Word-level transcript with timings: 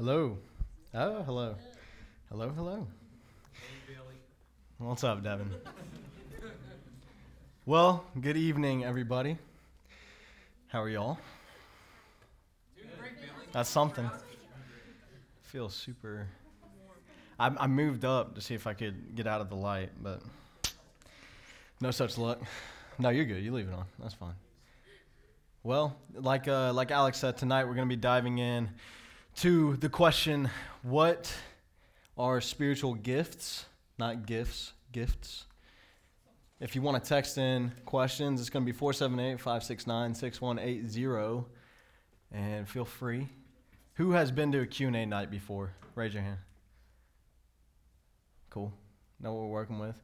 Hello. 0.00 0.38
Oh, 0.94 1.22
hello. 1.24 1.54
Hello, 2.30 2.48
hello. 2.48 2.86
What's 4.78 5.04
up, 5.04 5.22
Devin? 5.22 5.50
well, 7.66 8.06
good 8.18 8.38
evening, 8.38 8.82
everybody. 8.82 9.36
How 10.68 10.80
are 10.80 10.88
y'all? 10.88 11.18
That's 13.52 13.68
something. 13.68 14.10
Feels 15.42 15.74
super. 15.74 16.28
I, 17.38 17.48
I 17.58 17.66
moved 17.66 18.06
up 18.06 18.36
to 18.36 18.40
see 18.40 18.54
if 18.54 18.66
I 18.66 18.72
could 18.72 19.14
get 19.14 19.26
out 19.26 19.42
of 19.42 19.50
the 19.50 19.56
light, 19.56 19.90
but 20.02 20.22
no 21.82 21.90
such 21.90 22.16
luck. 22.16 22.40
No, 22.98 23.10
you're 23.10 23.26
good. 23.26 23.44
You 23.44 23.52
leave 23.52 23.68
it 23.68 23.74
on. 23.74 23.84
That's 23.98 24.14
fine. 24.14 24.34
Well, 25.62 25.94
like 26.14 26.48
uh, 26.48 26.72
like 26.72 26.90
Alex 26.90 27.18
said, 27.18 27.36
tonight 27.36 27.64
we're 27.64 27.74
going 27.74 27.86
to 27.86 27.94
be 27.94 28.00
diving 28.00 28.38
in 28.38 28.70
to 29.36 29.76
the 29.76 29.88
question: 29.88 30.50
What 30.82 31.34
are 32.16 32.40
spiritual 32.40 32.94
gifts? 32.94 33.66
Not 33.98 34.26
gifts, 34.26 34.72
gifts. 34.92 35.46
If 36.60 36.74
you 36.76 36.82
want 36.82 37.02
to 37.02 37.08
text 37.08 37.38
in 37.38 37.72
questions, 37.86 38.40
it's 38.40 38.50
going 38.50 38.64
to 38.64 38.70
be 38.70 38.76
478 38.76 39.40
569 39.40 40.14
6180. 40.14 41.46
And 42.32 42.68
feel 42.68 42.84
free. 42.84 43.28
Who 43.94 44.12
has 44.12 44.30
been 44.30 44.52
to 44.52 44.60
a 44.60 44.66
Q&A 44.66 45.06
night 45.06 45.30
before? 45.30 45.72
Raise 45.94 46.14
your 46.14 46.22
hand. 46.22 46.38
Cool. 48.50 48.72
Know 49.20 49.32
what 49.32 49.42
we're 49.42 49.48
working 49.48 49.78
with? 49.78 49.96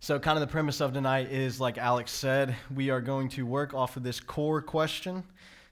So, 0.00 0.18
kind 0.18 0.36
of 0.36 0.40
the 0.40 0.50
premise 0.50 0.80
of 0.80 0.92
tonight 0.92 1.30
is, 1.30 1.60
like 1.60 1.78
Alex 1.78 2.10
said, 2.10 2.56
we 2.74 2.90
are 2.90 3.00
going 3.00 3.28
to 3.30 3.46
work 3.46 3.72
off 3.72 3.96
of 3.96 4.02
this 4.02 4.18
core 4.18 4.60
question 4.60 5.22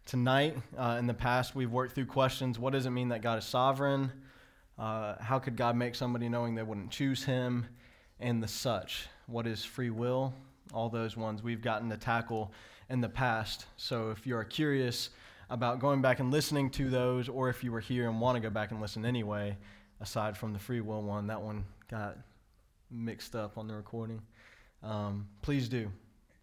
tonight. 0.06 0.56
Uh, 0.77 0.96
in 0.98 1.06
the 1.06 1.14
past, 1.14 1.54
we've 1.54 1.70
worked 1.70 1.95
through 1.95 2.06
questions 2.06 2.59
what 2.59 2.72
does 2.72 2.86
it 2.86 2.90
mean 2.90 3.09
that 3.09 3.22
God 3.22 3.38
is 3.38 3.45
sovereign? 3.45 4.12
Uh, 4.78 5.16
how 5.20 5.38
could 5.38 5.56
God 5.56 5.76
make 5.76 5.95
somebody 5.95 6.29
knowing 6.29 6.54
they 6.54 6.62
wouldn't 6.62 6.90
choose 6.90 7.24
him? 7.24 7.66
And 8.18 8.43
the 8.43 8.48
such. 8.48 9.09
What 9.26 9.46
is 9.46 9.65
free 9.65 9.90
will? 9.90 10.34
All 10.73 10.88
those 10.88 11.16
ones 11.16 11.43
we've 11.43 11.62
gotten 11.62 11.88
to 11.90 11.96
tackle 11.96 12.52
in 12.88 13.01
the 13.01 13.09
past. 13.09 13.66
So, 13.76 14.10
if 14.10 14.26
you 14.26 14.37
are 14.37 14.45
curious 14.45 15.10
about 15.48 15.80
going 15.80 16.01
back 16.02 16.21
and 16.21 16.30
listening 16.30 16.71
to 16.71 16.90
those, 16.90 17.28
or 17.28 17.48
if 17.48 17.65
you 17.65 17.73
were 17.73 17.80
here 17.80 18.09
and 18.09 18.21
want 18.21 18.37
to 18.37 18.40
go 18.40 18.51
back 18.51 18.71
and 18.71 18.80
listen 18.80 19.04
anyway, 19.04 19.56
aside 20.01 20.37
from 20.37 20.52
the 20.52 20.59
free 20.59 20.80
will 20.80 21.02
one, 21.02 21.26
that 21.26 21.40
one 21.40 21.65
got 21.90 22.18
mixed 22.90 23.34
up 23.34 23.59
on 23.59 23.66
the 23.66 23.74
recording, 23.74 24.21
um, 24.82 25.26
please 25.43 25.68
do. 25.68 25.90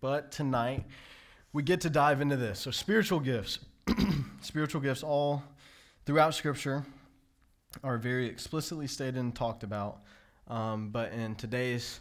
But 0.02 0.32
tonight, 0.32 0.86
we 1.54 1.64
get 1.64 1.82
to 1.82 1.90
dive 1.90 2.22
into 2.22 2.36
this. 2.36 2.60
So, 2.60 2.72
spiritual 2.72 3.20
gifts. 3.20 3.60
spiritual 4.42 4.82
gifts, 4.82 5.04
all 5.04 5.44
throughout 6.06 6.34
Scripture, 6.34 6.86
are 7.84 7.98
very 7.98 8.28
explicitly 8.28 8.88
stated 8.88 9.18
and 9.18 9.36
talked 9.36 9.64
about. 9.64 10.00
Um, 10.48 10.90
but 10.90 11.12
in 11.12 11.36
today's 11.36 12.00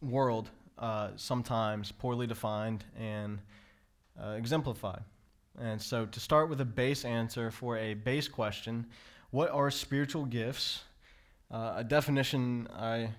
world, 0.00 0.50
uh, 0.78 1.10
sometimes 1.16 1.90
poorly 1.92 2.26
defined 2.26 2.84
and 2.98 3.40
uh, 4.22 4.30
exemplified. 4.30 5.02
And 5.60 5.80
so, 5.80 6.06
to 6.06 6.20
start 6.20 6.48
with 6.48 6.60
a 6.60 6.64
base 6.64 7.04
answer 7.04 7.50
for 7.50 7.76
a 7.76 7.94
base 7.94 8.28
question, 8.28 8.86
what 9.30 9.50
are 9.50 9.70
spiritual 9.70 10.24
gifts? 10.24 10.82
Uh, 11.50 11.74
a 11.76 11.84
definition 11.84 12.68
I 12.72 13.10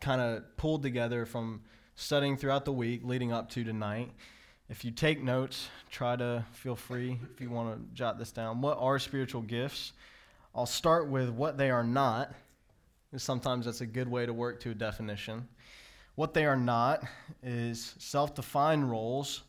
kind 0.00 0.20
of 0.20 0.56
pulled 0.56 0.82
together 0.82 1.24
from 1.24 1.62
studying 1.96 2.36
throughout 2.36 2.64
the 2.64 2.72
week 2.72 3.02
leading 3.04 3.32
up 3.32 3.50
to 3.50 3.64
tonight. 3.64 4.10
If 4.68 4.84
you 4.84 4.90
take 4.90 5.22
notes, 5.22 5.68
try 5.90 6.16
to 6.16 6.44
feel 6.52 6.76
free 6.76 7.18
if 7.32 7.40
you 7.40 7.50
want 7.50 7.76
to 7.76 7.94
jot 7.94 8.18
this 8.18 8.32
down. 8.32 8.60
What 8.60 8.78
are 8.78 8.98
spiritual 8.98 9.42
gifts? 9.42 9.92
I'll 10.54 10.66
start 10.66 11.08
with 11.08 11.30
what 11.30 11.58
they 11.58 11.70
are 11.70 11.84
not. 11.84 12.32
Sometimes 13.16 13.66
that's 13.66 13.80
a 13.80 13.86
good 13.86 14.08
way 14.08 14.26
to 14.26 14.32
work 14.32 14.60
to 14.60 14.70
a 14.70 14.74
definition. 14.74 15.48
What 16.14 16.34
they 16.34 16.46
are 16.46 16.56
not 16.56 17.04
is 17.42 17.94
self 17.98 18.34
defined 18.34 18.90
roles 18.90 19.42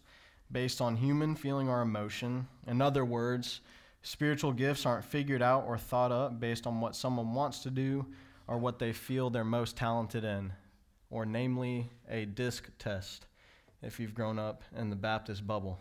based 0.52 0.82
on 0.82 0.96
human 0.96 1.36
feeling 1.36 1.70
or 1.70 1.82
emotion. 1.82 2.48
In 2.68 2.82
other 2.82 3.06
words, 3.06 3.62
Spiritual 4.06 4.52
gifts 4.52 4.86
aren't 4.86 5.04
figured 5.04 5.42
out 5.42 5.66
or 5.66 5.80
thought 5.80 6.12
up 6.12 6.40
based 6.40 6.68
on 6.68 6.80
what 6.80 6.96
someone 6.96 7.34
wants 7.34 7.64
to 7.64 7.72
do 7.72 8.06
or 8.48 8.60
what 8.60 8.78
they 8.78 8.94
feel 8.94 9.32
they're 9.32 9.44
most 9.44 9.76
talented 9.76 10.24
in, 10.24 10.54
or 11.10 11.26
namely 11.26 11.90
a 12.10 12.26
disc 12.26 12.70
test 12.80 13.26
if 13.82 14.00
you've 14.00 14.16
grown 14.16 14.40
up 14.40 14.64
in 14.76 14.90
the 14.90 14.96
Baptist 14.96 15.46
bubble. 15.46 15.80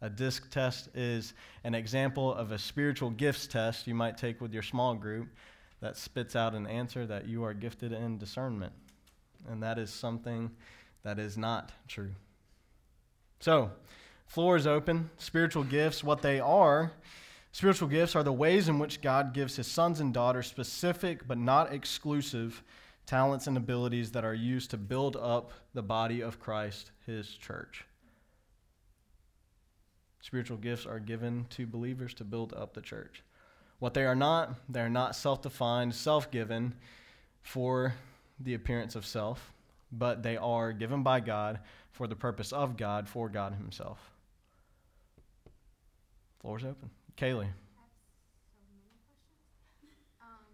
A 0.00 0.10
disc 0.10 0.50
test 0.50 0.88
is 0.94 1.32
an 1.64 1.74
example 1.74 2.34
of 2.34 2.52
a 2.52 2.58
spiritual 2.58 3.10
gifts 3.10 3.46
test 3.46 3.86
you 3.86 3.94
might 3.94 4.18
take 4.18 4.40
with 4.40 4.52
your 4.52 4.62
small 4.62 4.94
group 4.94 5.28
that 5.80 5.96
spits 5.96 6.36
out 6.36 6.54
an 6.54 6.66
answer 6.66 7.06
that 7.06 7.26
you 7.26 7.44
are 7.44 7.54
gifted 7.54 7.92
in 7.92 8.18
discernment. 8.18 8.72
And 9.48 9.62
that 9.62 9.78
is 9.78 9.90
something 9.90 10.50
that 11.02 11.18
is 11.18 11.38
not 11.38 11.72
true. 11.88 12.12
So, 13.40 13.70
Floor 14.26 14.56
is 14.56 14.66
open. 14.66 15.10
Spiritual 15.18 15.64
gifts, 15.64 16.02
what 16.02 16.22
they 16.22 16.40
are. 16.40 16.92
Spiritual 17.52 17.88
gifts 17.88 18.16
are 18.16 18.22
the 18.22 18.32
ways 18.32 18.68
in 18.68 18.78
which 18.78 19.00
God 19.00 19.32
gives 19.32 19.56
his 19.56 19.66
sons 19.66 20.00
and 20.00 20.12
daughters 20.12 20.46
specific 20.46 21.28
but 21.28 21.38
not 21.38 21.72
exclusive 21.72 22.62
talents 23.06 23.46
and 23.46 23.56
abilities 23.56 24.12
that 24.12 24.24
are 24.24 24.34
used 24.34 24.70
to 24.70 24.76
build 24.76 25.16
up 25.16 25.52
the 25.72 25.82
body 25.82 26.20
of 26.20 26.40
Christ, 26.40 26.90
his 27.06 27.28
church. 27.28 27.84
Spiritual 30.20 30.56
gifts 30.56 30.86
are 30.86 30.98
given 30.98 31.46
to 31.50 31.66
believers 31.66 32.14
to 32.14 32.24
build 32.24 32.54
up 32.54 32.72
the 32.72 32.80
church. 32.80 33.22
What 33.78 33.92
they 33.92 34.04
are 34.06 34.14
not, 34.14 34.54
they 34.68 34.80
are 34.80 34.88
not 34.88 35.14
self 35.14 35.42
defined, 35.42 35.94
self 35.94 36.30
given 36.30 36.74
for 37.42 37.94
the 38.40 38.54
appearance 38.54 38.96
of 38.96 39.06
self, 39.06 39.52
but 39.92 40.22
they 40.22 40.36
are 40.36 40.72
given 40.72 41.02
by 41.02 41.20
God 41.20 41.60
for 41.92 42.06
the 42.06 42.16
purpose 42.16 42.52
of 42.52 42.76
God, 42.76 43.08
for 43.08 43.28
God 43.28 43.54
Himself. 43.54 44.10
Floor's 46.40 46.64
open. 46.64 46.90
Kaylee. 47.16 47.48
Um, 50.20 50.44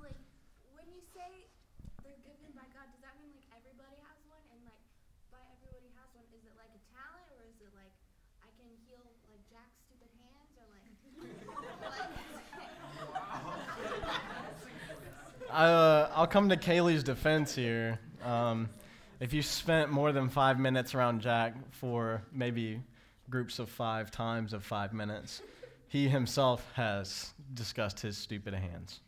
like 0.00 0.16
when 0.72 0.86
you 0.88 1.02
say 1.12 1.28
they're 2.06 2.22
given 2.24 2.56
by 2.56 2.64
God, 2.72 2.88
does 2.88 3.02
that 3.04 3.20
mean 3.20 3.34
like 3.36 3.50
everybody 3.52 4.00
has 4.00 4.16
one? 4.30 4.40
And 4.54 4.64
like 4.64 4.80
by 5.28 5.44
everybody 5.60 5.92
has 5.98 6.08
one, 6.16 6.24
is 6.32 6.40
it 6.46 6.56
like 6.56 6.72
a 6.72 6.80
talent 6.94 7.28
or 7.36 7.44
is 7.50 7.58
it 7.60 7.68
like 7.76 7.92
I 8.40 8.48
can 8.56 8.70
heal 8.88 9.04
like 9.28 9.44
Jack's 9.50 9.76
stupid 9.84 10.08
hands 10.16 10.56
or 10.56 10.64
like? 10.72 10.88
Uh, 15.66 16.10
I'll 16.14 16.26
come 16.26 16.48
to 16.48 16.56
Kaylee's 16.56 17.02
defense 17.02 17.54
here. 17.54 17.98
Um, 18.24 18.68
if 19.20 19.32
you 19.32 19.42
spent 19.42 19.90
more 19.90 20.12
than 20.12 20.28
five 20.28 20.58
minutes 20.58 20.94
around 20.94 21.20
Jack 21.20 21.54
for 21.72 22.22
maybe 22.32 22.80
groups 23.28 23.58
of 23.58 23.68
five 23.68 24.10
times 24.10 24.52
of 24.52 24.64
five 24.64 24.92
minutes, 24.92 25.42
he 25.88 26.08
himself 26.08 26.70
has 26.74 27.32
discussed 27.54 28.00
his 28.00 28.16
stupid 28.16 28.54
hands. 28.54 29.00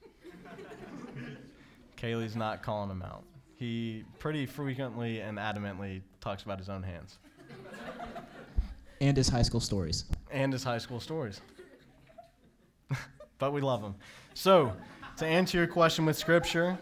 Kaylee's 1.96 2.36
not 2.36 2.62
calling 2.62 2.90
him 2.90 3.02
out. 3.02 3.22
He 3.54 4.04
pretty 4.18 4.44
frequently 4.44 5.20
and 5.20 5.38
adamantly 5.38 6.02
talks 6.20 6.42
about 6.42 6.58
his 6.58 6.68
own 6.68 6.82
hands. 6.82 7.18
And 9.00 9.16
his 9.16 9.28
high 9.28 9.42
school 9.42 9.60
stories. 9.60 10.04
And 10.30 10.52
his 10.52 10.64
high 10.64 10.78
school 10.78 11.00
stories. 11.00 11.40
but 13.38 13.52
we 13.52 13.60
love 13.60 13.82
him. 13.82 13.94
So, 14.34 14.72
to 15.16 15.26
answer 15.26 15.58
your 15.58 15.66
question 15.66 16.06
with 16.06 16.16
scripture, 16.16 16.78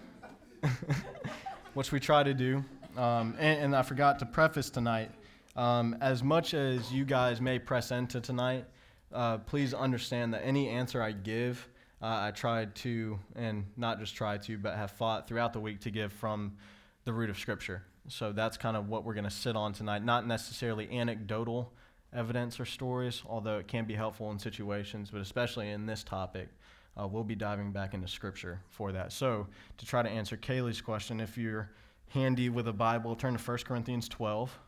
which 1.74 1.92
we 1.92 2.00
try 2.00 2.22
to 2.22 2.34
do, 2.34 2.64
um, 2.96 3.34
and, 3.38 3.60
and, 3.60 3.76
I 3.76 3.82
forgot 3.82 4.18
to 4.20 4.26
preface 4.26 4.70
tonight. 4.70 5.10
Um, 5.56 5.96
as 6.00 6.22
much 6.22 6.54
as 6.54 6.92
you 6.92 7.04
guys 7.04 7.40
may 7.40 7.58
press 7.58 7.90
into 7.90 8.20
tonight, 8.20 8.64
uh, 9.12 9.38
please 9.38 9.74
understand 9.74 10.34
that 10.34 10.44
any 10.44 10.68
answer 10.68 11.02
I 11.02 11.12
give, 11.12 11.68
uh, 12.02 12.06
I 12.06 12.30
tried 12.30 12.74
to, 12.76 13.18
and 13.34 13.64
not 13.76 13.98
just 13.98 14.14
tried 14.14 14.42
to, 14.42 14.58
but 14.58 14.76
have 14.76 14.92
fought 14.92 15.26
throughout 15.26 15.52
the 15.52 15.60
week 15.60 15.80
to 15.80 15.90
give 15.90 16.12
from 16.12 16.56
the 17.04 17.12
root 17.12 17.30
of 17.30 17.38
Scripture. 17.38 17.82
So 18.08 18.32
that's 18.32 18.56
kind 18.56 18.76
of 18.76 18.88
what 18.88 19.04
we're 19.04 19.14
going 19.14 19.24
to 19.24 19.30
sit 19.30 19.56
on 19.56 19.72
tonight. 19.72 20.04
Not 20.04 20.26
necessarily 20.26 20.88
anecdotal 20.90 21.72
evidence 22.12 22.58
or 22.58 22.64
stories, 22.64 23.22
although 23.26 23.58
it 23.58 23.68
can 23.68 23.84
be 23.84 23.94
helpful 23.94 24.30
in 24.30 24.38
situations, 24.38 25.10
but 25.10 25.20
especially 25.20 25.70
in 25.70 25.86
this 25.86 26.02
topic. 26.02 26.48
Uh, 27.00 27.06
we'll 27.06 27.24
be 27.24 27.34
diving 27.34 27.72
back 27.72 27.94
into 27.94 28.06
Scripture 28.06 28.60
for 28.68 28.92
that. 28.92 29.12
So, 29.12 29.46
to 29.78 29.86
try 29.86 30.02
to 30.02 30.08
answer 30.08 30.36
Kaylee's 30.36 30.80
question, 30.80 31.20
if 31.20 31.38
you're 31.38 31.70
handy 32.08 32.48
with 32.48 32.68
a 32.68 32.72
Bible, 32.72 33.14
turn 33.14 33.36
to 33.36 33.42
1 33.42 33.58
Corinthians 33.58 34.08
12. 34.08 34.58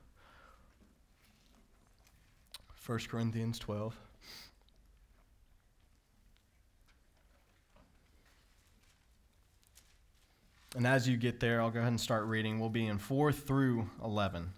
1 2.86 2.98
Corinthians 3.08 3.58
12. 3.58 3.96
And 10.74 10.86
as 10.86 11.06
you 11.06 11.18
get 11.18 11.38
there, 11.38 11.60
I'll 11.60 11.70
go 11.70 11.80
ahead 11.80 11.90
and 11.92 12.00
start 12.00 12.24
reading. 12.24 12.58
We'll 12.58 12.70
be 12.70 12.86
in 12.86 12.96
4 12.96 13.30
through 13.32 13.90
11. 14.02 14.52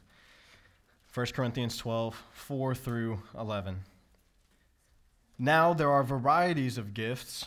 1 1.12 1.26
Corinthians 1.26 1.76
12, 1.76 2.22
4 2.34 2.74
through 2.76 3.22
11. 3.36 3.80
Now 5.38 5.74
there 5.74 5.90
are 5.90 6.04
varieties 6.04 6.78
of 6.78 6.94
gifts, 6.94 7.46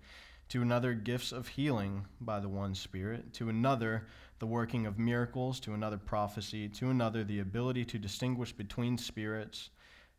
To 0.51 0.61
another, 0.61 0.93
gifts 0.93 1.31
of 1.31 1.47
healing 1.47 2.05
by 2.19 2.41
the 2.41 2.49
one 2.49 2.75
Spirit. 2.75 3.31
To 3.35 3.47
another, 3.47 4.07
the 4.39 4.45
working 4.45 4.85
of 4.85 4.99
miracles. 4.99 5.61
To 5.61 5.73
another, 5.73 5.97
prophecy. 5.97 6.67
To 6.67 6.89
another, 6.89 7.23
the 7.23 7.39
ability 7.39 7.85
to 7.85 7.97
distinguish 7.97 8.51
between 8.51 8.97
spirits. 8.97 9.69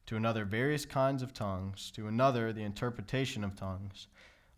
To 0.07 0.17
another, 0.17 0.47
various 0.47 0.87
kinds 0.87 1.23
of 1.23 1.35
tongues. 1.35 1.91
To 1.97 2.07
another, 2.09 2.51
the 2.51 2.63
interpretation 2.63 3.45
of 3.45 3.55
tongues. 3.55 4.07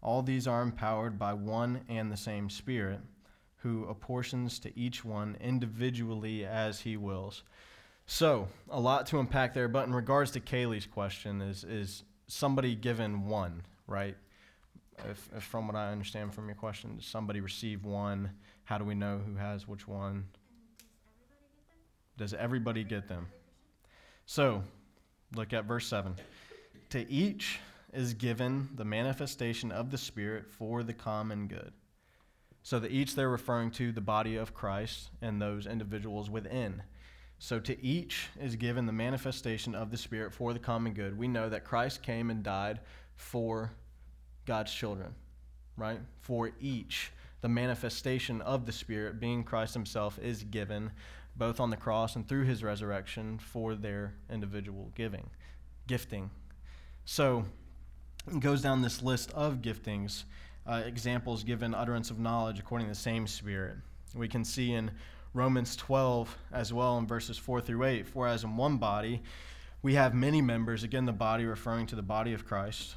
All 0.01 0.23
these 0.23 0.47
are 0.47 0.63
empowered 0.63 1.19
by 1.19 1.35
one 1.35 1.81
and 1.89 2.09
the 2.09 2.17
same 2.17 2.51
Spirit 2.51 3.01
who 3.57 3.85
apportions 3.89 4.61
to 4.61 4.79
each 4.79 5.05
one 5.05 5.37
individually 5.41 6.45
as 6.45 6.83
he 6.83 6.97
wills. 6.97 7.43
So, 8.07 8.47
a 8.71 8.79
lot 8.79 9.07
to 9.07 9.19
unpack 9.19 9.55
there, 9.55 9.67
but 9.67 9.89
in 9.89 9.93
regards 9.93 10.31
to 10.33 10.41
Kaylee's 10.41 10.87
question, 10.87 11.43
is, 11.43 11.65
is 11.65 12.05
somebody 12.29 12.77
given 12.77 13.27
one, 13.27 13.63
right? 13.89 14.17
If, 15.11 15.29
if 15.37 15.43
from 15.43 15.67
what 15.67 15.77
I 15.77 15.91
understand 15.91 16.35
from 16.35 16.47
your 16.47 16.55
question, 16.55 16.97
does 16.97 17.07
somebody 17.07 17.41
receive 17.41 17.85
one? 17.85 18.31
How 18.65 18.79
do 18.79 18.85
we 18.85 18.95
know 18.95 19.21
who 19.25 19.37
has 19.37 19.69
which 19.69 19.87
one? 19.87 20.27
Does 22.17 22.33
everybody 22.33 22.85
get 22.85 23.09
them? 23.09 23.27
So, 24.27 24.63
look 25.35 25.53
at 25.53 25.65
verse 25.65 25.87
7. 25.87 26.15
To 26.91 27.11
each 27.11 27.59
is 27.93 28.15
given 28.15 28.69
the 28.75 28.85
manifestation 28.85 29.71
of 29.73 29.91
the 29.91 29.99
Spirit 29.99 30.51
for 30.51 30.83
the 30.83 30.93
common 30.93 31.49
good. 31.49 31.73
So 32.63 32.79
that 32.79 32.91
each 32.91 33.15
they're 33.15 33.29
referring 33.29 33.71
to 33.73 33.93
the 33.93 34.01
body 34.01 34.37
of 34.37 34.55
Christ 34.55 35.11
and 35.21 35.41
those 35.41 35.67
individuals 35.67 36.31
within. 36.31 36.83
So 37.39 37.61
to 37.61 37.85
each 37.85 38.29
is 38.41 38.57
given 38.57 38.87
the 38.87 38.93
manifestation 38.93 39.75
of 39.75 39.91
the 39.91 39.99
Spirit 39.99 40.33
for 40.33 40.53
the 40.53 40.59
common 40.59 40.95
good. 40.95 41.19
We 41.19 41.29
know 41.29 41.49
that 41.49 41.65
Christ 41.65 42.03
came 42.03 42.31
and 42.31 42.43
died 42.43 42.81
for 43.17 43.73
God's 44.47 44.73
children, 44.73 45.15
right? 45.77 46.01
For 46.21 46.53
each. 46.61 47.13
The 47.41 47.49
manifestation 47.49 48.41
of 48.41 48.65
the 48.65 48.73
Spirit, 48.73 49.21
being 49.21 49.45
Christ 49.45 49.75
Himself, 49.75 50.19
is 50.19 50.45
given 50.45 50.91
both 51.37 51.61
on 51.61 51.71
the 51.71 51.77
cross 51.77 52.17
and 52.17 52.27
through 52.27 52.45
His 52.45 52.63
resurrection 52.63 53.39
for 53.39 53.75
their 53.75 54.15
individual 54.31 54.93
giving, 54.95 55.29
gifting. 55.87 56.31
So 57.05 57.45
it 58.31 58.41
goes 58.41 58.63
down 58.63 58.81
this 58.81 59.03
list 59.03 59.31
of 59.33 59.57
giftings 59.61 60.25
uh, 60.67 60.83
examples 60.87 61.45
given 61.45 61.75
utterance 61.75 62.11
of 62.11 62.19
knowledge 62.19 62.59
according 62.59 62.87
to 62.87 62.93
the 62.93 62.99
same 62.99 63.27
Spirit. 63.27 63.77
We 64.15 64.29
can 64.29 64.45
see 64.45 64.73
in 64.73 64.91
Romans 65.33 65.77
12 65.77 66.37
as 66.53 66.73
well 66.73 66.97
in 66.99 67.07
verses 67.07 67.37
4 67.37 67.61
through 67.61 67.85
8 67.85 68.07
For 68.07 68.27
as 68.27 68.45
in 68.45 68.57
one 68.57 68.79
body 68.79 69.23
we 69.83 69.95
have 69.95 70.15
many 70.15 70.41
members, 70.41 70.83
again, 70.83 71.05
the 71.05 71.13
body 71.13 71.45
referring 71.45 71.87
to 71.89 71.97
the 71.97 72.03
body 72.03 72.33
of 72.33 72.47
Christ, 72.47 72.97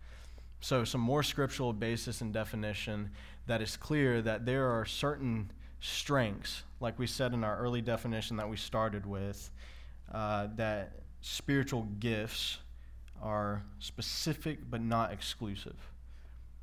So, 0.63 0.83
some 0.83 1.01
more 1.01 1.23
scriptural 1.23 1.73
basis 1.73 2.21
and 2.21 2.31
definition 2.31 3.09
that 3.47 3.63
is 3.63 3.75
clear 3.75 4.21
that 4.21 4.45
there 4.45 4.69
are 4.69 4.85
certain 4.85 5.51
strengths, 5.79 6.61
like 6.79 6.99
we 6.99 7.07
said 7.07 7.33
in 7.33 7.43
our 7.43 7.57
early 7.57 7.81
definition 7.81 8.37
that 8.37 8.47
we 8.47 8.57
started 8.57 9.07
with, 9.07 9.49
uh, 10.13 10.47
that 10.55 10.93
spiritual 11.21 11.87
gifts 11.99 12.59
are 13.23 13.63
specific 13.79 14.59
but 14.69 14.81
not 14.81 15.11
exclusive. 15.11 15.75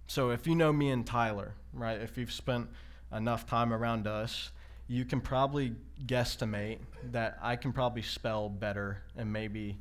So, 0.06 0.30
if 0.30 0.46
you 0.46 0.54
know 0.54 0.72
me 0.72 0.90
and 0.90 1.04
Tyler, 1.04 1.54
right, 1.72 2.00
if 2.00 2.16
you've 2.16 2.32
spent 2.32 2.68
enough 3.12 3.46
time 3.46 3.72
around 3.72 4.06
us, 4.06 4.52
you 4.86 5.04
can 5.04 5.20
probably 5.20 5.74
guesstimate 6.06 6.78
that 7.10 7.36
I 7.42 7.56
can 7.56 7.72
probably 7.72 8.02
spell 8.02 8.48
better 8.48 9.02
and 9.16 9.32
maybe 9.32 9.76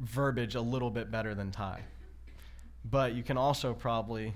verbiage 0.00 0.54
a 0.54 0.60
little 0.62 0.90
bit 0.90 1.10
better 1.10 1.34
than 1.34 1.50
Ty. 1.50 1.82
But 2.84 3.14
you 3.14 3.22
can 3.22 3.36
also 3.36 3.74
probably 3.74 4.34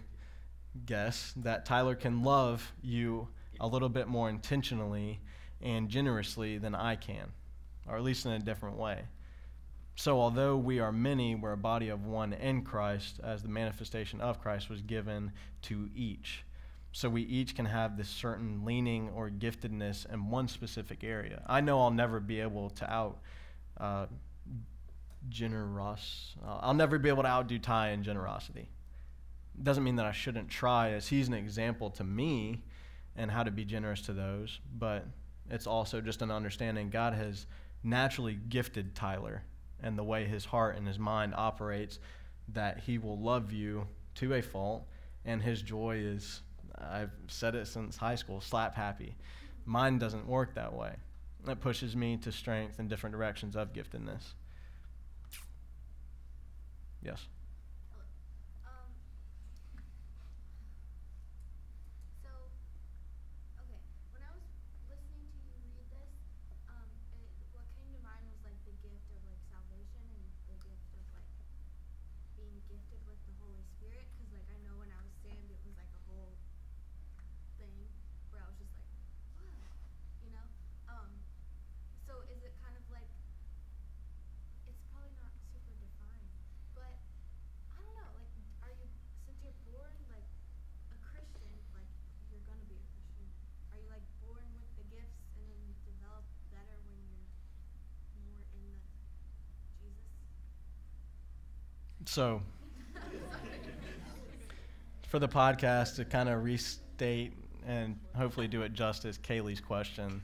guess 0.86 1.32
that 1.36 1.64
Tyler 1.64 1.94
can 1.94 2.22
love 2.22 2.72
you 2.82 3.28
a 3.60 3.66
little 3.66 3.88
bit 3.88 4.08
more 4.08 4.28
intentionally 4.28 5.20
and 5.60 5.88
generously 5.88 6.58
than 6.58 6.74
I 6.74 6.96
can, 6.96 7.32
or 7.86 7.96
at 7.96 8.02
least 8.02 8.26
in 8.26 8.32
a 8.32 8.38
different 8.38 8.76
way. 8.76 9.02
So, 9.94 10.18
although 10.18 10.56
we 10.56 10.80
are 10.80 10.90
many, 10.90 11.34
we're 11.34 11.52
a 11.52 11.56
body 11.56 11.90
of 11.90 12.06
one 12.06 12.32
in 12.32 12.62
Christ, 12.62 13.20
as 13.22 13.42
the 13.42 13.48
manifestation 13.48 14.20
of 14.20 14.40
Christ 14.40 14.70
was 14.70 14.80
given 14.80 15.32
to 15.62 15.90
each 15.94 16.44
so 16.92 17.08
we 17.08 17.22
each 17.22 17.56
can 17.56 17.64
have 17.64 17.96
this 17.96 18.08
certain 18.08 18.64
leaning 18.64 19.08
or 19.16 19.30
giftedness 19.30 20.10
in 20.12 20.30
one 20.30 20.46
specific 20.46 21.02
area. 21.02 21.42
I 21.46 21.62
know 21.62 21.80
I'll 21.80 21.90
never 21.90 22.20
be 22.20 22.40
able 22.40 22.70
to 22.70 22.92
out 22.92 23.18
uh, 23.78 24.06
generous. 25.28 26.34
Uh, 26.44 26.58
I'll 26.60 26.74
never 26.74 26.98
be 26.98 27.08
able 27.08 27.22
to 27.22 27.28
outdo 27.28 27.58
Ty 27.58 27.90
in 27.90 28.02
generosity. 28.02 28.68
Doesn't 29.62 29.84
mean 29.84 29.96
that 29.96 30.06
I 30.06 30.12
shouldn't 30.12 30.48
try, 30.48 30.90
as 30.90 31.08
he's 31.08 31.28
an 31.28 31.34
example 31.34 31.90
to 31.90 32.04
me 32.04 32.62
and 33.16 33.30
how 33.30 33.42
to 33.42 33.50
be 33.50 33.64
generous 33.64 34.00
to 34.02 34.12
those. 34.12 34.60
But 34.78 35.06
it's 35.50 35.66
also 35.66 36.00
just 36.00 36.22
an 36.22 36.30
understanding 36.30 36.90
God 36.90 37.14
has 37.14 37.46
naturally 37.82 38.38
gifted 38.48 38.94
Tyler 38.94 39.42
and 39.82 39.98
the 39.98 40.04
way 40.04 40.24
his 40.24 40.44
heart 40.44 40.76
and 40.76 40.86
his 40.86 40.98
mind 40.98 41.34
operates 41.36 41.98
that 42.48 42.78
he 42.78 42.98
will 42.98 43.18
love 43.18 43.52
you 43.52 43.86
to 44.14 44.34
a 44.34 44.42
fault 44.42 44.86
and 45.24 45.42
his 45.42 45.62
joy 45.62 45.96
is 45.96 46.42
I've 46.78 47.12
said 47.28 47.54
it 47.54 47.66
since 47.66 47.96
high 47.96 48.14
school 48.14 48.40
slap 48.40 48.74
happy. 48.74 49.14
Mine 49.66 49.98
doesn't 49.98 50.26
work 50.26 50.54
that 50.54 50.72
way. 50.72 50.94
It 51.46 51.60
pushes 51.60 51.94
me 51.94 52.16
to 52.18 52.32
strength 52.32 52.80
in 52.80 52.88
different 52.88 53.14
directions 53.14 53.56
of 53.56 53.72
giftedness. 53.72 54.34
Yes. 57.02 57.26
So, 102.12 102.42
for 105.08 105.18
the 105.18 105.28
podcast, 105.28 105.96
to 105.96 106.04
kind 106.04 106.28
of 106.28 106.44
restate 106.44 107.32
and 107.66 107.98
hopefully 108.14 108.46
do 108.48 108.60
it 108.60 108.74
justice, 108.74 109.16
Kaylee's 109.16 109.60
question. 109.60 110.22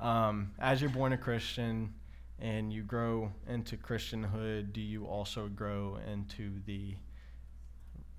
Um, 0.00 0.52
as 0.58 0.80
you're 0.80 0.88
born 0.88 1.12
a 1.12 1.18
Christian 1.18 1.92
and 2.38 2.72
you 2.72 2.82
grow 2.82 3.30
into 3.46 3.76
Christianhood, 3.76 4.72
do 4.72 4.80
you 4.80 5.04
also 5.04 5.48
grow 5.48 5.98
into 6.10 6.62
the 6.64 6.94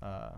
uh, 0.00 0.30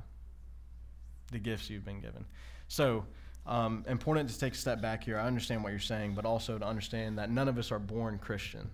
the 1.31 1.39
gifts 1.39 1.69
you've 1.69 1.85
been 1.85 2.01
given. 2.01 2.25
So, 2.69 3.05
um, 3.45 3.85
important 3.87 4.31
to 4.31 4.39
take 4.39 4.55
a 4.55 4.57
step 4.57 4.81
back 4.81 5.05
here. 5.05 5.19
I 5.19 5.27
understand 5.27 5.63
what 5.63 5.73
you're 5.73 5.79
saying, 5.79 6.15
but 6.15 6.25
also 6.25 6.59
to 6.59 6.65
understand 6.65 7.19
that 7.19 7.31
none 7.31 7.49
of 7.49 7.59
us 7.59 7.71
are 7.71 7.79
born 7.79 8.19
Christian, 8.19 8.71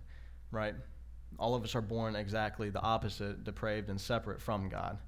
right? 0.52 0.76
All 1.38 1.54
of 1.54 1.62
us 1.62 1.74
are 1.74 1.80
born 1.80 2.16
exactly 2.16 2.70
the 2.70 2.80
opposite, 2.80 3.44
depraved 3.44 3.88
and 3.90 4.00
separate 4.00 4.40
from 4.40 4.68
God. 4.68 4.98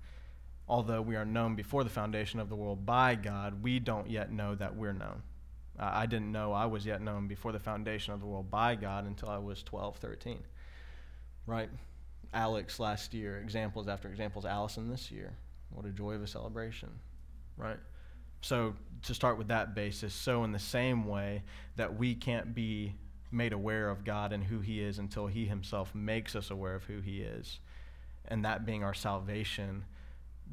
Although 0.69 1.03
we 1.03 1.17
are 1.17 1.25
known 1.25 1.57
before 1.57 1.83
the 1.83 1.91
foundation 1.91 2.39
of 2.39 2.49
the 2.49 2.55
world 2.55 2.87
by 2.87 3.17
God, 3.17 3.63
we 3.63 3.81
don't 3.81 4.09
yet 4.09 4.31
know 4.31 4.55
that 4.55 4.77
we're 4.77 4.93
known. 4.93 5.23
I 5.79 6.07
didn't 6.07 6.31
know 6.31 6.53
I 6.53 6.67
was 6.67 6.85
yet 6.85 7.01
known 7.01 7.27
before 7.27 7.53
the 7.53 7.59
foundation 7.59 8.13
of 8.13 8.21
the 8.21 8.27
world 8.27 8.51
by 8.51 8.75
God 8.75 9.07
until 9.07 9.31
I 9.31 9.39
was 9.39 9.63
12, 9.63 9.97
13. 9.97 10.39
Right? 11.47 11.71
Alex 12.33 12.79
last 12.79 13.15
year, 13.15 13.39
examples 13.39 13.89
after 13.89 14.09
examples. 14.09 14.45
Allison 14.45 14.89
this 14.89 15.11
year. 15.11 15.33
What 15.71 15.87
a 15.87 15.91
joy 15.91 16.13
of 16.13 16.23
a 16.23 16.27
celebration. 16.27 16.91
Right? 17.57 17.79
So, 18.43 18.75
to 19.03 19.15
start 19.15 19.39
with 19.39 19.49
that 19.49 19.75
basis, 19.75 20.15
so 20.15 20.45
in 20.45 20.53
the 20.53 20.59
same 20.59 21.07
way 21.07 21.43
that 21.77 21.99
we 21.99 22.15
can't 22.15 22.55
be 22.55 22.95
made 23.31 23.53
aware 23.53 23.89
of 23.89 24.05
God 24.05 24.33
and 24.33 24.45
who 24.45 24.61
He 24.61 24.81
is 24.81 24.99
until 24.99 25.27
He 25.27 25.47
Himself 25.47 25.95
makes 25.95 26.35
us 26.35 26.51
aware 26.51 26.75
of 26.75 26.85
who 26.85 27.01
He 27.01 27.21
is, 27.21 27.61
and 28.27 28.45
that 28.45 28.67
being 28.67 28.85
our 28.85 28.95
salvation 28.95 29.85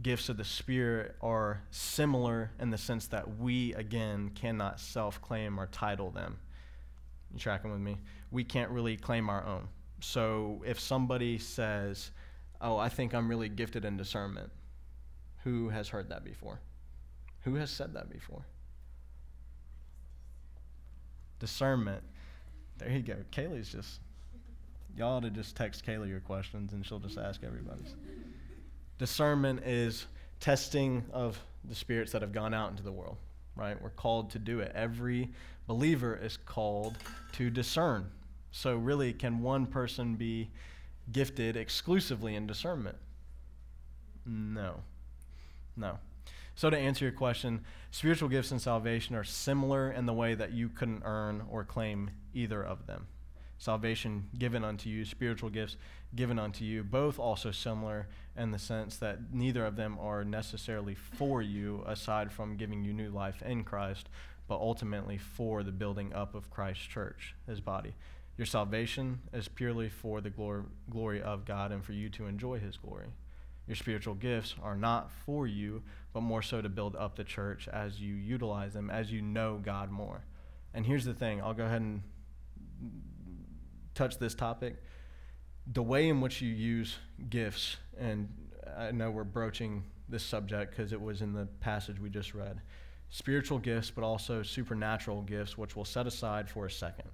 gifts 0.02 0.30
of 0.30 0.38
the 0.38 0.44
Spirit 0.44 1.16
are 1.22 1.62
similar 1.72 2.52
in 2.60 2.70
the 2.70 2.78
sense 2.78 3.08
that 3.08 3.40
we, 3.40 3.74
again, 3.74 4.32
cannot 4.36 4.80
self 4.80 5.22
claim 5.22 5.60
or 5.60 5.68
title 5.68 6.12
them. 6.12 6.38
You 7.34 7.40
tracking 7.40 7.72
with 7.72 7.80
me? 7.80 7.98
We 8.32 8.44
can't 8.44 8.72
really 8.72 8.98
claim 8.98 9.30
our 9.30 9.46
own. 9.46 9.68
So 10.00 10.64
if 10.66 10.80
somebody 10.80 11.38
says, 11.38 12.12
Oh, 12.60 12.78
I 12.78 12.90
think 12.90 13.14
I'm 13.14 13.28
really 13.28 13.50
gifted 13.50 13.86
in 13.86 13.98
discernment, 13.98 14.52
who 15.44 15.70
has 15.70 15.90
heard 15.90 16.10
that 16.10 16.24
before? 16.24 16.60
Who 17.42 17.56
has 17.56 17.70
said 17.70 17.94
that 17.94 18.10
before? 18.10 18.46
Discernment. 21.40 22.04
There 22.78 22.92
you 22.92 23.02
go. 23.02 23.16
Kaylee's 23.32 23.70
just, 23.70 24.00
y'all 24.96 25.18
ought 25.18 25.24
to 25.24 25.30
just 25.30 25.56
text 25.56 25.86
Kaylee 25.86 26.10
your 26.10 26.20
questions 26.20 26.74
and 26.74 26.86
she'll 26.86 27.00
just 27.00 27.18
ask 27.18 27.44
everybody's. 27.44 27.96
Discernment 29.00 29.62
is 29.66 30.06
testing 30.40 31.04
of 31.12 31.40
the 31.66 31.76
spirits 31.76 32.12
that 32.12 32.22
have 32.22 32.32
gone 32.32 32.54
out 32.54 32.72
into 32.72 32.84
the 32.84 32.92
world, 32.92 33.18
right? 33.56 33.82
We're 33.82 33.90
called 33.90 34.32
to 34.32 34.40
do 34.40 34.60
it. 34.60 34.72
Every 34.76 35.30
believer 35.68 36.16
is 36.16 36.38
called 36.38 36.98
to 37.34 37.50
discern. 37.50 38.10
So, 38.52 38.76
really, 38.76 39.14
can 39.14 39.42
one 39.42 39.66
person 39.66 40.16
be 40.16 40.50
gifted 41.12 41.56
exclusively 41.58 42.36
in 42.36 42.48
discernment? 42.48 42.98
No. 44.26 44.82
No. 45.76 46.00
So, 46.56 46.70
to 46.70 46.78
answer 46.78 47.06
your 47.06 47.12
question, 47.12 47.62
spiritual 47.98 48.30
gifts 48.30 48.52
and 48.52 48.62
salvation 48.62 49.16
are 49.16 49.24
similar 49.24 49.92
in 49.92 50.06
the 50.06 50.14
way 50.14 50.36
that 50.36 50.52
you 50.54 50.70
couldn't 50.70 51.02
earn 51.04 51.42
or 51.50 51.64
claim 51.64 52.12
either 52.32 52.64
of 52.64 52.86
them. 52.86 53.08
Salvation 53.58 54.30
given 54.38 54.64
unto 54.64 54.88
you, 54.88 55.04
spiritual 55.04 55.50
gifts 55.50 55.78
given 56.16 56.38
unto 56.38 56.64
you, 56.64 56.84
both 56.84 57.18
also 57.18 57.50
similar 57.50 58.08
in 58.38 58.52
the 58.52 58.60
sense 58.60 58.98
that 58.98 59.34
neither 59.34 59.66
of 59.66 59.76
them 59.76 59.98
are 60.00 60.24
necessarily 60.24 60.94
for 60.94 61.42
you, 61.42 61.84
aside 61.88 62.32
from 62.32 62.56
giving 62.56 62.84
you 62.84 62.94
new 62.94 63.10
life 63.10 63.42
in 63.42 63.64
Christ, 63.64 64.10
but 64.48 64.60
ultimately 64.60 65.18
for 65.18 65.64
the 65.64 65.72
building 65.72 66.14
up 66.14 66.36
of 66.36 66.52
Christ's 66.52 66.86
church, 66.86 67.34
his 67.48 67.62
body. 67.62 67.96
Your 68.38 68.46
salvation 68.46 69.22
is 69.34 69.48
purely 69.48 69.90
for 69.90 70.22
the 70.22 70.30
glory, 70.30 70.66
glory 70.88 71.20
of 71.24 71.46
God 71.46 71.72
and 71.72 71.84
for 71.84 71.94
you 71.94 72.10
to 72.10 72.28
enjoy 72.28 72.60
his 72.60 72.78
glory. 72.78 73.08
Your 73.68 73.76
spiritual 73.76 74.16
gifts 74.16 74.56
are 74.64 74.76
not 74.76 75.12
for 75.12 75.46
you, 75.46 75.84
but 76.14 76.22
more 76.22 76.42
so 76.42 76.62
to 76.62 76.70
build 76.70 76.96
up 76.96 77.16
the 77.16 77.24
church 77.24 77.68
as 77.68 78.00
you 78.00 78.16
utilize 78.16 78.74
them, 78.74 78.90
as 78.90 79.12
you 79.12 79.22
know 79.22 79.60
God 79.62 79.92
more. 79.92 80.24
And 80.74 80.86
here's 80.86 81.06
the 81.06 81.14
thing 81.14 81.42
I'll 81.42 81.54
go 81.54 81.66
ahead 81.66 81.82
and 81.82 82.02
touch 83.94 84.18
this 84.18 84.36
topic 84.36 84.78
the 85.74 85.84
way 85.84 86.08
in 86.08 86.22
which 86.22 86.42
you 86.42 86.50
use 86.50 86.98
gifts, 87.30 87.78
and 88.00 88.30
I 88.78 88.92
know 88.92 89.12
we're 89.12 89.24
broaching 89.24 89.84
this 90.08 90.24
subject 90.24 90.72
because 90.72 90.94
it 90.94 91.02
was 91.02 91.22
in 91.22 91.34
the 91.34 91.46
passage 91.60 92.00
we 92.00 92.10
just 92.10 92.34
read 92.34 92.62
spiritual 93.10 93.60
gifts, 93.60 93.90
but 93.90 94.04
also 94.04 94.44
supernatural 94.44 95.22
gifts, 95.22 95.58
which 95.58 95.76
we'll 95.76 95.86
set 95.86 96.08
aside 96.08 96.50
for 96.50 96.66
a 96.66 96.72
second. 96.72 97.10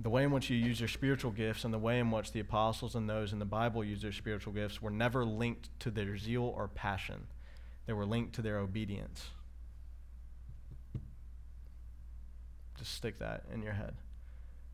The 0.00 0.10
way 0.10 0.22
in 0.22 0.30
which 0.30 0.48
you 0.48 0.56
use 0.56 0.78
your 0.80 0.88
spiritual 0.88 1.32
gifts 1.32 1.64
and 1.64 1.74
the 1.74 1.78
way 1.78 1.98
in 1.98 2.10
which 2.10 2.32
the 2.32 2.40
apostles 2.40 2.94
and 2.94 3.08
those 3.08 3.32
in 3.32 3.40
the 3.40 3.44
Bible 3.44 3.82
use 3.84 4.02
their 4.02 4.12
spiritual 4.12 4.52
gifts 4.52 4.80
were 4.80 4.90
never 4.90 5.24
linked 5.24 5.70
to 5.80 5.90
their 5.90 6.16
zeal 6.16 6.44
or 6.44 6.68
passion, 6.68 7.26
they 7.86 7.92
were 7.92 8.06
linked 8.06 8.34
to 8.36 8.42
their 8.42 8.58
obedience. 8.58 9.30
Just 12.78 12.94
stick 12.94 13.18
that 13.18 13.42
in 13.52 13.62
your 13.62 13.72
head. 13.72 13.94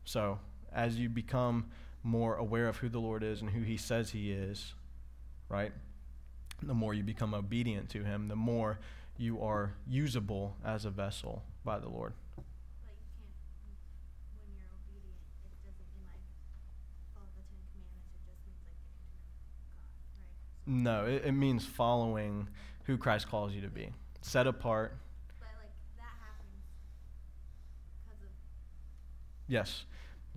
So, 0.03 0.37
as 0.71 0.99
you 0.99 1.09
become 1.09 1.71
more 2.03 2.35
aware 2.35 2.67
of 2.67 2.77
who 2.77 2.87
the 2.89 2.99
Lord 2.99 3.23
is 3.23 3.41
and 3.41 3.49
who 3.49 3.61
He 3.61 3.77
says 3.77 4.11
He 4.11 4.31
is, 4.31 4.75
right? 5.49 5.71
The 6.61 6.75
more 6.75 6.93
you 6.93 7.01
become 7.03 7.33
obedient 7.33 7.89
to 7.89 8.03
Him, 8.03 8.27
the 8.27 8.35
more 8.35 8.77
you 9.17 9.41
are 9.41 9.73
usable 9.87 10.55
as 10.63 10.85
a 10.85 10.91
vessel 10.91 11.43
by 11.63 11.79
the 11.79 11.89
Lord. 11.89 12.13
But 12.35 12.93
you 12.93 13.09
can't, 13.17 13.33
when 14.37 14.53
you're 14.53 14.69
obedient, 14.69 15.17
it 15.49 15.57
doesn't 15.65 15.89
mean 15.97 16.05
like 16.05 16.21
follow 17.15 17.31
the 17.33 17.41
Ten 17.49 17.57
Commandments. 17.73 18.13
It 18.13 18.21
just 18.29 18.43
means 18.45 18.61
like 18.61 18.77
getting 18.85 19.09
to 19.09 19.09
know 19.09 19.49
God, 19.73 19.89
right? 20.21 20.54
No, 20.67 21.05
it, 21.05 21.23
it 21.25 21.31
means 21.33 21.65
following 21.65 22.47
who 22.85 22.97
Christ 22.97 23.29
calls 23.29 23.53
you 23.53 23.61
to 23.61 23.69
be, 23.69 23.89
set 24.21 24.47
apart. 24.47 24.97
But 25.39 25.49
like 25.61 25.71
that 25.97 26.15
happens 26.19 26.63
of 28.07 28.29
Yes, 29.47 29.85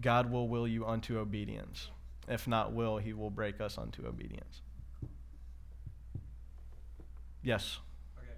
God 0.00 0.30
will 0.30 0.48
will 0.48 0.68
you 0.68 0.86
unto 0.86 1.18
obedience. 1.18 1.90
If 2.28 2.46
not 2.46 2.74
will, 2.74 2.98
he 2.98 3.14
will 3.14 3.30
break 3.30 3.58
us 3.60 3.78
unto 3.78 4.06
obedience. 4.06 4.60
Yes. 7.40 7.80
Okay, 8.20 8.36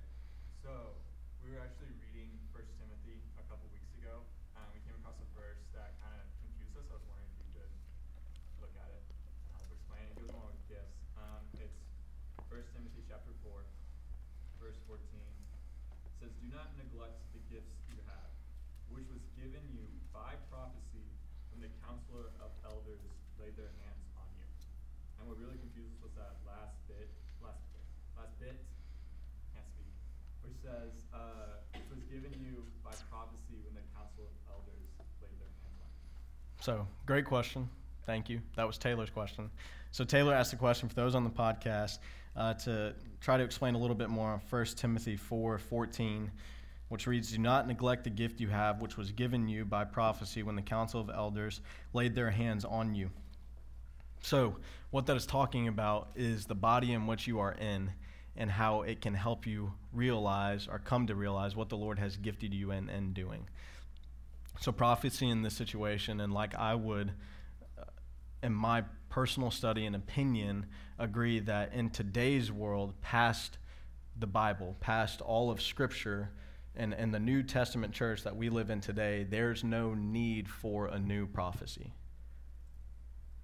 so 0.63 0.71
we 1.43 1.51
were 1.51 1.59
actually 1.59 1.91
reading 2.07 2.31
First 2.55 2.71
Timothy 2.79 3.19
a 3.35 3.43
couple 3.51 3.67
weeks 3.75 3.91
ago, 3.99 4.23
and 4.55 4.67
we 4.71 4.79
came 4.87 4.95
across 5.03 5.19
a 5.19 5.27
verse 5.35 5.59
that 5.75 5.99
kind 5.99 6.15
of 6.15 6.23
confused 6.39 6.79
us. 6.79 6.87
I 6.87 6.95
was 6.95 7.03
wondering 7.11 7.35
if 7.35 7.51
you 7.51 7.51
could 7.59 7.73
look 8.63 8.75
at 8.79 8.95
it 8.95 9.03
and 9.11 9.51
help 9.59 9.67
explain. 9.75 10.07
It 10.07 10.15
goes 10.23 10.31
along 10.31 10.55
with 10.55 10.63
gifts. 10.71 10.95
Um, 11.19 11.43
it's 11.59 11.83
First 12.47 12.71
Timothy 12.71 13.03
chapter 13.11 13.35
four, 13.43 13.67
verse 14.63 14.79
fourteen. 14.87 15.35
It 16.07 16.15
says, 16.23 16.31
"Do 16.39 16.47
not 16.55 16.79
neglect 16.79 17.19
the 17.35 17.43
gifts 17.51 17.75
you 17.91 17.99
have, 18.07 18.31
which 18.95 19.11
was 19.11 19.25
given 19.35 19.67
you 19.75 19.83
by 20.15 20.39
prophecy 20.47 21.11
when 21.51 21.65
the 21.65 21.73
counselor 21.83 22.31
of 22.39 22.55
elders 22.63 23.03
laid 23.41 23.57
their 23.57 23.73
hands 23.83 24.07
on 24.15 24.29
you." 24.39 24.47
And 25.19 25.25
what 25.27 25.41
really 25.41 25.57
confused 25.57 25.97
us 25.99 26.01
was 26.05 26.15
that 26.21 26.37
last 26.45 26.77
bit, 26.85 27.09
last 27.41 27.65
bit, 27.73 27.87
last 28.19 28.35
bit 28.41 28.57
can't 29.55 29.69
speak, 29.79 29.95
which 30.43 30.59
says, 30.65 30.91
uh, 31.15 31.63
which 31.77 31.87
was 31.93 32.03
given 32.11 32.35
you 32.41 32.67
by 32.83 32.93
prophecy 33.13 33.63
when 33.63 33.79
the 33.79 33.85
council 33.95 34.27
of 34.27 34.35
elders 34.51 34.91
laid 35.23 35.37
their 35.39 35.53
hands 35.63 35.79
on 35.81 35.93
you. 36.03 36.09
So, 36.61 36.87
great 37.07 37.25
question. 37.25 37.71
Thank 38.05 38.29
you. 38.29 38.43
That 38.57 38.67
was 38.67 38.77
Taylor's 38.77 39.09
question. 39.09 39.51
So, 39.93 40.05
Taylor 40.05 40.35
asked 40.35 40.53
a 40.53 40.57
question 40.57 40.91
for 40.91 40.95
those 40.95 41.15
on 41.15 41.25
the 41.25 41.31
podcast 41.31 41.99
uh, 42.37 42.53
to 42.55 42.95
try 43.23 43.39
to 43.39 43.43
explain 43.43 43.75
a 43.75 43.79
little 43.79 43.97
bit 43.97 44.11
more 44.11 44.29
on 44.29 44.41
1 44.51 44.65
Timothy 44.77 45.17
4 45.17 45.57
14, 45.57 46.31
which 46.91 47.07
reads, 47.07 47.33
Do 47.33 47.39
not 47.39 47.67
neglect 47.67 48.05
the 48.05 48.11
gift 48.11 48.41
you 48.41 48.49
have, 48.49 48.83
which 48.83 48.99
was 48.99 49.11
given 49.11 49.49
you 49.49 49.65
by 49.65 49.85
prophecy 49.85 50.43
when 50.43 50.55
the 50.55 50.61
council 50.61 51.01
of 51.01 51.09
elders 51.09 51.63
laid 51.95 52.15
their 52.15 52.31
hands 52.31 52.67
on 52.67 52.95
you. 52.95 53.11
So, 54.21 54.57
what 54.91 55.07
that 55.07 55.17
is 55.17 55.25
talking 55.25 55.67
about 55.67 56.11
is 56.15 56.45
the 56.45 56.55
body 56.55 56.93
in 56.93 57.07
which 57.07 57.27
you 57.27 57.39
are 57.39 57.53
in 57.53 57.91
and 58.37 58.51
how 58.51 58.83
it 58.83 59.01
can 59.01 59.15
help 59.15 59.47
you 59.47 59.73
realize 59.95 60.69
or 60.71 60.79
come 60.79 61.07
to 61.07 61.15
realize 61.15 61.57
what 61.57 61.71
the 61.71 61.77
Lord 61.77 61.99
has 61.99 62.19
gifted 62.19 62.53
you 62.53 62.71
in 62.71 62.91
and 62.91 63.15
doing. 63.15 63.49
So, 64.61 64.73
prophecy 64.73 65.27
in 65.27 65.41
this 65.41 65.55
situation, 65.57 66.21
and 66.21 66.35
like 66.35 66.55
I 66.55 66.75
would, 66.75 67.13
uh, 67.79 67.85
in 68.43 68.53
my 68.53 68.85
personal 69.09 69.51
study 69.51 69.87
and 69.87 69.97
opinion, 69.97 70.67
agree 70.99 71.41
that 71.41 71.73
in 71.73 71.89
today's 71.89 72.53
world, 72.53 72.93
past 73.01 73.57
the 74.19 74.27
Bible, 74.27 74.77
past 74.81 75.23
all 75.23 75.51
of 75.51 75.63
Scripture, 75.63 76.29
and, 76.77 76.93
and 76.93 77.13
the 77.13 77.19
New 77.19 77.43
Testament 77.43 77.95
church 77.95 78.23
that 78.25 78.37
we 78.37 78.51
live 78.51 78.69
in 78.69 78.83
today, 78.83 79.25
there's 79.25 79.65
no 79.65 79.95
need 79.95 80.47
for 80.47 80.89
a 80.89 80.99
new 80.99 81.27
prophecy. 81.27 81.95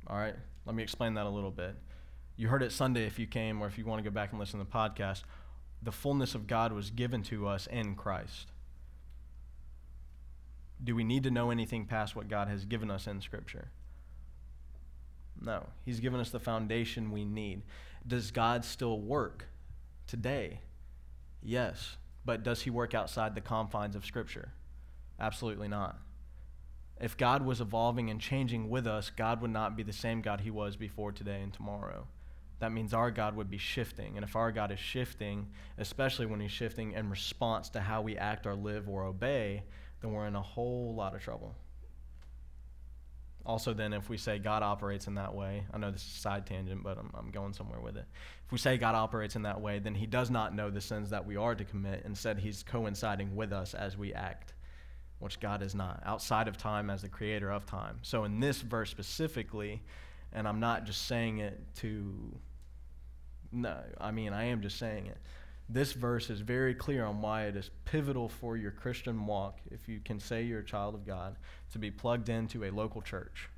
All 0.09 0.19
right, 0.19 0.37
let 0.67 0.77
me 0.77 0.83
explain 0.83 1.15
that 1.15 1.25
a 1.25 1.31
little 1.31 1.51
bit. 1.51 1.77
You 2.37 2.49
heard 2.49 2.63
it 2.63 2.73
Sunday 2.73 3.07
if 3.07 3.19
you 3.19 3.27
came, 3.27 3.63
or 3.63 3.67
if 3.67 3.79
you 3.79 3.87
want 3.87 4.05
to 4.05 4.09
go 4.09 4.13
back 4.13 4.33
and 4.33 4.39
listen 4.39 4.61
to 4.61 4.67
the 4.67 4.71
podcast. 4.71 5.23
The 5.83 5.93
fullness 5.93 6.35
of 6.35 6.47
God 6.47 6.73
was 6.73 6.91
given 6.91 7.23
to 7.25 7.49
us 7.49 7.67
in 7.69 7.95
Christ. 7.95 8.49
Do 10.83 10.95
we 10.95 11.05
need 11.05 11.23
to 11.25 11.31
know 11.31 11.51
anything 11.51 11.87
past 11.87 12.15
what 12.15 12.29
God 12.29 12.49
has 12.49 12.65
given 12.65 12.91
us 12.91 13.07
in 13.07 13.21
Scripture? 13.21 13.71
No. 15.41 15.67
He's 15.85 16.01
given 16.01 16.21
us 16.21 16.31
the 16.31 16.41
foundation 16.41 17.11
we 17.11 17.25
need. 17.25 17.63
Does 18.07 18.31
God 18.31 18.65
still 18.65 19.01
work 19.01 19.47
today? 20.07 20.61
Yes. 21.43 21.97
But 22.25 22.43
does 22.43 22.63
he 22.63 22.71
work 22.71 22.95
outside 22.95 23.35
the 23.35 23.41
confines 23.41 23.97
of 23.97 24.05
Scripture? 24.05 24.53
Absolutely 25.19 25.69
not. 25.69 25.99
If 27.01 27.17
God 27.17 27.45
was 27.45 27.61
evolving 27.61 28.11
and 28.11 28.21
changing 28.21 28.71
with 28.71 28.87
us, 28.87 29.11
God 29.11 29.41
would 29.43 29.51
not 29.51 29.77
be 29.77 29.83
the 29.83 29.93
same 29.93 30.23
God 30.23 30.41
he 30.41 30.51
was 30.51 30.77
before 30.77 31.13
today 31.13 31.43
and 31.43 31.53
tomorrow. 31.53 32.07
That 32.59 32.73
means 32.73 32.95
our 32.95 33.11
God 33.11 33.37
would 33.37 33.51
be 33.51 33.59
shifting. 33.59 34.17
And 34.17 34.25
if 34.25 34.35
our 34.35 34.51
God 34.51 34.73
is 34.73 34.81
shifting, 34.81 35.49
especially 35.77 36.25
when 36.25 36.41
he's 36.41 36.51
shifting 36.51 36.93
in 36.93 37.11
response 37.11 37.69
to 37.71 37.81
how 37.81 38.01
we 38.01 38.17
act 38.17 38.47
or 38.47 38.55
live 38.55 38.89
or 38.89 39.05
obey, 39.05 39.63
then 40.01 40.13
we're 40.13 40.27
in 40.27 40.37
a 40.37 40.43
whole 40.43 40.95
lot 40.95 41.15
of 41.15 41.23
trouble. 41.23 41.55
Also, 43.45 43.73
then, 43.73 43.93
if 43.93 44.09
we 44.09 44.17
say 44.17 44.41
God 44.41 44.65
operates 44.65 45.07
in 45.07 45.15
that 45.15 45.33
way, 45.33 45.65
I 45.73 45.79
know 45.79 45.93
this 45.93 46.03
is 46.03 46.17
a 46.17 46.21
side 46.21 46.47
tangent, 46.47 46.83
but 46.83 46.99
I'm, 46.99 47.13
I'm 47.17 47.31
going 47.31 47.53
somewhere 47.53 47.79
with 47.81 47.97
it. 47.97 48.05
If 48.45 48.51
we 48.51 48.59
say 48.59 48.77
God 48.77 48.97
operates 48.97 49.37
in 49.37 49.43
that 49.43 49.61
way, 49.61 49.79
then 49.79 49.95
he 49.95 50.07
does 50.07 50.31
not 50.31 50.53
know 50.53 50.69
the 50.69 50.81
sins 50.81 51.11
that 51.11 51.25
we 51.25 51.37
are 51.37 51.55
to 51.55 51.65
commit. 51.65 52.03
Instead, 52.05 52.41
he's 52.41 52.65
coinciding 52.65 53.37
with 53.37 53.53
us 53.53 53.73
as 53.73 53.97
we 53.97 54.13
act, 54.13 54.55
which 55.21 55.39
God 55.39 55.63
is 55.63 55.77
not, 55.77 56.03
outside 56.05 56.49
of 56.49 56.57
time 56.57 56.91
as 56.91 57.03
the 57.03 57.09
creator 57.09 57.53
of 57.53 57.65
time. 57.67 57.99
So, 58.03 58.25
in 58.25 58.41
this 58.41 58.63
verse 58.63 58.91
specifically, 58.91 59.81
and 60.33 60.49
I'm 60.49 60.59
not 60.59 60.85
just 60.85 61.07
saying 61.07 61.39
it 61.39 61.61
to, 61.77 62.37
no, 63.53 63.79
I 64.01 64.11
mean, 64.11 64.33
I 64.33 64.47
am 64.47 64.61
just 64.61 64.77
saying 64.77 65.07
it 65.07 65.19
this 65.69 65.93
verse 65.93 66.31
is 66.31 66.41
very 66.41 66.75
clear 66.75 67.05
on 67.05 67.21
why 67.21 67.47
it 67.47 67.57
is 67.57 67.71
pivotal 67.85 68.29
for 68.29 68.57
your 68.57 68.71
Christian 68.71 69.27
walk, 69.27 69.59
if 69.71 69.89
you 69.89 70.01
can 70.05 70.21
say 70.21 70.43
you're 70.43 70.61
a 70.61 70.65
child 70.65 70.95
of 70.95 71.07
God, 71.07 71.37
to 71.73 71.79
be 71.79 71.91
plugged 71.91 72.29
into 72.29 72.65
a 72.65 72.71
local 72.71 73.03
church. 73.03 73.49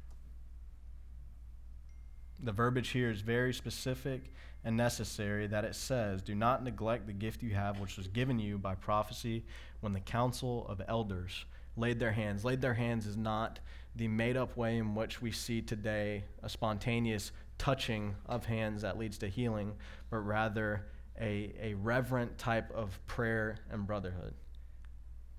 The 2.40 2.52
verbiage 2.52 2.90
here 2.90 3.10
is 3.10 3.20
very 3.20 3.52
specific 3.52 4.32
and 4.64 4.76
necessary 4.76 5.46
that 5.48 5.64
it 5.64 5.74
says, 5.74 6.22
Do 6.22 6.34
not 6.34 6.64
neglect 6.64 7.06
the 7.06 7.12
gift 7.12 7.42
you 7.42 7.54
have, 7.54 7.80
which 7.80 7.96
was 7.96 8.08
given 8.08 8.38
you 8.38 8.58
by 8.58 8.74
prophecy 8.74 9.44
when 9.80 9.92
the 9.92 10.00
council 10.00 10.66
of 10.68 10.80
elders 10.88 11.44
laid 11.76 11.98
their 11.98 12.12
hands. 12.12 12.44
Laid 12.44 12.60
their 12.60 12.74
hands 12.74 13.06
is 13.06 13.16
not 13.16 13.58
the 13.96 14.08
made 14.08 14.36
up 14.36 14.56
way 14.56 14.78
in 14.78 14.94
which 14.94 15.20
we 15.20 15.30
see 15.30 15.60
today 15.60 16.24
a 16.42 16.48
spontaneous 16.48 17.32
touching 17.58 18.14
of 18.26 18.46
hands 18.46 18.82
that 18.82 18.98
leads 18.98 19.18
to 19.18 19.28
healing, 19.28 19.72
but 20.10 20.18
rather 20.18 20.86
a, 21.20 21.52
a 21.60 21.74
reverent 21.74 22.38
type 22.38 22.70
of 22.72 22.98
prayer 23.06 23.56
and 23.70 23.86
brotherhood, 23.86 24.34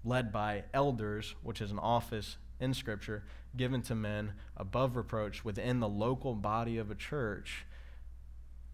led 0.03 0.31
by 0.31 0.63
elders, 0.74 1.36
which 1.43 1.62
is 1.62 1.71
an 1.71 1.79
office 1.79 2.38
in 2.59 2.74
Scripture 2.74 3.24
given 3.55 3.81
to 3.81 3.95
men 3.95 4.33
above 4.57 4.95
reproach 4.95 5.43
within 5.43 5.79
the 5.79 5.89
local 5.89 6.36
body 6.36 6.77
of 6.77 6.91
a 6.91 6.95
church, 6.95 7.65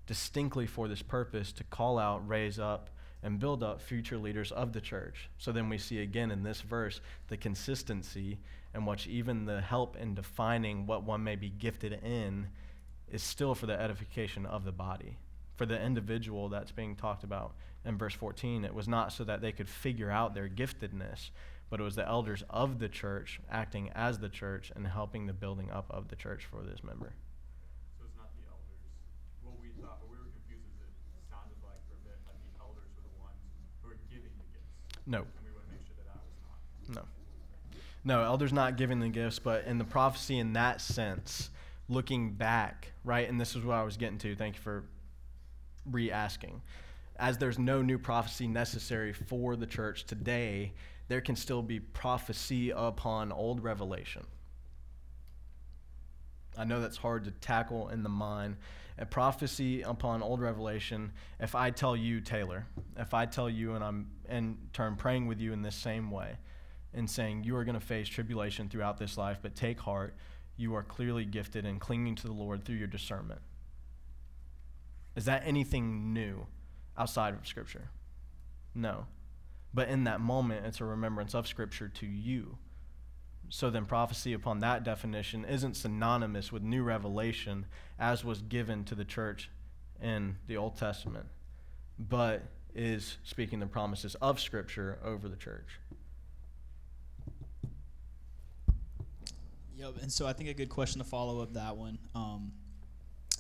distinctly 0.08 0.66
for 0.66 0.88
this 0.88 1.02
purpose 1.02 1.52
to 1.54 1.64
call 1.64 1.98
out, 1.98 2.28
raise 2.28 2.60
up, 2.60 2.90
and 3.24 3.40
build 3.40 3.64
up 3.64 3.82
future 3.82 4.18
leaders 4.18 4.52
of 4.52 4.74
the 4.74 4.82
church. 4.82 5.30
So 5.38 5.52
then 5.52 5.70
we 5.70 5.78
see 5.78 6.00
again 6.00 6.30
in 6.30 6.44
this 6.44 6.62
verse 6.62 7.02
the 7.28 7.38
consistency 7.38 8.40
and 8.74 8.86
which 8.86 9.08
even 9.08 9.46
the 9.46 9.62
help 9.62 9.96
in 9.96 10.14
defining 10.14 10.86
what 10.86 11.04
one 11.04 11.24
may 11.24 11.36
be 11.36 11.50
gifted 11.50 11.94
in 12.04 12.48
is 13.10 13.24
still 13.24 13.56
for 13.56 13.66
the 13.66 13.80
edification 13.80 14.46
of 14.46 14.66
the 14.66 14.72
body 14.72 15.18
for 15.56 15.66
the 15.66 15.82
individual 15.82 16.50
that's 16.50 16.72
being 16.72 16.96
talked 16.96 17.24
about 17.24 17.54
in 17.86 17.98
verse 17.98 18.14
14. 18.14 18.66
It 18.66 18.74
was 18.74 18.88
not 18.88 19.12
so 19.12 19.24
that 19.24 19.42
they 19.42 19.52
could 19.52 19.70
figure 19.70 20.12
out 20.12 20.34
their 20.34 20.50
giftedness, 20.50 21.30
but 21.70 21.80
it 21.80 21.84
was 21.84 21.96
the 21.96 22.08
elders 22.08 22.44
of 22.50 22.80
the 22.80 22.90
church 22.90 23.40
acting 23.50 23.90
as 23.96 24.20
the 24.20 24.30
church 24.30 24.72
and 24.76 24.86
helping 24.86 25.28
the 25.28 25.34
building 25.34 25.72
up 25.72 25.86
of 25.90 26.10
the 26.10 26.16
church 26.16 26.46
for 26.46 26.62
this 26.64 26.84
member. 26.84 27.14
So 27.98 28.06
it's 28.06 28.18
not 28.18 28.30
the 28.36 28.46
elders. 28.50 28.82
What 29.44 29.56
we 29.62 29.70
thought, 29.82 30.00
what 30.02 30.12
we 30.12 30.18
were 30.18 30.32
confused 30.34 30.66
is 30.82 30.92
it 31.16 31.26
sounded 31.30 31.58
like 31.64 31.80
for 31.88 31.96
a 31.96 32.04
bit 32.04 32.18
like 32.28 32.38
the 32.44 32.54
elders 32.60 32.90
were 32.98 33.06
the 33.06 33.18
ones 33.22 33.40
who 33.82 33.90
were 33.90 33.98
giving 34.10 34.34
the 34.38 34.48
gifts. 34.52 35.00
No. 35.08 35.24
And 35.24 35.46
we 35.46 35.52
want 35.56 35.66
to 35.68 35.72
make 35.72 35.86
sure 35.88 35.96
that 35.98 36.10
that 36.12 36.22
was 36.22 36.38
not. 36.92 37.06
No. 37.06 37.06
No, 38.04 38.22
elders 38.22 38.54
not 38.54 38.78
giving 38.78 39.00
the 39.00 39.10
gifts, 39.10 39.40
but 39.40 39.66
in 39.66 39.78
the 39.78 39.86
prophecy 39.86 40.38
in 40.38 40.54
that 40.54 40.82
sense, 40.82 41.50
looking 41.90 42.34
back, 42.34 42.92
right? 43.04 43.28
And 43.28 43.42
this 43.42 43.56
is 43.56 43.64
what 43.64 43.76
I 43.78 43.84
was 43.84 43.98
getting 43.98 44.20
to. 44.20 44.36
Thank 44.36 44.56
you 44.56 44.62
for 44.62 44.84
re 45.90 46.12
asking. 46.12 46.62
As 47.18 47.38
there's 47.38 47.58
no 47.58 47.82
new 47.82 47.98
prophecy 47.98 48.48
necessary 48.48 49.14
for 49.14 49.56
the 49.56 49.66
church 49.66 50.06
today, 50.06 50.74
there 51.08 51.22
can 51.22 51.36
still 51.36 51.62
be 51.62 51.80
prophecy 51.80 52.72
upon 52.72 53.32
old 53.32 53.64
revelation. 53.64 54.26
I 56.58 56.64
know 56.64 56.82
that's 56.82 56.98
hard 56.98 57.26
to 57.26 57.32
tackle 57.32 57.90
in 57.90 58.04
the 58.04 58.10
mind. 58.10 58.58
A 58.98 59.06
prophecy 59.06 59.82
upon 59.82 60.24
old 60.24 60.40
revelation, 60.40 61.12
if 61.40 61.54
I 61.54 61.70
tell 61.70 61.98
you, 61.98 62.22
Taylor, 62.22 62.66
if 62.98 63.14
I 63.14 63.26
tell 63.26 63.50
you 63.50 63.76
and 63.76 63.84
I'm 63.84 64.10
in 64.30 64.58
turn 64.72 64.96
praying 64.96 65.28
with 65.28 65.40
you 65.40 65.52
in 65.52 65.62
this 65.62 65.76
same 65.76 66.12
way 66.12 66.38
and 66.94 67.10
saying 67.10 67.44
you 67.44 67.58
are 67.58 67.66
going 67.66 67.80
to 67.80 67.86
face 67.86 68.08
tribulation 68.08 68.70
throughout 68.70 68.98
this 68.98 69.18
life, 69.18 69.40
but 69.42 69.54
take 69.54 69.82
heart, 69.82 70.16
you 70.56 70.74
are 70.76 70.84
clearly 70.84 71.26
gifted 71.26 71.66
in 71.66 71.78
clinging 71.78 72.16
to 72.16 72.28
the 72.28 72.34
Lord 72.34 72.64
through 72.64 72.78
your 72.78 72.88
discernment. 72.88 73.42
Is 75.16 75.26
that 75.26 75.44
anything 75.46 76.14
new 76.14 76.46
outside 76.98 77.34
of 77.34 77.48
Scripture? 77.48 77.90
No. 78.74 79.06
But 79.74 79.90
in 79.90 80.04
that 80.06 80.22
moment, 80.22 80.66
it's 80.66 80.82
a 80.82 80.86
remembrance 80.86 81.34
of 81.34 81.48
Scripture 81.48 81.88
to 81.90 82.06
you. 82.06 82.58
So 83.50 83.70
then, 83.70 83.86
prophecy 83.86 84.34
upon 84.34 84.60
that 84.60 84.84
definition 84.84 85.46
isn't 85.46 85.76
synonymous 85.76 86.52
with 86.52 86.64
new 86.64 86.84
revelation 86.84 87.66
as 88.00 88.26
was 88.26 88.42
given 88.42 88.84
to 88.86 88.96
the 88.96 89.06
church 89.06 89.50
in 90.02 90.38
the 90.48 90.58
Old 90.58 90.78
Testament, 90.78 91.28
but 92.00 92.44
is 92.74 93.18
speaking 93.24 93.60
the 93.60 93.68
promises 93.68 94.16
of 94.16 94.40
Scripture 94.40 94.98
over 95.04 95.30
the 95.30 95.36
church. 95.38 95.80
Yep, 99.78 99.96
and 100.02 100.12
so 100.12 100.26
I 100.26 100.34
think 100.34 100.50
a 100.50 100.54
good 100.54 100.70
question 100.70 101.00
to 101.00 101.06
follow 101.08 101.42
up 101.42 101.54
that 101.54 101.76
one 101.78 102.00
um, 102.16 102.52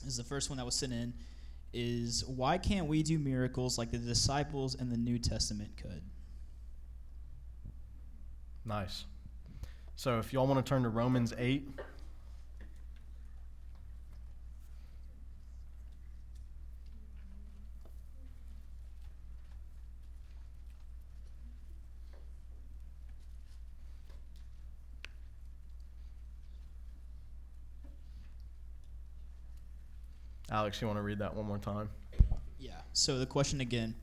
is 0.05 0.17
the 0.17 0.23
first 0.23 0.49
one 0.49 0.57
that 0.57 0.65
was 0.65 0.75
sent 0.75 0.93
in 0.93 1.13
is 1.75 2.23
why 2.25 2.57
can't 2.57 2.88
we 2.88 3.03
do 3.03 3.19
miracles 3.19 3.77
like 3.77 3.91
the 3.91 3.97
disciples 3.97 4.75
in 4.75 4.89
the 4.89 4.95
New 4.97 5.19
Testament 5.19 5.71
could? 5.75 6.01
Nice. 8.63 9.03
So 9.97 10.17
if 10.19 10.31
y'all 10.31 10.47
want 10.47 10.65
to 10.65 10.67
turn 10.67 10.83
to 10.83 10.89
Romans 10.89 11.33
8. 11.38 11.67
Alex, 30.51 30.81
you 30.81 30.88
want 30.88 30.97
to 30.97 31.03
read 31.03 31.19
that 31.19 31.34
one 31.34 31.45
more 31.45 31.58
time? 31.58 31.89
Yeah. 32.60 32.71
So 32.93 33.17
the 33.17 33.25
question 33.25 33.62
again 33.62 33.95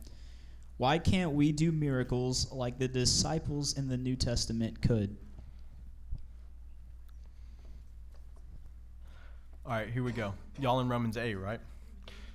why 0.78 0.98
can't 0.98 1.32
we 1.32 1.52
do 1.52 1.70
miracles 1.70 2.50
like 2.50 2.78
the 2.78 2.88
disciples 2.88 3.78
in 3.78 3.88
the 3.88 3.96
New 3.96 4.16
Testament 4.16 4.82
could? 4.82 5.16
All 9.64 9.72
right, 9.72 9.88
here 9.88 10.02
we 10.02 10.10
go. 10.10 10.34
Y'all 10.58 10.80
in 10.80 10.88
Romans 10.88 11.16
8, 11.16 11.36
right? 11.36 11.60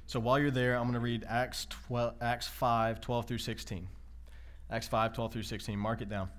So 0.06 0.22
while 0.22 0.39
you're 0.39 0.50
there, 0.50 0.78
I'm 0.78 0.84
going 0.84 0.93
to 0.93 1.02
read 1.02 1.26
Acts 1.28 1.67
12, 1.88 2.13
Acts 2.22 2.48
5, 2.48 3.02
12 3.02 3.28
through 3.28 3.38
16. 3.39 3.86
Acts 4.72 4.88
5, 4.88 5.13
12 5.13 5.34
through 5.34 5.43
16. 5.43 5.78
Mark 5.78 6.02
it 6.02 6.10
down. 6.10 6.30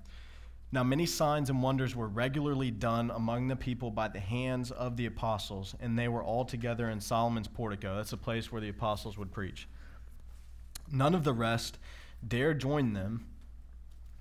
Now, 0.71 0.83
many 0.83 1.07
signs 1.07 1.49
and 1.49 1.63
wonders 1.63 1.95
were 1.95 2.07
regularly 2.07 2.69
done 2.69 3.09
among 3.09 3.47
the 3.47 3.55
people 3.55 3.89
by 3.89 4.07
the 4.07 4.19
hands 4.19 4.69
of 4.69 4.97
the 4.97 5.07
apostles, 5.07 5.75
and 5.79 5.97
they 5.97 6.07
were 6.07 6.23
all 6.23 6.45
together 6.45 6.89
in 6.89 7.01
Solomon's 7.01 7.47
portico. 7.47 7.95
That's 7.95 8.13
a 8.13 8.17
place 8.17 8.51
where 8.51 8.61
the 8.61 8.69
apostles 8.69 9.17
would 9.17 9.31
preach. 9.31 9.67
None 10.91 11.15
of 11.15 11.23
the 11.23 11.33
rest 11.33 11.79
dared 12.27 12.59
join 12.59 12.93
them, 12.93 13.25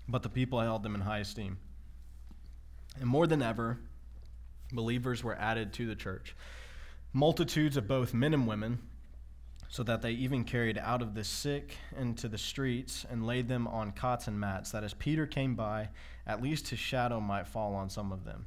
but 0.09 0.23
the 0.23 0.31
people 0.31 0.61
held 0.61 0.83
them 0.83 0.95
in 0.95 1.03
high 1.03 1.19
esteem. 1.19 1.59
And 2.99 3.07
more 3.07 3.27
than 3.27 3.43
ever, 3.43 3.79
believers 4.73 5.23
were 5.23 5.37
added 5.37 5.75
to 5.75 5.87
the 5.87 5.95
church. 5.95 6.35
Multitudes 7.13 7.77
of 7.77 7.87
both 7.87 8.15
men 8.15 8.33
and 8.33 8.47
women 8.47 8.79
so 9.69 9.83
that 9.83 10.01
they 10.01 10.13
even 10.13 10.45
carried 10.45 10.79
out 10.79 11.03
of 11.03 11.15
the 11.15 11.25
sick 11.25 11.77
into 11.97 12.27
the 12.27 12.39
streets 12.39 13.05
and 13.11 13.27
laid 13.27 13.49
them 13.49 13.67
on 13.69 13.93
cots 13.93 14.27
and 14.27 14.41
mats, 14.41 14.71
that 14.71 14.83
as 14.83 14.95
Peter 14.95 15.27
came 15.27 15.55
by, 15.55 15.91
at 16.27 16.43
least 16.43 16.69
his 16.69 16.79
shadow 16.79 17.21
might 17.21 17.47
fall 17.47 17.75
on 17.75 17.91
some 17.91 18.11
of 18.11 18.25
them. 18.25 18.47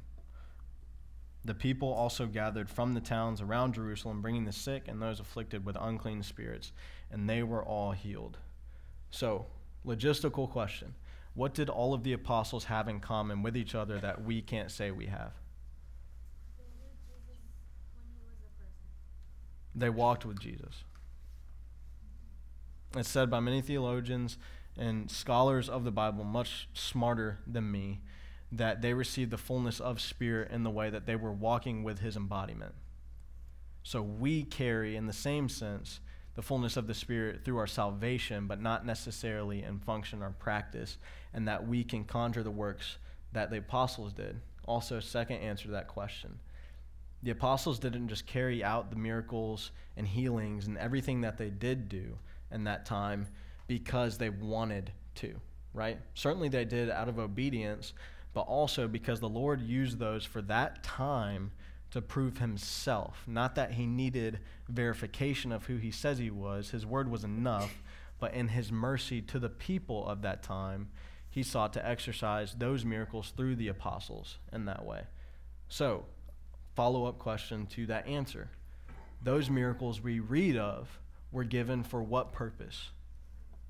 The 1.44 1.54
people 1.54 1.92
also 1.92 2.26
gathered 2.26 2.68
from 2.68 2.94
the 2.94 3.00
towns 3.00 3.40
around 3.40 3.74
Jerusalem, 3.74 4.20
bringing 4.20 4.44
the 4.44 4.52
sick 4.52 4.88
and 4.88 5.00
those 5.00 5.20
afflicted 5.20 5.64
with 5.64 5.76
unclean 5.80 6.22
spirits, 6.22 6.72
and 7.10 7.28
they 7.28 7.42
were 7.42 7.64
all 7.64 7.92
healed. 7.92 8.38
So, 9.10 9.46
logistical 9.86 10.50
question 10.50 10.94
What 11.34 11.54
did 11.54 11.68
all 11.68 11.94
of 11.94 12.02
the 12.02 12.12
apostles 12.12 12.64
have 12.64 12.88
in 12.88 13.00
common 13.00 13.42
with 13.42 13.56
each 13.56 13.74
other 13.74 13.98
that 14.00 14.24
we 14.24 14.42
can't 14.42 14.70
say 14.70 14.90
we 14.90 15.06
have? 15.06 15.32
They 19.74 19.88
walked 19.88 20.24
with 20.26 20.38
Jesus. 20.38 20.84
It's 22.94 23.08
said 23.08 23.30
by 23.30 23.40
many 23.40 23.62
theologians 23.62 24.36
and 24.76 25.10
scholars 25.10 25.68
of 25.68 25.84
the 25.84 25.90
Bible, 25.90 26.24
much 26.24 26.68
smarter 26.74 27.38
than 27.46 27.70
me, 27.70 28.00
that 28.50 28.82
they 28.82 28.92
received 28.92 29.30
the 29.30 29.38
fullness 29.38 29.80
of 29.80 30.00
Spirit 30.00 30.50
in 30.50 30.62
the 30.62 30.70
way 30.70 30.90
that 30.90 31.06
they 31.06 31.16
were 31.16 31.32
walking 31.32 31.82
with 31.82 32.00
His 32.00 32.16
embodiment. 32.16 32.74
So 33.82 34.02
we 34.02 34.44
carry, 34.44 34.94
in 34.94 35.06
the 35.06 35.12
same 35.12 35.48
sense, 35.48 36.00
the 36.34 36.42
fullness 36.42 36.76
of 36.76 36.86
the 36.86 36.94
Spirit 36.94 37.44
through 37.44 37.58
our 37.58 37.66
salvation, 37.66 38.46
but 38.46 38.60
not 38.60 38.84
necessarily 38.84 39.62
in 39.62 39.78
function 39.78 40.22
or 40.22 40.30
practice, 40.30 40.98
and 41.32 41.48
that 41.48 41.66
we 41.66 41.84
can 41.84 42.04
conjure 42.04 42.42
the 42.42 42.50
works 42.50 42.98
that 43.32 43.50
the 43.50 43.58
apostles 43.58 44.12
did. 44.12 44.40
Also, 44.66 45.00
second 45.00 45.38
answer 45.38 45.64
to 45.64 45.72
that 45.72 45.88
question. 45.88 46.38
The 47.22 47.30
apostles 47.30 47.78
didn't 47.78 48.08
just 48.08 48.26
carry 48.26 48.62
out 48.62 48.90
the 48.90 48.96
miracles 48.96 49.70
and 49.96 50.06
healings 50.06 50.66
and 50.66 50.76
everything 50.76 51.22
that 51.22 51.38
they 51.38 51.50
did 51.50 51.88
do 51.88 52.18
in 52.52 52.64
that 52.64 52.86
time 52.86 53.26
because 53.66 54.18
they 54.18 54.30
wanted 54.30 54.92
to, 55.16 55.34
right? 55.74 55.98
Certainly 56.14 56.50
they 56.50 56.64
did 56.64 56.90
out 56.90 57.08
of 57.08 57.18
obedience, 57.18 57.92
but 58.34 58.42
also 58.42 58.88
because 58.88 59.20
the 59.20 59.28
Lord 59.28 59.60
used 59.60 59.98
those 59.98 60.24
for 60.24 60.42
that 60.42 60.82
time 60.82 61.52
to 61.90 62.00
prove 62.00 62.38
himself. 62.38 63.22
Not 63.26 63.54
that 63.54 63.72
he 63.72 63.86
needed 63.86 64.40
verification 64.68 65.52
of 65.52 65.66
who 65.66 65.76
he 65.76 65.90
says 65.90 66.18
he 66.18 66.30
was, 66.30 66.70
his 66.70 66.86
word 66.86 67.10
was 67.10 67.22
enough, 67.22 67.82
but 68.18 68.32
in 68.34 68.48
his 68.48 68.72
mercy 68.72 69.20
to 69.22 69.38
the 69.38 69.50
people 69.50 70.06
of 70.06 70.22
that 70.22 70.42
time, 70.42 70.88
he 71.28 71.42
sought 71.42 71.72
to 71.74 71.86
exercise 71.86 72.54
those 72.58 72.84
miracles 72.84 73.32
through 73.36 73.56
the 73.56 73.68
apostles 73.68 74.38
in 74.52 74.64
that 74.66 74.84
way. 74.84 75.02
So, 75.68 76.04
follow 76.74 77.06
up 77.06 77.18
question 77.18 77.66
to 77.68 77.86
that 77.86 78.06
answer. 78.06 78.48
Those 79.22 79.50
miracles 79.50 80.00
we 80.00 80.20
read 80.20 80.56
of 80.56 80.98
were 81.32 81.44
given 81.44 81.82
for 81.82 82.02
what 82.02 82.32
purpose? 82.32 82.90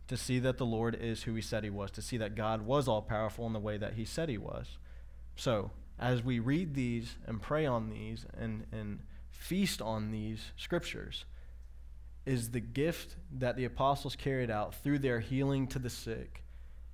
To 0.08 0.16
see 0.16 0.38
that 0.40 0.58
the 0.58 0.66
Lord 0.66 0.94
is 1.00 1.22
who 1.22 1.34
he 1.34 1.40
said 1.40 1.64
he 1.64 1.70
was, 1.70 1.90
to 1.92 2.02
see 2.02 2.18
that 2.18 2.34
God 2.34 2.62
was 2.62 2.88
all 2.88 3.00
powerful 3.00 3.46
in 3.46 3.52
the 3.52 3.60
way 3.60 3.78
that 3.78 3.94
he 3.94 4.04
said 4.04 4.28
he 4.28 4.36
was. 4.36 4.78
So, 5.36 5.70
as 5.98 6.22
we 6.22 6.38
read 6.38 6.74
these 6.74 7.16
and 7.26 7.40
pray 7.40 7.64
on 7.64 7.88
these 7.88 8.26
and, 8.36 8.66
and 8.72 9.00
feast 9.30 9.80
on 9.80 10.10
these 10.10 10.52
scriptures, 10.56 11.24
is 12.26 12.50
the 12.50 12.60
gift 12.60 13.16
that 13.38 13.56
the 13.56 13.64
apostles 13.64 14.16
carried 14.16 14.50
out 14.50 14.74
through 14.74 14.98
their 14.98 15.20
healing 15.20 15.66
to 15.68 15.78
the 15.78 15.90
sick 15.90 16.42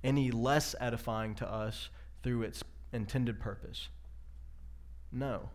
any 0.03 0.31
less 0.31 0.75
edifying 0.79 1.35
to 1.35 1.51
us 1.51 1.89
through 2.23 2.43
its 2.43 2.63
intended 2.93 3.39
purpose? 3.39 3.89
No. 5.11 5.49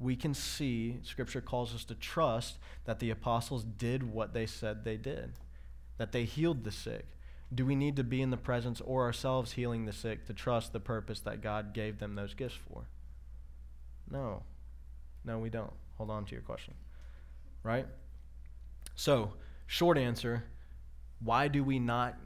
We 0.00 0.16
can 0.16 0.34
see, 0.34 0.98
Scripture 1.02 1.40
calls 1.40 1.74
us 1.74 1.84
to 1.84 1.94
trust 1.94 2.58
that 2.86 2.98
the 2.98 3.10
apostles 3.10 3.64
did 3.64 4.02
what 4.02 4.32
they 4.32 4.46
said 4.46 4.82
they 4.82 4.96
did, 4.96 5.34
that 5.98 6.10
they 6.10 6.24
healed 6.24 6.64
the 6.64 6.72
sick. 6.72 7.06
Do 7.54 7.66
we 7.66 7.76
need 7.76 7.96
to 7.96 8.04
be 8.04 8.22
in 8.22 8.30
the 8.30 8.36
presence 8.36 8.80
or 8.80 9.02
ourselves 9.04 9.52
healing 9.52 9.84
the 9.84 9.92
sick 9.92 10.26
to 10.26 10.32
trust 10.32 10.72
the 10.72 10.80
purpose 10.80 11.20
that 11.20 11.42
God 11.42 11.74
gave 11.74 11.98
them 11.98 12.14
those 12.14 12.34
gifts 12.34 12.58
for? 12.68 12.86
No. 14.10 14.42
No, 15.24 15.38
we 15.38 15.50
don't. 15.50 15.72
Hold 15.98 16.10
on 16.10 16.24
to 16.24 16.32
your 16.32 16.42
question. 16.42 16.74
Right? 17.62 17.86
So, 18.94 19.34
short 19.66 19.98
answer 19.98 20.44
why 21.20 21.48
do 21.48 21.62
we 21.62 21.78
not 21.78 22.16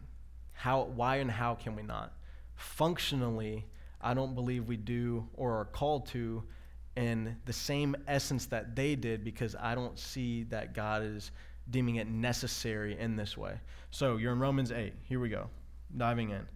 how 0.52 0.84
why 0.84 1.16
and 1.16 1.30
how 1.30 1.54
can 1.54 1.76
we 1.76 1.82
not 1.82 2.12
functionally 2.54 3.66
i 4.00 4.14
don't 4.14 4.34
believe 4.34 4.66
we 4.66 4.76
do 4.76 5.28
or 5.34 5.58
are 5.58 5.64
called 5.66 6.06
to 6.06 6.42
in 6.96 7.36
the 7.44 7.52
same 7.52 7.96
essence 8.06 8.46
that 8.46 8.76
they 8.76 8.94
did 8.94 9.24
because 9.24 9.56
i 9.60 9.74
don't 9.74 9.98
see 9.98 10.44
that 10.44 10.74
god 10.74 11.02
is 11.02 11.32
deeming 11.70 11.96
it 11.96 12.06
necessary 12.08 12.98
in 12.98 13.16
this 13.16 13.36
way. 13.36 13.58
So 13.90 14.16
you're 14.16 14.32
in 14.32 14.38
romans 14.38 14.70
8 14.70 14.92
here 15.04 15.20
we 15.20 15.28
go. 15.28 15.48
Diving 15.96 16.30
in. 16.30 16.46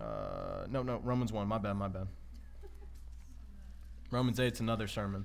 Uh, 0.00 0.66
no 0.68 0.82
no 0.82 0.98
romans 1.02 1.32
1 1.32 1.46
my 1.46 1.58
bad 1.58 1.74
my 1.74 1.88
bad. 1.88 2.06
Romans 4.10 4.38
8 4.38 4.52
is 4.52 4.60
another 4.60 4.86
sermon. 4.86 5.24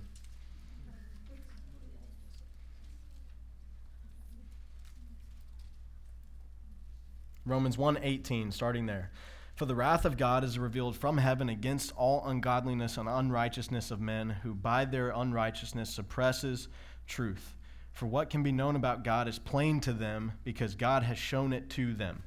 Romans 7.45 7.77
1:18 7.77 8.51
starting 8.51 8.87
there. 8.87 9.09
For 9.57 9.65
the 9.65 9.73
wrath 9.73 10.05
of 10.05 10.17
God 10.17 10.43
is 10.43 10.59
revealed 10.59 10.95
from 10.95 11.17
heaven 11.17 11.49
against 11.49 11.91
all 11.97 12.23
ungodliness 12.27 12.95
and 12.95 13.09
unrighteousness 13.09 13.89
of 13.89 13.99
men 13.99 14.29
who 14.29 14.53
by 14.53 14.85
their 14.85 15.09
unrighteousness 15.09 15.89
suppresses 15.89 16.67
truth. 17.07 17.55
For 17.91 18.05
what 18.05 18.29
can 18.29 18.43
be 18.43 18.51
known 18.51 18.75
about 18.75 19.03
God 19.03 19.27
is 19.27 19.39
plain 19.39 19.79
to 19.79 19.93
them 19.93 20.33
because 20.43 20.75
God 20.75 21.01
has 21.01 21.17
shown 21.17 21.53
it 21.53 21.71
to 21.71 21.95
them. 21.95 22.21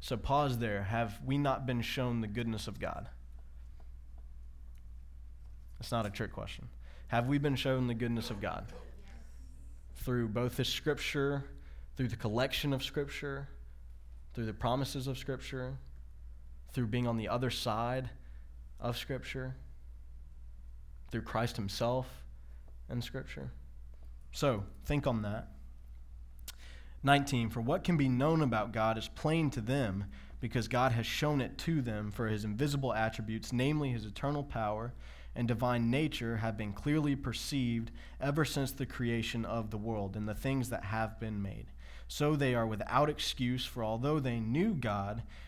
So 0.00 0.16
pause 0.16 0.58
there. 0.58 0.82
Have 0.82 1.20
we 1.24 1.38
not 1.38 1.66
been 1.66 1.82
shown 1.82 2.20
the 2.20 2.26
goodness 2.26 2.66
of 2.66 2.80
God? 2.80 3.08
It's 5.78 5.92
not 5.92 6.04
a 6.04 6.10
trick 6.10 6.32
question. 6.32 6.68
Have 7.06 7.28
we 7.28 7.38
been 7.38 7.54
shown 7.54 7.86
the 7.86 7.94
goodness 7.94 8.30
of 8.30 8.40
God? 8.40 8.66
Through 9.94 10.30
both 10.30 10.56
the 10.56 10.64
scripture, 10.64 11.44
through 11.96 12.08
the 12.08 12.16
collection 12.16 12.72
of 12.72 12.82
scripture, 12.82 13.46
through 14.38 14.46
the 14.46 14.52
promises 14.52 15.08
of 15.08 15.18
Scripture, 15.18 15.76
through 16.72 16.86
being 16.86 17.06
on 17.06 17.16
the 17.16 17.28
other 17.28 17.50
side 17.50 18.10
of 18.80 18.96
Scripture, 18.96 19.56
through 21.10 21.22
Christ 21.22 21.56
Himself 21.56 22.06
and 22.88 23.02
Scripture. 23.02 23.50
So, 24.32 24.64
think 24.84 25.06
on 25.06 25.22
that. 25.22 25.48
19. 27.02 27.50
For 27.50 27.60
what 27.60 27.84
can 27.84 27.96
be 27.96 28.08
known 28.08 28.42
about 28.42 28.72
God 28.72 28.98
is 28.98 29.08
plain 29.08 29.50
to 29.50 29.60
them 29.60 30.04
because 30.40 30.68
God 30.68 30.92
has 30.92 31.06
shown 31.06 31.40
it 31.40 31.58
to 31.58 31.80
them, 31.80 32.10
for 32.10 32.28
His 32.28 32.44
invisible 32.44 32.92
attributes, 32.92 33.52
namely 33.52 33.90
His 33.90 34.04
eternal 34.04 34.44
power 34.44 34.92
and 35.34 35.48
divine 35.48 35.90
nature, 35.90 36.36
have 36.36 36.56
been 36.56 36.72
clearly 36.72 37.16
perceived 37.16 37.90
ever 38.20 38.44
since 38.44 38.72
the 38.72 38.86
creation 38.86 39.44
of 39.44 39.70
the 39.70 39.78
world 39.78 40.16
and 40.16 40.28
the 40.28 40.34
things 40.34 40.70
that 40.70 40.84
have 40.84 41.18
been 41.18 41.40
made 41.42 41.66
so 42.08 42.34
they 42.34 42.54
are 42.54 42.66
without 42.66 43.10
excuse, 43.10 43.66
for 43.66 43.84
although 43.84 44.18
they 44.18 44.40
knew 44.40 44.74
God, 44.74 45.22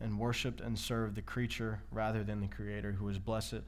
and 0.00 0.18
worshiped 0.18 0.60
and 0.60 0.78
served 0.78 1.14
the 1.14 1.22
creature 1.22 1.82
rather 1.90 2.24
than 2.24 2.40
the 2.40 2.46
Creator, 2.46 2.92
who 2.92 3.08
is 3.08 3.18
blessed 3.18 3.62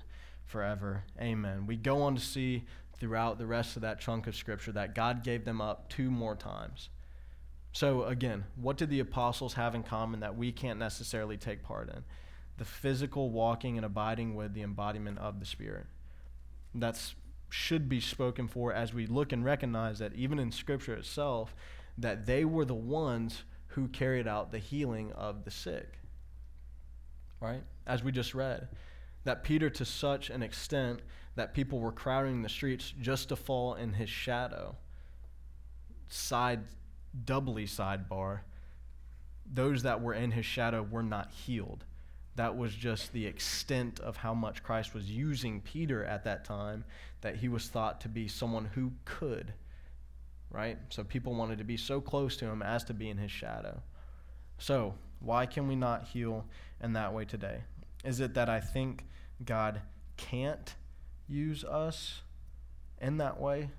forever. 0.44 1.04
Amen. 1.20 1.66
We 1.66 1.76
go 1.76 2.02
on 2.02 2.14
to 2.14 2.20
see 2.20 2.64
throughout 2.98 3.38
the 3.38 3.46
rest 3.46 3.76
of 3.76 3.82
that 3.82 4.00
chunk 4.00 4.26
of 4.26 4.36
Scripture 4.36 4.72
that 4.72 4.94
God 4.94 5.24
gave 5.24 5.44
them 5.44 5.60
up 5.60 5.88
two 5.88 6.10
more 6.10 6.36
times. 6.36 6.88
So, 7.72 8.04
again, 8.04 8.44
what 8.56 8.76
did 8.76 8.90
the 8.90 9.00
apostles 9.00 9.54
have 9.54 9.74
in 9.74 9.82
common 9.82 10.20
that 10.20 10.36
we 10.36 10.52
can't 10.52 10.78
necessarily 10.78 11.36
take 11.36 11.62
part 11.62 11.88
in? 11.88 12.04
The 12.58 12.64
physical 12.64 13.30
walking 13.30 13.76
and 13.76 13.86
abiding 13.86 14.34
with 14.34 14.52
the 14.52 14.62
embodiment 14.62 15.18
of 15.18 15.40
the 15.40 15.46
Spirit. 15.46 15.86
That's 16.74 17.14
should 17.48 17.86
be 17.88 18.00
spoken 18.00 18.48
for 18.48 18.72
as 18.72 18.94
we 18.94 19.06
look 19.06 19.30
and 19.30 19.44
recognize 19.44 19.98
that 19.98 20.14
even 20.14 20.38
in 20.38 20.50
Scripture 20.50 20.94
itself, 20.94 21.54
that 21.98 22.24
they 22.24 22.44
were 22.44 22.64
the 22.64 22.74
ones 22.74 23.44
who 23.68 23.88
carried 23.88 24.26
out 24.26 24.52
the 24.52 24.58
healing 24.58 25.12
of 25.12 25.44
the 25.44 25.50
sick. 25.50 25.98
Right? 27.42 27.62
As 27.87 28.02
we 28.02 28.12
just 28.12 28.35
read. 28.35 28.68
That 29.24 29.44
Peter, 29.44 29.70
to 29.70 29.85
such 29.85 30.31
an 30.31 30.42
extent 30.42 31.00
that 31.35 31.55
people 31.55 31.81
were 31.81 31.92
crowding 31.92 32.42
the 32.42 32.48
streets 32.48 32.92
just 33.00 33.28
to 33.28 33.37
fall 33.37 33.74
in 33.74 33.94
his 33.94 34.09
shadow. 34.09 34.76
Side, 36.09 36.61
doubly 37.24 37.66
sidebar, 37.66 38.40
those 39.50 39.83
that 39.83 40.00
were 40.00 40.14
in 40.14 40.31
his 40.31 40.46
shadow 40.46 40.83
were 40.83 41.02
not 41.02 41.31
healed. 41.31 41.85
That 42.37 42.57
was 42.57 42.74
just 42.74 43.12
the 43.12 43.26
extent 43.26 44.00
of 44.00 44.16
how 44.16 44.35
much 44.35 44.62
Christ 44.62 44.94
was 44.94 45.11
using 45.11 45.61
Peter 45.61 46.05
at 46.05 46.24
that 46.24 46.44
time, 46.44 46.85
that 47.20 47.37
he 47.37 47.48
was 47.48 47.68
thought 47.68 48.00
to 48.02 48.09
be 48.09 48.28
someone 48.28 48.66
who 48.74 48.92
could 49.05 49.52
right? 50.52 50.78
So 50.90 51.02
people 51.02 51.35
wanted 51.35 51.59
to 51.59 51.64
be 51.64 51.76
so 51.76 52.00
close 52.00 52.37
to 52.37 52.46
him 52.46 52.62
as 52.62 52.85
to 52.85 52.94
be 52.94 53.09
in 53.09 53.18
his 53.18 53.31
shadow. 53.31 53.83
So, 54.59 54.94
why 55.20 55.46
can 55.46 55.66
we 55.66 55.76
not 55.76 56.05
heal 56.05 56.44
in 56.82 56.94
that 56.94 57.14
way 57.14 57.24
today? 57.24 57.62
Is 58.04 58.20
it 58.20 58.34
that 58.34 58.48
I 58.48 58.60
think 58.60 59.04
God 59.44 59.80
can't 60.16 60.74
use 61.28 61.64
us 61.64 62.22
in 63.00 63.18
that 63.18 63.40
way? 63.40 63.70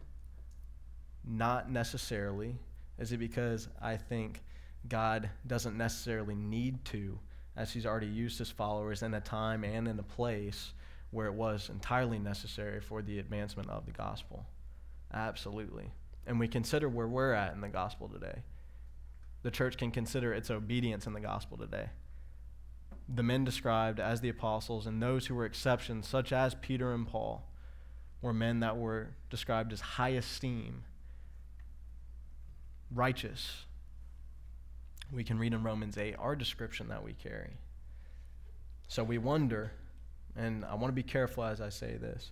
Not 1.25 1.71
necessarily. 1.71 2.57
Is 2.97 3.11
it 3.11 3.17
because 3.17 3.67
I 3.81 3.97
think 3.97 4.41
God 4.87 5.29
doesn't 5.47 5.77
necessarily 5.77 6.35
need 6.35 6.83
to, 6.85 7.19
as 7.55 7.71
He's 7.71 7.85
already 7.85 8.07
used 8.07 8.39
His 8.39 8.51
followers 8.51 9.03
in 9.03 9.13
a 9.13 9.21
time 9.21 9.63
and 9.63 9.87
in 9.87 9.99
a 9.99 10.03
place 10.03 10.73
where 11.11 11.27
it 11.27 11.33
was 11.33 11.69
entirely 11.69 12.19
necessary 12.19 12.81
for 12.81 13.01
the 13.01 13.19
advancement 13.19 13.69
of 13.69 13.85
the 13.85 13.91
gospel. 13.91 14.45
Absolutely. 15.13 15.91
And 16.25 16.39
we 16.39 16.47
consider 16.47 16.89
where 16.89 17.07
we're 17.07 17.33
at 17.33 17.53
in 17.53 17.61
the 17.61 17.69
gospel 17.69 18.07
today. 18.07 18.41
The 19.43 19.51
church 19.51 19.77
can 19.77 19.91
consider 19.91 20.33
its 20.33 20.49
obedience 20.49 21.05
in 21.05 21.13
the 21.13 21.19
gospel 21.19 21.57
today. 21.57 21.89
The 23.15 23.23
men 23.23 23.43
described 23.43 23.99
as 23.99 24.21
the 24.21 24.30
apostles 24.30 24.88
and 24.88 25.02
those 25.02 25.28
who 25.28 25.36
were 25.36 25.45
exceptions, 25.45 26.08
such 26.08 26.34
as 26.34 26.56
Peter 26.56 26.93
and 26.93 27.08
Paul, 27.08 27.43
were 28.21 28.34
men 28.34 28.62
that 28.62 28.78
were 28.78 29.10
described 29.30 29.71
as 29.71 29.82
high 29.82 30.10
esteem, 30.10 30.84
righteous. 32.89 33.65
We 35.12 35.23
can 35.23 35.38
read 35.38 35.54
in 35.54 35.62
Romans 35.62 35.97
8 35.97 36.15
our 36.17 36.36
description 36.36 36.88
that 36.88 37.04
we 37.04 37.13
carry. 37.13 37.52
So 38.88 39.04
we 39.04 39.19
wonder, 39.19 39.73
and 40.36 40.65
I 40.65 40.73
want 40.73 40.88
to 40.88 40.93
be 40.93 41.04
careful 41.04 41.43
as 41.43 41.62
I 41.62 41.69
say 41.69 41.97
this, 41.97 42.32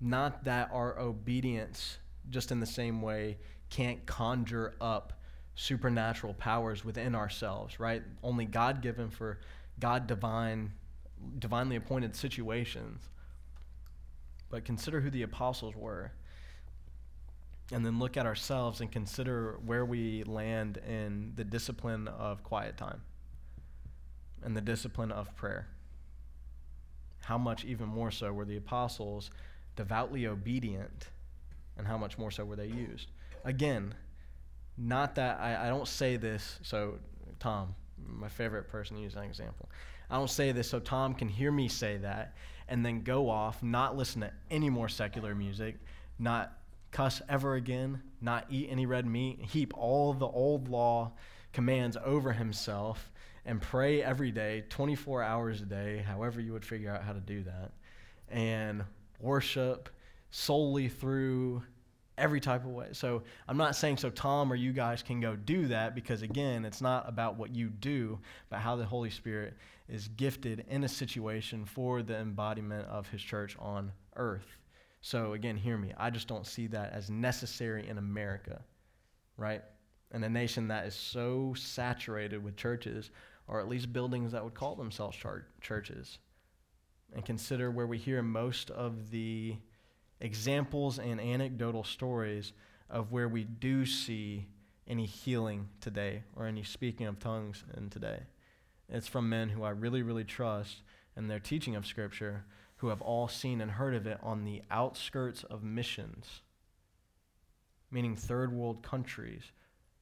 not 0.00 0.44
that 0.44 0.70
our 0.72 0.98
obedience, 0.98 1.98
just 2.28 2.50
in 2.50 2.58
the 2.58 2.66
same 2.66 3.02
way, 3.02 3.38
can't 3.70 4.04
conjure 4.04 4.74
up 4.80 5.12
supernatural 5.54 6.34
powers 6.34 6.84
within 6.84 7.14
ourselves, 7.14 7.78
right? 7.78 8.02
Only 8.22 8.46
God 8.46 8.82
given 8.82 9.10
for 9.10 9.38
God 9.78 10.06
divine, 10.06 10.72
divinely 11.38 11.76
appointed 11.76 12.14
situations. 12.16 13.00
But 14.50 14.64
consider 14.64 15.00
who 15.00 15.10
the 15.10 15.22
apostles 15.22 15.74
were. 15.74 16.12
And 17.72 17.86
then 17.86 17.98
look 17.98 18.16
at 18.16 18.26
ourselves 18.26 18.80
and 18.80 18.92
consider 18.92 19.58
where 19.64 19.84
we 19.84 20.24
land 20.24 20.78
in 20.86 21.32
the 21.36 21.44
discipline 21.44 22.06
of 22.08 22.42
quiet 22.42 22.76
time 22.76 23.00
and 24.44 24.56
the 24.56 24.60
discipline 24.60 25.12
of 25.12 25.34
prayer. 25.36 25.68
How 27.20 27.38
much 27.38 27.64
even 27.64 27.88
more 27.88 28.10
so 28.10 28.32
were 28.32 28.44
the 28.44 28.56
apostles 28.56 29.30
devoutly 29.76 30.26
obedient, 30.26 31.08
and 31.78 31.86
how 31.86 31.96
much 31.96 32.18
more 32.18 32.30
so 32.30 32.44
were 32.44 32.56
they 32.56 32.66
used? 32.66 33.08
Again, 33.44 33.94
not 34.76 35.14
that 35.14 35.40
I, 35.40 35.66
I 35.66 35.68
don't 35.68 35.88
say 35.88 36.16
this 36.16 36.58
so 36.62 36.98
Tom, 37.38 37.74
my 38.06 38.28
favorite 38.28 38.68
person 38.68 38.96
to 38.96 39.02
use 39.02 39.14
an 39.14 39.24
example. 39.24 39.68
I 40.10 40.16
don't 40.16 40.30
say 40.30 40.52
this 40.52 40.68
so 40.68 40.78
Tom 40.78 41.14
can 41.14 41.28
hear 41.28 41.50
me 41.50 41.68
say 41.68 41.96
that 41.98 42.34
and 42.68 42.84
then 42.84 43.02
go 43.02 43.28
off, 43.28 43.62
not 43.62 43.96
listen 43.96 44.20
to 44.22 44.32
any 44.50 44.70
more 44.70 44.88
secular 44.88 45.34
music, 45.34 45.76
not 46.18 46.58
cuss 46.90 47.22
ever 47.28 47.54
again, 47.54 48.02
not 48.20 48.46
eat 48.50 48.68
any 48.70 48.86
red 48.86 49.06
meat, 49.06 49.40
heap 49.42 49.72
all 49.76 50.12
the 50.12 50.26
old 50.26 50.68
law 50.68 51.12
commands 51.52 51.96
over 52.04 52.32
himself, 52.32 53.10
and 53.44 53.60
pray 53.60 54.02
every 54.02 54.30
day, 54.30 54.64
24 54.68 55.22
hours 55.22 55.60
a 55.60 55.64
day, 55.64 55.98
however 56.06 56.40
you 56.40 56.52
would 56.52 56.64
figure 56.64 56.90
out 56.90 57.02
how 57.02 57.12
to 57.12 57.20
do 57.20 57.42
that, 57.42 57.72
and 58.28 58.84
worship 59.20 59.88
solely 60.30 60.88
through 60.88 61.62
every 62.22 62.40
type 62.40 62.64
of 62.64 62.70
way. 62.70 62.86
So 62.92 63.24
I'm 63.48 63.56
not 63.56 63.74
saying 63.74 63.96
so 63.96 64.08
Tom 64.08 64.50
or 64.52 64.54
you 64.54 64.72
guys 64.72 65.02
can 65.02 65.20
go 65.20 65.34
do 65.34 65.66
that 65.66 65.94
because 65.94 66.22
again, 66.22 66.64
it's 66.64 66.80
not 66.80 67.08
about 67.08 67.36
what 67.36 67.54
you 67.54 67.68
do, 67.68 68.20
but 68.48 68.60
how 68.60 68.76
the 68.76 68.84
Holy 68.84 69.10
Spirit 69.10 69.54
is 69.88 70.06
gifted 70.06 70.64
in 70.68 70.84
a 70.84 70.88
situation 70.88 71.64
for 71.64 72.00
the 72.00 72.16
embodiment 72.16 72.86
of 72.86 73.08
his 73.08 73.20
church 73.20 73.56
on 73.58 73.90
earth. 74.14 74.46
So 75.00 75.32
again, 75.32 75.56
hear 75.56 75.76
me. 75.76 75.92
I 75.98 76.10
just 76.10 76.28
don't 76.28 76.46
see 76.46 76.68
that 76.68 76.92
as 76.92 77.10
necessary 77.10 77.88
in 77.88 77.98
America, 77.98 78.62
right? 79.36 79.62
In 80.14 80.22
a 80.22 80.28
nation 80.28 80.68
that 80.68 80.86
is 80.86 80.94
so 80.94 81.54
saturated 81.56 82.42
with 82.42 82.56
churches, 82.56 83.10
or 83.48 83.58
at 83.58 83.68
least 83.68 83.92
buildings 83.92 84.30
that 84.30 84.44
would 84.44 84.54
call 84.54 84.76
themselves 84.76 85.18
churches. 85.60 86.18
And 87.14 87.24
consider 87.24 87.72
where 87.72 87.88
we 87.88 87.98
hear 87.98 88.22
most 88.22 88.70
of 88.70 89.10
the 89.10 89.56
examples 90.22 90.98
and 90.98 91.20
anecdotal 91.20 91.84
stories 91.84 92.52
of 92.88 93.10
where 93.10 93.28
we 93.28 93.44
do 93.44 93.84
see 93.84 94.46
any 94.86 95.04
healing 95.04 95.68
today 95.80 96.22
or 96.36 96.46
any 96.46 96.62
speaking 96.62 97.06
of 97.06 97.18
tongues 97.18 97.64
in 97.76 97.90
today. 97.90 98.20
It's 98.88 99.08
from 99.08 99.28
men 99.28 99.48
who 99.48 99.64
I 99.64 99.70
really, 99.70 100.02
really 100.02 100.24
trust 100.24 100.82
in 101.16 101.26
their 101.26 101.40
teaching 101.40 101.74
of 101.74 101.86
Scripture 101.86 102.44
who 102.76 102.88
have 102.88 103.02
all 103.02 103.28
seen 103.28 103.60
and 103.60 103.70
heard 103.70 103.94
of 103.94 104.06
it 104.06 104.18
on 104.22 104.44
the 104.44 104.62
outskirts 104.70 105.44
of 105.44 105.62
missions, 105.62 106.42
meaning 107.90 108.16
third 108.16 108.52
world 108.52 108.82
countries, 108.82 109.42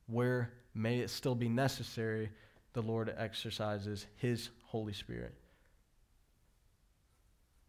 where 0.07 0.53
may 0.75 0.99
it 0.99 1.11
still 1.11 1.35
be 1.35 1.49
necessary, 1.49 2.31
the 2.73 2.83
Lord 2.83 3.13
exercises 3.17 4.07
His 4.17 4.51
Holy 4.65 4.93
Spirit. 4.93 5.35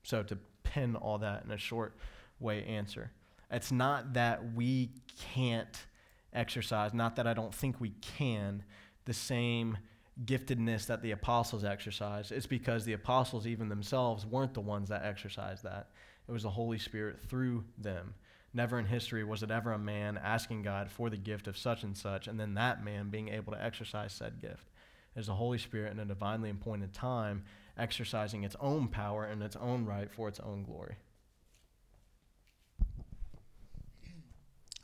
So, 0.03 0.23
to 0.23 0.37
pin 0.63 0.95
all 0.95 1.17
that 1.19 1.43
in 1.43 1.51
a 1.51 1.57
short 1.57 1.93
way 2.41 2.63
answer. 2.65 3.11
It's 3.49 3.71
not 3.71 4.13
that 4.13 4.53
we 4.53 4.91
can't 5.33 5.85
exercise, 6.33 6.93
not 6.93 7.17
that 7.17 7.27
I 7.27 7.33
don't 7.33 7.53
think 7.53 7.79
we 7.79 7.91
can, 8.17 8.63
the 9.05 9.13
same 9.13 9.77
giftedness 10.25 10.85
that 10.87 11.01
the 11.01 11.11
apostles 11.11 11.63
exercised. 11.63 12.31
It's 12.31 12.45
because 12.45 12.85
the 12.85 12.93
apostles, 12.93 13.47
even 13.47 13.69
themselves, 13.69 14.25
weren't 14.25 14.53
the 14.53 14.61
ones 14.61 14.89
that 14.89 15.03
exercised 15.03 15.63
that. 15.63 15.89
It 16.27 16.31
was 16.31 16.43
the 16.43 16.49
Holy 16.49 16.77
Spirit 16.77 17.19
through 17.19 17.63
them. 17.77 18.13
Never 18.53 18.79
in 18.79 18.85
history 18.85 19.23
was 19.23 19.43
it 19.43 19.51
ever 19.51 19.71
a 19.71 19.79
man 19.79 20.19
asking 20.21 20.63
God 20.63 20.91
for 20.91 21.09
the 21.09 21.17
gift 21.17 21.47
of 21.47 21.57
such 21.57 21.83
and 21.83 21.97
such, 21.97 22.27
and 22.27 22.39
then 22.39 22.53
that 22.55 22.83
man 22.83 23.09
being 23.09 23.29
able 23.29 23.53
to 23.53 23.63
exercise 23.63 24.13
said 24.13 24.41
gift. 24.41 24.69
It 25.15 25.19
is 25.19 25.27
the 25.27 25.35
Holy 25.35 25.57
Spirit 25.57 25.91
in 25.91 25.99
a 25.99 26.05
divinely 26.05 26.49
appointed 26.49 26.93
time 26.93 27.43
exercising 27.77 28.43
its 28.43 28.55
own 28.59 28.87
power 28.87 29.25
and 29.25 29.41
its 29.41 29.55
own 29.55 29.85
right 29.85 30.11
for 30.11 30.27
its 30.27 30.39
own 30.39 30.63
glory. 30.63 30.95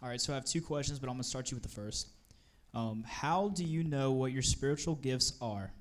All 0.01 0.09
right, 0.09 0.21
so 0.21 0.31
I 0.31 0.35
have 0.35 0.45
two 0.45 0.61
questions, 0.61 0.99
but 0.99 1.07
I'm 1.07 1.15
going 1.15 1.23
to 1.23 1.27
start 1.27 1.49
you 1.49 1.55
with 1.55 1.63
the 1.63 1.69
first. 1.69 2.09
Um, 2.75 3.03
how 3.07 3.49
do 3.49 3.63
you 3.63 3.83
know 3.83 4.11
what 4.11 4.31
your 4.31 4.43
spiritual 4.43 4.93
gifts 4.95 5.33
are? 5.41 5.71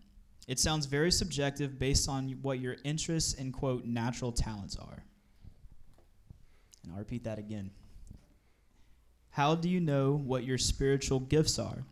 It 0.48 0.58
sounds 0.58 0.86
very 0.86 1.10
subjective 1.10 1.78
based 1.78 2.08
on 2.08 2.30
what 2.40 2.60
your 2.60 2.76
interests 2.84 3.34
and, 3.34 3.52
quote, 3.52 3.84
natural 3.84 4.32
talents 4.32 4.76
are. 4.76 5.04
And 6.82 6.92
I'll 6.92 6.98
repeat 6.98 7.24
that 7.24 7.38
again. 7.38 7.70
How 9.30 9.54
do 9.54 9.68
you 9.68 9.80
know 9.80 10.12
what 10.12 10.44
your 10.44 10.56
spiritual 10.56 11.20
gifts 11.20 11.58
are? 11.58 11.84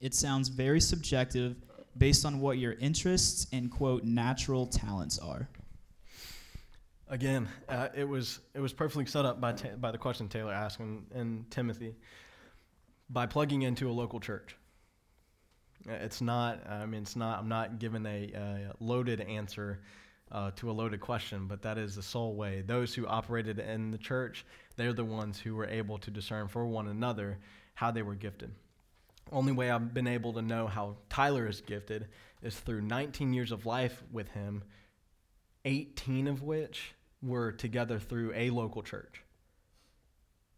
It 0.00 0.14
sounds 0.14 0.48
very 0.48 0.80
subjective 0.80 1.56
based 1.98 2.24
on 2.24 2.40
what 2.40 2.56
your 2.56 2.72
interests 2.74 3.46
and, 3.52 3.70
quote, 3.70 4.04
natural 4.04 4.66
talents 4.66 5.18
are. 5.18 5.48
Again, 7.14 7.48
uh, 7.68 7.90
it 7.94 8.08
was 8.08 8.40
it 8.54 8.60
was 8.60 8.72
perfectly 8.72 9.06
set 9.06 9.24
up 9.24 9.40
by 9.40 9.52
by 9.52 9.92
the 9.92 9.98
question 9.98 10.28
Taylor 10.28 10.52
asked 10.52 10.80
and, 10.80 11.06
in 11.14 11.46
Timothy. 11.48 11.94
By 13.08 13.26
plugging 13.26 13.62
into 13.62 13.88
a 13.88 13.92
local 13.92 14.18
church, 14.18 14.56
it's 15.86 16.20
not. 16.20 16.68
I 16.68 16.86
mean, 16.86 17.02
it's 17.02 17.14
not. 17.14 17.38
I'm 17.38 17.48
not 17.48 17.78
giving 17.78 18.04
a, 18.04 18.32
a 18.34 18.72
loaded 18.80 19.20
answer 19.20 19.78
uh, 20.32 20.50
to 20.56 20.68
a 20.68 20.72
loaded 20.72 21.00
question, 21.00 21.46
but 21.46 21.62
that 21.62 21.78
is 21.78 21.94
the 21.94 22.02
sole 22.02 22.34
way. 22.34 22.64
Those 22.66 22.92
who 22.92 23.06
operated 23.06 23.60
in 23.60 23.92
the 23.92 23.98
church, 23.98 24.44
they're 24.74 24.92
the 24.92 25.04
ones 25.04 25.38
who 25.38 25.54
were 25.54 25.68
able 25.68 25.98
to 25.98 26.10
discern 26.10 26.48
for 26.48 26.66
one 26.66 26.88
another 26.88 27.38
how 27.74 27.92
they 27.92 28.02
were 28.02 28.16
gifted. 28.16 28.50
Only 29.30 29.52
way 29.52 29.70
I've 29.70 29.94
been 29.94 30.08
able 30.08 30.32
to 30.32 30.42
know 30.42 30.66
how 30.66 30.96
Tyler 31.10 31.46
is 31.46 31.60
gifted 31.60 32.08
is 32.42 32.58
through 32.58 32.80
19 32.80 33.32
years 33.32 33.52
of 33.52 33.66
life 33.66 34.02
with 34.10 34.30
him 34.30 34.64
18 35.64 36.26
of 36.26 36.42
which 36.42 36.92
were 37.24 37.52
together 37.52 37.98
through 37.98 38.32
a 38.34 38.50
local 38.50 38.82
church. 38.82 39.22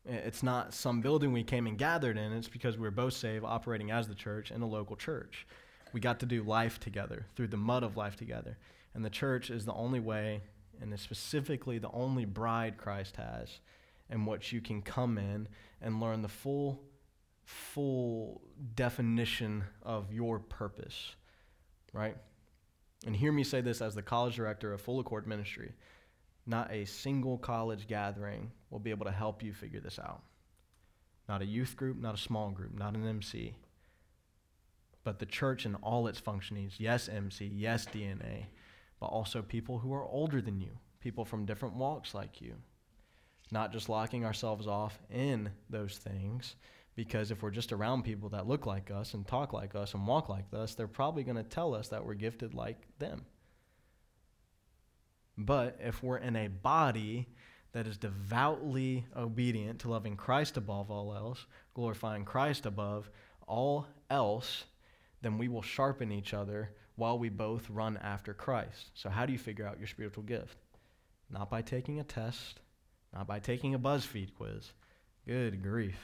It's 0.04 0.42
not 0.42 0.72
some 0.72 1.00
building 1.00 1.32
we 1.32 1.42
came 1.42 1.66
and 1.66 1.76
gathered 1.76 2.16
in, 2.16 2.32
it's 2.32 2.48
because 2.48 2.76
we 2.76 2.82
were 2.82 2.92
both 2.92 3.14
saved, 3.14 3.44
operating 3.44 3.90
as 3.90 4.06
the 4.06 4.14
church 4.14 4.50
in 4.50 4.62
a 4.62 4.66
local 4.66 4.96
church. 4.96 5.46
We 5.92 6.00
got 6.00 6.20
to 6.20 6.26
do 6.26 6.42
life 6.42 6.78
together, 6.78 7.26
through 7.34 7.48
the 7.48 7.56
mud 7.56 7.82
of 7.82 7.96
life 7.96 8.16
together. 8.16 8.56
And 8.94 9.04
the 9.04 9.10
church 9.10 9.50
is 9.50 9.64
the 9.64 9.74
only 9.74 10.00
way, 10.00 10.42
and 10.80 10.92
is 10.92 11.00
specifically 11.00 11.78
the 11.78 11.90
only 11.90 12.24
bride 12.24 12.76
Christ 12.76 13.16
has, 13.16 13.60
in 14.10 14.26
which 14.26 14.52
you 14.52 14.60
can 14.60 14.80
come 14.82 15.18
in 15.18 15.48
and 15.82 16.00
learn 16.00 16.22
the 16.22 16.28
full, 16.28 16.80
full 17.44 18.42
definition 18.74 19.64
of 19.82 20.12
your 20.12 20.38
purpose, 20.38 21.16
right? 21.92 22.16
And 23.04 23.16
hear 23.16 23.32
me 23.32 23.42
say 23.42 23.60
this 23.60 23.82
as 23.82 23.94
the 23.94 24.02
college 24.02 24.36
director 24.36 24.72
of 24.72 24.80
Full 24.80 25.00
Accord 25.00 25.26
Ministry. 25.26 25.72
Not 26.46 26.70
a 26.70 26.84
single 26.84 27.38
college 27.38 27.88
gathering 27.88 28.52
will 28.70 28.78
be 28.78 28.90
able 28.90 29.06
to 29.06 29.12
help 29.12 29.42
you 29.42 29.52
figure 29.52 29.80
this 29.80 29.98
out. 29.98 30.22
Not 31.28 31.42
a 31.42 31.46
youth 31.46 31.76
group, 31.76 31.98
not 31.98 32.14
a 32.14 32.18
small 32.18 32.50
group, 32.50 32.72
not 32.78 32.94
an 32.94 33.06
MC. 33.06 33.56
But 35.02 35.18
the 35.18 35.26
church 35.26 35.66
in 35.66 35.74
all 35.76 36.06
its 36.06 36.20
functionings 36.20 36.74
yes, 36.78 37.08
MC, 37.08 37.46
yes, 37.46 37.86
DNA, 37.86 38.46
but 39.00 39.06
also 39.06 39.42
people 39.42 39.78
who 39.78 39.92
are 39.92 40.04
older 40.04 40.40
than 40.40 40.60
you, 40.60 40.78
people 41.00 41.24
from 41.24 41.46
different 41.46 41.74
walks 41.74 42.14
like 42.14 42.40
you. 42.40 42.54
Not 43.50 43.72
just 43.72 43.88
locking 43.88 44.24
ourselves 44.24 44.66
off 44.66 44.98
in 45.10 45.50
those 45.68 45.98
things, 45.98 46.56
Because 46.96 47.30
if 47.30 47.42
we're 47.42 47.50
just 47.50 47.72
around 47.72 48.04
people 48.04 48.30
that 48.30 48.48
look 48.48 48.64
like 48.64 48.90
us 48.90 49.12
and 49.12 49.26
talk 49.26 49.52
like 49.52 49.74
us 49.74 49.92
and 49.92 50.06
walk 50.06 50.30
like 50.30 50.46
us, 50.54 50.74
they're 50.74 50.88
probably 50.88 51.24
going 51.24 51.36
to 51.36 51.42
tell 51.42 51.74
us 51.74 51.88
that 51.88 52.04
we're 52.04 52.14
gifted 52.14 52.54
like 52.54 52.78
them. 52.98 53.26
But 55.38 55.78
if 55.80 56.02
we're 56.02 56.18
in 56.18 56.36
a 56.36 56.48
body 56.48 57.28
that 57.72 57.86
is 57.86 57.98
devoutly 57.98 59.04
obedient 59.14 59.80
to 59.80 59.90
loving 59.90 60.16
Christ 60.16 60.56
above 60.56 60.90
all 60.90 61.14
else, 61.14 61.46
glorifying 61.74 62.24
Christ 62.24 62.64
above 62.64 63.10
all 63.46 63.86
else, 64.08 64.64
then 65.22 65.38
we 65.38 65.48
will 65.48 65.62
sharpen 65.62 66.10
each 66.10 66.32
other 66.32 66.70
while 66.96 67.18
we 67.18 67.28
both 67.28 67.68
run 67.68 67.98
after 67.98 68.32
Christ. 68.32 68.90
So, 68.94 69.10
how 69.10 69.26
do 69.26 69.32
you 69.32 69.38
figure 69.38 69.66
out 69.66 69.78
your 69.78 69.88
spiritual 69.88 70.24
gift? 70.24 70.56
Not 71.30 71.50
by 71.50 71.62
taking 71.62 72.00
a 72.00 72.04
test, 72.04 72.60
not 73.12 73.26
by 73.26 73.38
taking 73.38 73.74
a 73.74 73.78
BuzzFeed 73.78 74.34
quiz. 74.34 74.72
Good 75.26 75.62
grief. 75.62 75.98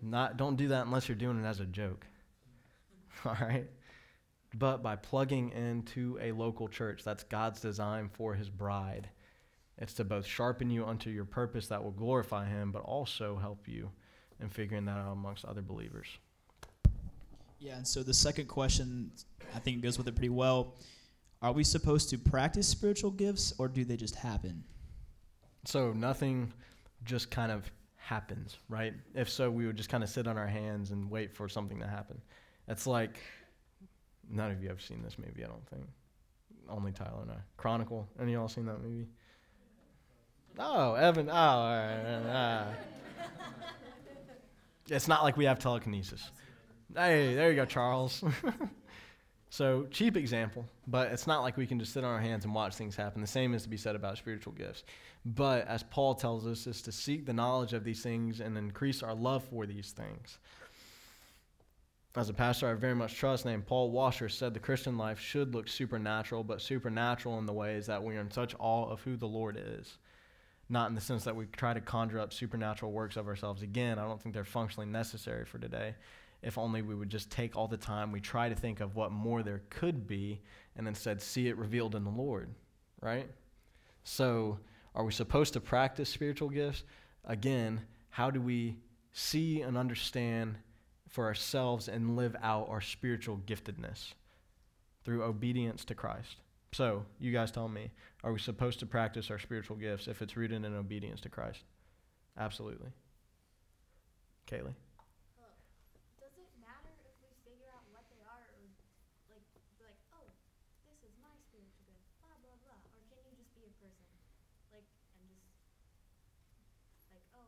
not, 0.00 0.36
don't 0.36 0.56
do 0.56 0.68
that 0.68 0.86
unless 0.86 1.08
you're 1.08 1.16
doing 1.16 1.42
it 1.42 1.46
as 1.46 1.60
a 1.60 1.66
joke. 1.66 2.06
All 3.24 3.36
right? 3.40 3.68
But 4.56 4.82
by 4.82 4.96
plugging 4.96 5.50
into 5.50 6.18
a 6.20 6.32
local 6.32 6.68
church. 6.68 7.02
That's 7.02 7.24
God's 7.24 7.60
design 7.60 8.08
for 8.08 8.34
his 8.34 8.48
bride. 8.48 9.08
It's 9.78 9.94
to 9.94 10.04
both 10.04 10.24
sharpen 10.24 10.70
you 10.70 10.86
unto 10.86 11.10
your 11.10 11.24
purpose 11.24 11.66
that 11.68 11.82
will 11.82 11.90
glorify 11.90 12.46
him, 12.46 12.70
but 12.70 12.82
also 12.82 13.36
help 13.36 13.66
you 13.66 13.90
in 14.40 14.48
figuring 14.48 14.84
that 14.84 14.96
out 14.96 15.12
amongst 15.12 15.44
other 15.44 15.62
believers. 15.62 16.06
Yeah, 17.58 17.76
and 17.76 17.86
so 17.86 18.02
the 18.02 18.14
second 18.14 18.46
question, 18.46 19.10
I 19.54 19.58
think, 19.58 19.82
goes 19.82 19.98
with 19.98 20.06
it 20.06 20.14
pretty 20.14 20.28
well. 20.28 20.76
Are 21.42 21.52
we 21.52 21.64
supposed 21.64 22.10
to 22.10 22.18
practice 22.18 22.68
spiritual 22.68 23.10
gifts 23.10 23.52
or 23.58 23.68
do 23.68 23.84
they 23.84 23.96
just 23.96 24.14
happen? 24.14 24.64
So 25.64 25.92
nothing 25.92 26.52
just 27.04 27.30
kind 27.30 27.50
of 27.50 27.70
happens, 27.96 28.58
right? 28.68 28.94
If 29.14 29.30
so, 29.30 29.50
we 29.50 29.66
would 29.66 29.76
just 29.76 29.88
kind 29.88 30.04
of 30.04 30.10
sit 30.10 30.26
on 30.26 30.38
our 30.38 30.46
hands 30.46 30.90
and 30.90 31.10
wait 31.10 31.34
for 31.34 31.48
something 31.48 31.80
to 31.80 31.86
happen. 31.86 32.20
It's 32.68 32.86
like 32.86 33.18
none 34.30 34.50
of 34.50 34.62
you 34.62 34.68
have 34.68 34.82
seen 34.82 35.02
this 35.02 35.18
movie, 35.18 35.44
I 35.44 35.48
don't 35.48 35.66
think. 35.68 35.84
Only 36.68 36.92
Tyler 36.92 37.22
and 37.22 37.30
I. 37.30 37.36
Chronicle. 37.56 38.08
Any 38.20 38.32
y'all 38.32 38.48
seen 38.48 38.66
that 38.66 38.82
movie? 38.82 39.06
Oh, 40.58 40.94
Evan. 40.94 41.28
Oh, 41.28 41.32
all 41.32 41.70
right. 41.70 42.22
Ah. 42.28 42.66
It's 44.88 45.08
not 45.08 45.22
like 45.22 45.36
we 45.36 45.46
have 45.46 45.58
telekinesis. 45.58 46.30
Hey, 46.94 47.34
there 47.34 47.50
you 47.50 47.56
go, 47.56 47.64
Charles. 47.64 48.22
so, 49.50 49.86
cheap 49.90 50.16
example, 50.16 50.66
but 50.86 51.10
it's 51.10 51.26
not 51.26 51.42
like 51.42 51.56
we 51.56 51.66
can 51.66 51.78
just 51.78 51.92
sit 51.92 52.04
on 52.04 52.12
our 52.12 52.20
hands 52.20 52.44
and 52.44 52.54
watch 52.54 52.74
things 52.74 52.94
happen. 52.94 53.20
The 53.20 53.26
same 53.26 53.54
is 53.54 53.62
to 53.62 53.68
be 53.68 53.78
said 53.78 53.96
about 53.96 54.18
spiritual 54.18 54.52
gifts. 54.52 54.84
But 55.24 55.66
as 55.66 55.82
Paul 55.82 56.14
tells 56.14 56.46
us, 56.46 56.66
is 56.66 56.82
to 56.82 56.92
seek 56.92 57.24
the 57.24 57.32
knowledge 57.32 57.72
of 57.72 57.82
these 57.82 58.02
things 58.02 58.40
and 58.40 58.58
increase 58.58 59.02
our 59.02 59.14
love 59.14 59.42
for 59.44 59.64
these 59.64 59.92
things. 59.92 60.38
As 62.16 62.28
a 62.28 62.34
pastor 62.34 62.68
I 62.68 62.74
very 62.74 62.94
much 62.94 63.14
trust, 63.14 63.44
named 63.44 63.66
Paul 63.66 63.90
Washer, 63.90 64.28
said 64.28 64.54
the 64.54 64.60
Christian 64.60 64.96
life 64.96 65.18
should 65.18 65.54
look 65.54 65.68
supernatural, 65.68 66.44
but 66.44 66.62
supernatural 66.62 67.38
in 67.38 67.46
the 67.46 67.52
ways 67.52 67.86
that 67.86 68.02
we 68.02 68.16
are 68.16 68.20
in 68.20 68.30
such 68.30 68.54
awe 68.58 68.88
of 68.88 69.00
who 69.00 69.16
the 69.16 69.26
Lord 69.26 69.60
is 69.60 69.98
not 70.68 70.88
in 70.88 70.94
the 70.94 71.00
sense 71.00 71.24
that 71.24 71.36
we 71.36 71.46
try 71.46 71.74
to 71.74 71.80
conjure 71.80 72.18
up 72.18 72.32
supernatural 72.32 72.92
works 72.92 73.16
of 73.16 73.28
ourselves 73.28 73.62
again. 73.62 73.98
I 73.98 74.06
don't 74.06 74.20
think 74.20 74.34
they're 74.34 74.44
functionally 74.44 74.88
necessary 74.88 75.44
for 75.44 75.58
today. 75.58 75.94
If 76.42 76.58
only 76.58 76.82
we 76.82 76.94
would 76.94 77.10
just 77.10 77.30
take 77.30 77.56
all 77.56 77.68
the 77.68 77.76
time 77.76 78.12
we 78.12 78.20
try 78.20 78.48
to 78.48 78.54
think 78.54 78.80
of 78.80 78.96
what 78.96 79.12
more 79.12 79.42
there 79.42 79.62
could 79.70 80.06
be 80.06 80.40
and 80.76 80.86
instead 80.86 81.20
see 81.20 81.48
it 81.48 81.56
revealed 81.56 81.94
in 81.94 82.04
the 82.04 82.10
Lord, 82.10 82.54
right? 83.00 83.28
So, 84.04 84.58
are 84.94 85.04
we 85.04 85.12
supposed 85.12 85.54
to 85.54 85.60
practice 85.60 86.08
spiritual 86.08 86.50
gifts? 86.50 86.84
Again, 87.24 87.80
how 88.10 88.30
do 88.30 88.40
we 88.40 88.76
see 89.12 89.62
and 89.62 89.76
understand 89.76 90.56
for 91.14 91.26
ourselves 91.26 91.88
and 91.88 92.16
live 92.16 92.34
out 92.42 92.68
our 92.68 92.80
spiritual 92.80 93.38
giftedness? 93.46 94.14
Through 95.04 95.22
obedience 95.22 95.84
to 95.86 95.94
Christ. 95.94 96.36
So, 96.72 97.04
you 97.20 97.30
guys 97.30 97.52
tell 97.52 97.68
me, 97.68 97.90
are 98.24 98.32
we 98.32 98.40
supposed 98.40 98.80
to 98.80 98.86
practice 98.86 99.30
our 99.30 99.38
spiritual 99.38 99.76
gifts 99.76 100.08
if 100.08 100.22
it's 100.22 100.36
rooted 100.36 100.64
in 100.64 100.74
obedience 100.74 101.20
to 101.20 101.28
Christ? 101.28 101.62
Absolutely. 102.36 102.90
Kaylee? 104.50 104.74
Uh, 105.38 105.54
does 106.18 106.34
it 106.34 106.50
matter 106.58 106.90
if 107.06 107.14
we 107.22 107.30
figure 107.46 107.70
out 107.70 107.84
what 107.94 108.02
they 108.10 108.18
are, 108.26 108.42
or 108.42 108.66
like 109.30 109.44
be 109.78 109.86
like, 109.86 110.00
oh, 110.18 110.26
this 110.90 110.98
is 111.06 111.14
my 111.22 111.30
spiritual 111.46 111.86
gift, 111.86 112.10
blah 112.18 112.34
blah 112.42 112.58
blah, 112.66 112.80
or 112.90 112.98
can 113.06 113.22
you 113.22 113.38
just 113.38 113.54
be 113.54 113.62
a 113.62 113.72
person, 113.78 114.02
like 114.74 114.88
and 115.14 115.30
just 115.30 115.54
like 117.14 117.22
oh, 117.38 117.46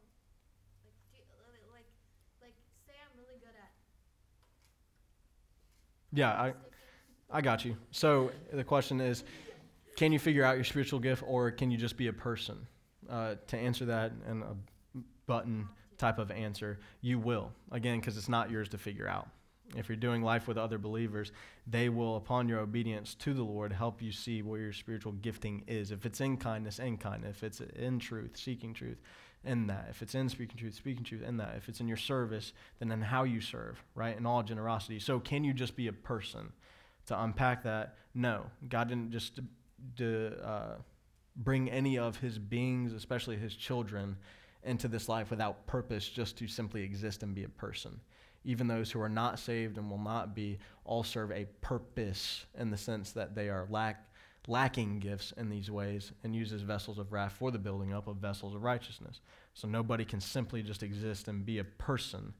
like 0.86 0.94
do 1.10 1.18
you, 1.18 1.26
uh, 1.26 1.74
like 1.74 1.90
like 2.38 2.54
say 2.86 2.94
I'm 2.94 3.10
really 3.18 3.42
good 3.42 3.58
at 3.58 3.74
Yeah, 6.16 6.30
I. 6.30 6.54
I 7.28 7.40
got 7.40 7.64
you. 7.64 7.76
So 7.90 8.30
the 8.52 8.64
question 8.64 9.00
is 9.00 9.24
can 9.96 10.12
you 10.12 10.18
figure 10.18 10.44
out 10.44 10.56
your 10.56 10.64
spiritual 10.64 11.00
gift 11.00 11.24
or 11.26 11.50
can 11.50 11.70
you 11.70 11.78
just 11.78 11.96
be 11.96 12.08
a 12.08 12.12
person? 12.12 12.66
Uh, 13.08 13.36
to 13.46 13.56
answer 13.56 13.84
that 13.86 14.12
in 14.28 14.42
a 14.42 15.00
button 15.26 15.68
type 15.96 16.18
of 16.18 16.30
answer, 16.30 16.78
you 17.00 17.18
will. 17.18 17.52
Again, 17.72 17.98
because 17.98 18.16
it's 18.16 18.28
not 18.28 18.50
yours 18.50 18.68
to 18.70 18.78
figure 18.78 19.08
out. 19.08 19.28
If 19.74 19.88
you're 19.88 19.96
doing 19.96 20.22
life 20.22 20.46
with 20.46 20.58
other 20.58 20.78
believers, 20.78 21.32
they 21.66 21.88
will, 21.88 22.16
upon 22.16 22.48
your 22.48 22.60
obedience 22.60 23.14
to 23.16 23.34
the 23.34 23.42
Lord, 23.42 23.72
help 23.72 24.00
you 24.00 24.12
see 24.12 24.42
where 24.42 24.60
your 24.60 24.72
spiritual 24.72 25.12
gifting 25.12 25.64
is. 25.66 25.90
If 25.90 26.06
it's 26.06 26.20
in 26.20 26.36
kindness, 26.36 26.78
in 26.78 26.98
kindness. 26.98 27.36
If 27.38 27.42
it's 27.42 27.60
in 27.60 27.98
truth, 27.98 28.36
seeking 28.36 28.74
truth, 28.74 28.98
in 29.44 29.66
that. 29.68 29.86
If 29.90 30.02
it's 30.02 30.14
in 30.14 30.28
speaking 30.28 30.56
truth, 30.56 30.74
speaking 30.74 31.04
truth, 31.04 31.22
in 31.22 31.36
that. 31.36 31.54
If 31.56 31.68
it's 31.68 31.80
in 31.80 31.88
your 31.88 31.96
service, 31.96 32.52
then 32.78 32.90
in 32.90 33.02
how 33.02 33.24
you 33.24 33.40
serve, 33.40 33.82
right? 33.94 34.16
In 34.16 34.26
all 34.26 34.42
generosity. 34.42 34.98
So, 34.98 35.20
can 35.20 35.44
you 35.44 35.52
just 35.52 35.76
be 35.76 35.88
a 35.88 35.92
person? 35.92 36.52
To 37.06 37.22
unpack 37.22 37.62
that, 37.62 37.96
no. 38.14 38.46
God 38.68 38.88
didn't 38.88 39.12
just 39.12 39.38
d- 39.94 40.30
uh, 40.42 40.74
bring 41.36 41.70
any 41.70 41.98
of 41.98 42.16
his 42.16 42.38
beings, 42.38 42.92
especially 42.92 43.36
his 43.36 43.54
children, 43.54 44.16
into 44.64 44.88
this 44.88 45.08
life 45.08 45.30
without 45.30 45.66
purpose 45.66 46.08
just 46.08 46.36
to 46.38 46.48
simply 46.48 46.82
exist 46.82 47.22
and 47.22 47.34
be 47.34 47.44
a 47.44 47.48
person. 47.48 48.00
Even 48.44 48.66
those 48.66 48.90
who 48.90 49.00
are 49.00 49.08
not 49.08 49.38
saved 49.38 49.78
and 49.78 49.90
will 49.90 49.98
not 49.98 50.34
be 50.34 50.58
all 50.84 51.02
serve 51.02 51.30
a 51.30 51.46
purpose 51.60 52.44
in 52.58 52.70
the 52.70 52.76
sense 52.76 53.12
that 53.12 53.34
they 53.34 53.48
are 53.48 53.66
lack, 53.70 54.05
lacking 54.46 55.00
gifts 55.00 55.32
in 55.36 55.48
these 55.48 55.70
ways 55.70 56.12
and 56.22 56.34
uses 56.34 56.62
vessels 56.62 56.98
of 56.98 57.12
wrath 57.12 57.32
for 57.32 57.50
the 57.50 57.58
building 57.58 57.92
up 57.92 58.06
of 58.06 58.16
vessels 58.16 58.54
of 58.54 58.62
righteousness. 58.62 59.20
So 59.54 59.66
nobody 59.66 60.04
can 60.04 60.20
simply 60.20 60.62
just 60.62 60.82
exist 60.82 61.28
and 61.28 61.44
be 61.44 61.58
a 61.58 61.64
person. 61.64 62.34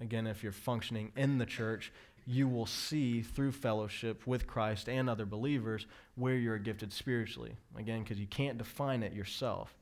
Again, 0.00 0.26
if 0.26 0.42
you're 0.42 0.52
functioning 0.52 1.12
in 1.16 1.38
the 1.38 1.46
church, 1.46 1.92
you 2.26 2.48
will 2.48 2.66
see 2.66 3.22
through 3.22 3.52
fellowship 3.52 4.26
with 4.26 4.46
Christ 4.46 4.88
and 4.88 5.08
other 5.08 5.26
believers 5.26 5.86
where 6.14 6.36
you're 6.36 6.58
gifted 6.58 6.92
spiritually. 6.92 7.56
Again, 7.76 8.02
because 8.02 8.18
you 8.18 8.26
can't 8.26 8.58
define 8.58 9.02
it 9.02 9.12
yourself, 9.12 9.76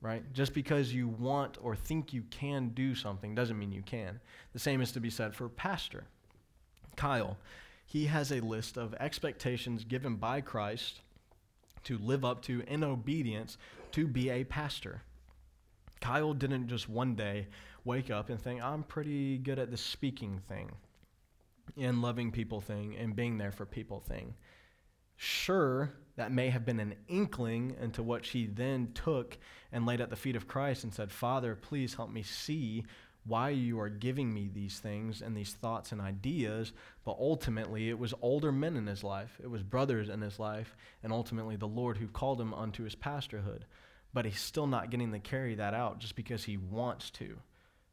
right? 0.00 0.22
Just 0.32 0.52
because 0.52 0.92
you 0.92 1.08
want 1.08 1.58
or 1.62 1.74
think 1.74 2.12
you 2.12 2.22
can 2.30 2.68
do 2.70 2.94
something 2.94 3.34
doesn't 3.34 3.58
mean 3.58 3.72
you 3.72 3.82
can. 3.82 4.20
The 4.52 4.58
same 4.58 4.80
is 4.80 4.92
to 4.92 5.00
be 5.00 5.10
said 5.10 5.34
for 5.34 5.48
pastor. 5.48 6.04
Kyle, 6.96 7.38
he 7.94 8.06
has 8.06 8.32
a 8.32 8.40
list 8.40 8.76
of 8.76 8.92
expectations 8.98 9.84
given 9.84 10.16
by 10.16 10.40
Christ 10.40 11.00
to 11.84 11.96
live 11.96 12.24
up 12.24 12.42
to 12.42 12.64
in 12.66 12.82
obedience 12.82 13.56
to 13.92 14.08
be 14.08 14.30
a 14.30 14.42
pastor. 14.42 15.02
Kyle 16.00 16.34
didn't 16.34 16.66
just 16.66 16.88
one 16.88 17.14
day 17.14 17.46
wake 17.84 18.10
up 18.10 18.30
and 18.30 18.40
think, 18.40 18.60
I'm 18.60 18.82
pretty 18.82 19.38
good 19.38 19.60
at 19.60 19.70
the 19.70 19.76
speaking 19.76 20.40
thing 20.48 20.72
and 21.78 22.02
loving 22.02 22.32
people 22.32 22.60
thing 22.60 22.96
and 22.96 23.14
being 23.14 23.38
there 23.38 23.52
for 23.52 23.64
people 23.64 24.00
thing. 24.00 24.34
Sure, 25.14 25.92
that 26.16 26.32
may 26.32 26.50
have 26.50 26.66
been 26.66 26.80
an 26.80 26.96
inkling 27.06 27.76
into 27.80 28.02
what 28.02 28.24
she 28.24 28.46
then 28.46 28.90
took 28.94 29.38
and 29.70 29.86
laid 29.86 30.00
at 30.00 30.10
the 30.10 30.16
feet 30.16 30.34
of 30.34 30.48
Christ 30.48 30.82
and 30.82 30.92
said, 30.92 31.12
Father, 31.12 31.54
please 31.54 31.94
help 31.94 32.10
me 32.10 32.24
see 32.24 32.82
why 33.26 33.50
you 33.50 33.80
are 33.80 33.88
giving 33.88 34.32
me 34.32 34.50
these 34.52 34.78
things 34.78 35.22
and 35.22 35.36
these 35.36 35.52
thoughts 35.52 35.92
and 35.92 36.00
ideas. 36.00 36.72
But 37.04 37.16
ultimately, 37.18 37.88
it 37.88 37.98
was 37.98 38.14
older 38.20 38.52
men 38.52 38.76
in 38.76 38.86
his 38.86 39.02
life, 39.02 39.38
it 39.42 39.50
was 39.50 39.62
brothers 39.62 40.08
in 40.08 40.20
his 40.20 40.38
life, 40.38 40.76
and 41.02 41.12
ultimately 41.12 41.56
the 41.56 41.66
Lord 41.66 41.98
who 41.98 42.08
called 42.08 42.40
him 42.40 42.52
unto 42.54 42.84
his 42.84 42.94
pastorhood. 42.94 43.62
But 44.12 44.26
he's 44.26 44.40
still 44.40 44.66
not 44.66 44.90
getting 44.90 45.10
to 45.12 45.18
carry 45.18 45.54
that 45.56 45.74
out 45.74 45.98
just 45.98 46.16
because 46.16 46.44
he 46.44 46.56
wants 46.56 47.10
to. 47.12 47.38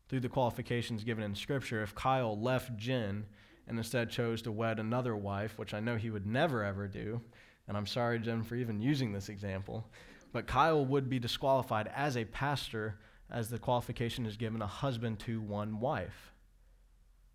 Through 0.08 0.20
the 0.20 0.30
qualifications 0.30 1.04
given 1.04 1.24
in 1.24 1.36
Scripture, 1.36 1.82
if 1.82 1.96
Kyle 1.96 2.40
left 2.40 2.76
Jen, 2.78 3.26
and 3.68 3.78
instead 3.78 4.10
chose 4.10 4.42
to 4.42 4.52
wed 4.52 4.80
another 4.80 5.16
wife, 5.16 5.58
which 5.58 5.74
I 5.74 5.80
know 5.80 5.96
he 5.96 6.10
would 6.10 6.26
never 6.26 6.64
ever 6.64 6.88
do. 6.88 7.22
And 7.68 7.78
I'm 7.78 7.88
sorry, 7.88 8.20
Jen, 8.20 8.44
for 8.44 8.56
even 8.56 8.82
using 8.82 9.14
this 9.14 9.30
example. 9.30 9.88
But 10.34 10.48
Kyle 10.48 10.84
would 10.86 11.10
be 11.10 11.20
disqualified 11.20 11.90
as 11.96 12.18
a 12.18 12.26
pastor 12.26 13.00
as 13.32 13.50
the 13.50 13.60
qualification 13.60 14.26
is 14.26 14.38
given 14.38 14.62
a 14.62 14.68
husband 14.68 15.20
to 15.20 15.42
one 15.42 15.80
wife. 15.80 16.32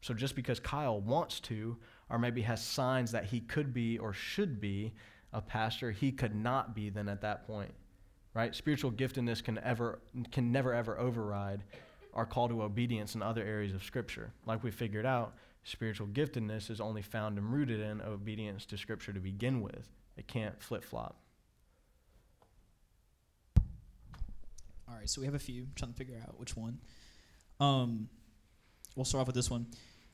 So 0.03 0.14
just 0.14 0.36
because 0.36 0.61
Kyle 0.61 1.01
wants 1.01 1.40
to, 1.40 1.76
or 2.11 2.18
maybe 2.18 2.42
has 2.42 2.62
signs 2.62 3.11
that 3.12 3.24
he 3.24 3.40
could 3.40 3.72
be 3.72 3.99
or 3.99 4.12
should 4.12 4.61
be 4.61 4.92
a 5.32 5.40
pastor, 5.40 5.90
he 5.90 6.12
could 6.12 6.34
not 6.34 6.74
be 6.74 6.90
then 6.90 7.09
at 7.09 7.22
that 7.22 7.47
point. 7.47 7.72
Right? 8.34 8.55
Spiritual 8.55 8.92
giftedness 8.92 9.42
can 9.42 9.59
ever 9.59 9.99
can 10.30 10.53
never 10.53 10.74
ever 10.74 10.99
override 10.99 11.64
our 12.12 12.26
call 12.26 12.49
to 12.49 12.62
obedience 12.62 13.14
in 13.14 13.22
other 13.22 13.42
areas 13.42 13.74
of 13.74 13.82
Scripture. 13.82 14.30
Like 14.44 14.62
we 14.62 14.70
figured 14.70 15.07
out, 15.07 15.34
spiritual 15.64 16.07
giftedness 16.09 16.70
is 16.70 16.80
only 16.80 17.03
found 17.03 17.38
and 17.38 17.53
rooted 17.53 17.80
in 17.80 18.01
obedience 18.03 18.66
to 18.66 18.78
Scripture 18.78 19.12
to 19.12 19.20
begin 19.20 19.61
with. 19.61 19.88
It 20.16 20.26
can't 20.26 20.61
flip 20.62 20.84
All 24.89 24.95
right, 24.95 25.09
so 25.09 25.20
we 25.20 25.26
have 25.26 25.34
a 25.34 25.41
few. 25.41 25.66
trying 25.74 25.93
to 25.93 25.97
figure 25.97 26.20
out 26.22 26.39
which 26.39 26.57
one. 26.57 26.78
Um, 27.59 28.09
we'll 28.95 29.05
start 29.05 29.22
off 29.22 29.26
with 29.26 29.37
this 29.37 29.51
one. 29.51 29.66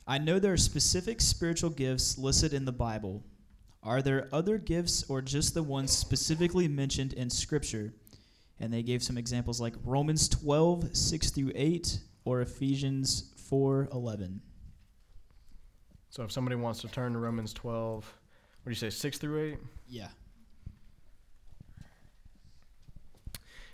I 0.06 0.18
know 0.18 0.38
there 0.38 0.52
are 0.52 0.58
specific 0.58 1.20
spiritual 1.20 1.70
gifts 1.70 2.18
listed 2.18 2.54
in 2.54 2.64
the 2.64 2.72
Bible. 2.72 3.22
Are 3.82 4.00
there 4.00 4.28
other 4.32 4.58
gifts 4.58 5.04
or 5.08 5.20
just 5.20 5.54
the 5.54 5.62
ones 5.62 5.90
specifically 5.90 6.68
mentioned 6.68 7.12
in 7.12 7.28
Scripture? 7.30 7.92
And 8.60 8.72
they 8.72 8.82
gave 8.82 9.02
some 9.02 9.18
examples 9.18 9.60
like 9.60 9.74
Romans 9.84 10.28
12, 10.28 10.96
6 10.96 11.30
through 11.30 11.52
8, 11.54 11.98
or 12.24 12.40
Ephesians 12.40 13.32
4, 13.48 13.88
11. 13.92 14.40
So 16.10 16.22
if 16.22 16.32
somebody 16.32 16.56
wants 16.56 16.80
to 16.82 16.88
turn 16.88 17.12
to 17.12 17.18
Romans 17.18 17.52
12, 17.52 18.04
what 18.04 18.64
do 18.64 18.70
you 18.70 18.76
say, 18.76 18.90
6 18.90 19.18
through 19.18 19.52
8? 19.52 19.58
Yeah. 19.88 20.08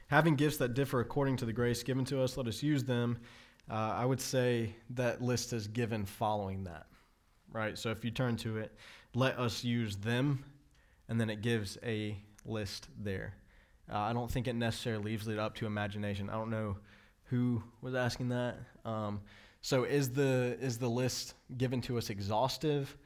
Having 0.09 0.37
gifts 0.37 0.57
that 0.57 0.73
differ 0.73 1.01
according 1.01 1.37
to 1.37 1.45
the 1.45 1.53
grace 1.53 1.83
given 1.83 2.05
to 2.07 2.23
us, 2.23 2.37
let 2.37 2.49
us 2.49 2.63
use 2.63 2.83
them. 2.83 3.19
Uh, 3.71 3.93
I 3.95 4.07
would 4.07 4.21
say 4.21 4.75
that 4.91 5.21
list 5.21 5.53
is 5.53 5.69
given 5.69 6.07
following 6.07 6.65
that, 6.65 6.87
right? 7.53 7.77
So 7.77 7.91
if 7.91 8.03
you 8.05 8.11
turn 8.11 8.37
to 8.39 8.57
it, 8.57 8.75
let 9.15 9.39
us 9.39 9.63
use 9.63 9.97
them, 9.97 10.45
and 11.09 11.21
then 11.21 11.29
it 11.29 11.43
gives 11.43 11.77
a 11.83 12.19
list 12.47 12.89
there. 12.99 13.35
Uh, 13.93 13.99
I 13.99 14.15
don't 14.15 14.31
think 14.31 14.49
it 14.49 14.55
necessarily 14.55 15.05
leaves 15.05 15.29
it 15.29 15.39
up 15.39 15.55
to 15.57 15.67
imagination. 15.67 16.31
I 16.31 16.35
don't 16.35 16.51
know 16.51 16.79
who 17.25 17.63
was 17.83 17.95
asking 17.95 18.31
that. 18.31 18.57
Um, 18.87 19.21
so 19.61 19.85
is 19.85 20.11
the 20.11 20.57
is 20.61 20.79
the 20.79 20.89
list 20.89 21.35
given 21.59 21.83
to 21.83 21.99
us 21.99 22.09
exhaustive? 22.09 22.97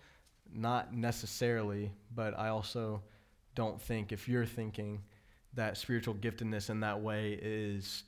Not 0.53 0.95
necessarily, 0.95 1.91
but 2.15 2.39
I 2.39 2.49
also 2.49 3.03
don't 3.57 3.81
think 3.81 4.13
if 4.13 4.29
you're 4.29 4.47
thinking 4.47 5.03
that 5.55 5.77
spiritual 5.77 6.15
giftedness 6.15 6.71
in 6.71 6.81
that 6.81 7.01
way 7.01 7.39
is 7.43 8.05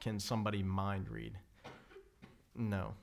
can 0.00 0.20
somebody 0.20 0.62
mind 0.62 1.08
read? 1.08 1.32
No. 2.54 2.94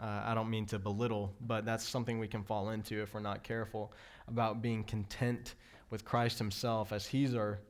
Uh, 0.00 0.22
I 0.24 0.34
don't 0.34 0.50
mean 0.50 0.66
to 0.66 0.78
belittle, 0.78 1.34
but 1.40 1.64
that's 1.64 1.86
something 1.86 2.18
we 2.18 2.28
can 2.28 2.42
fall 2.42 2.70
into 2.70 3.02
if 3.02 3.14
we're 3.14 3.20
not 3.20 3.42
careful 3.42 3.92
about 4.26 4.62
being 4.62 4.84
content 4.84 5.54
with 5.90 6.04
Christ 6.04 6.38
Himself 6.38 6.92
as 6.92 7.06
He's 7.06 7.34
our 7.34 7.60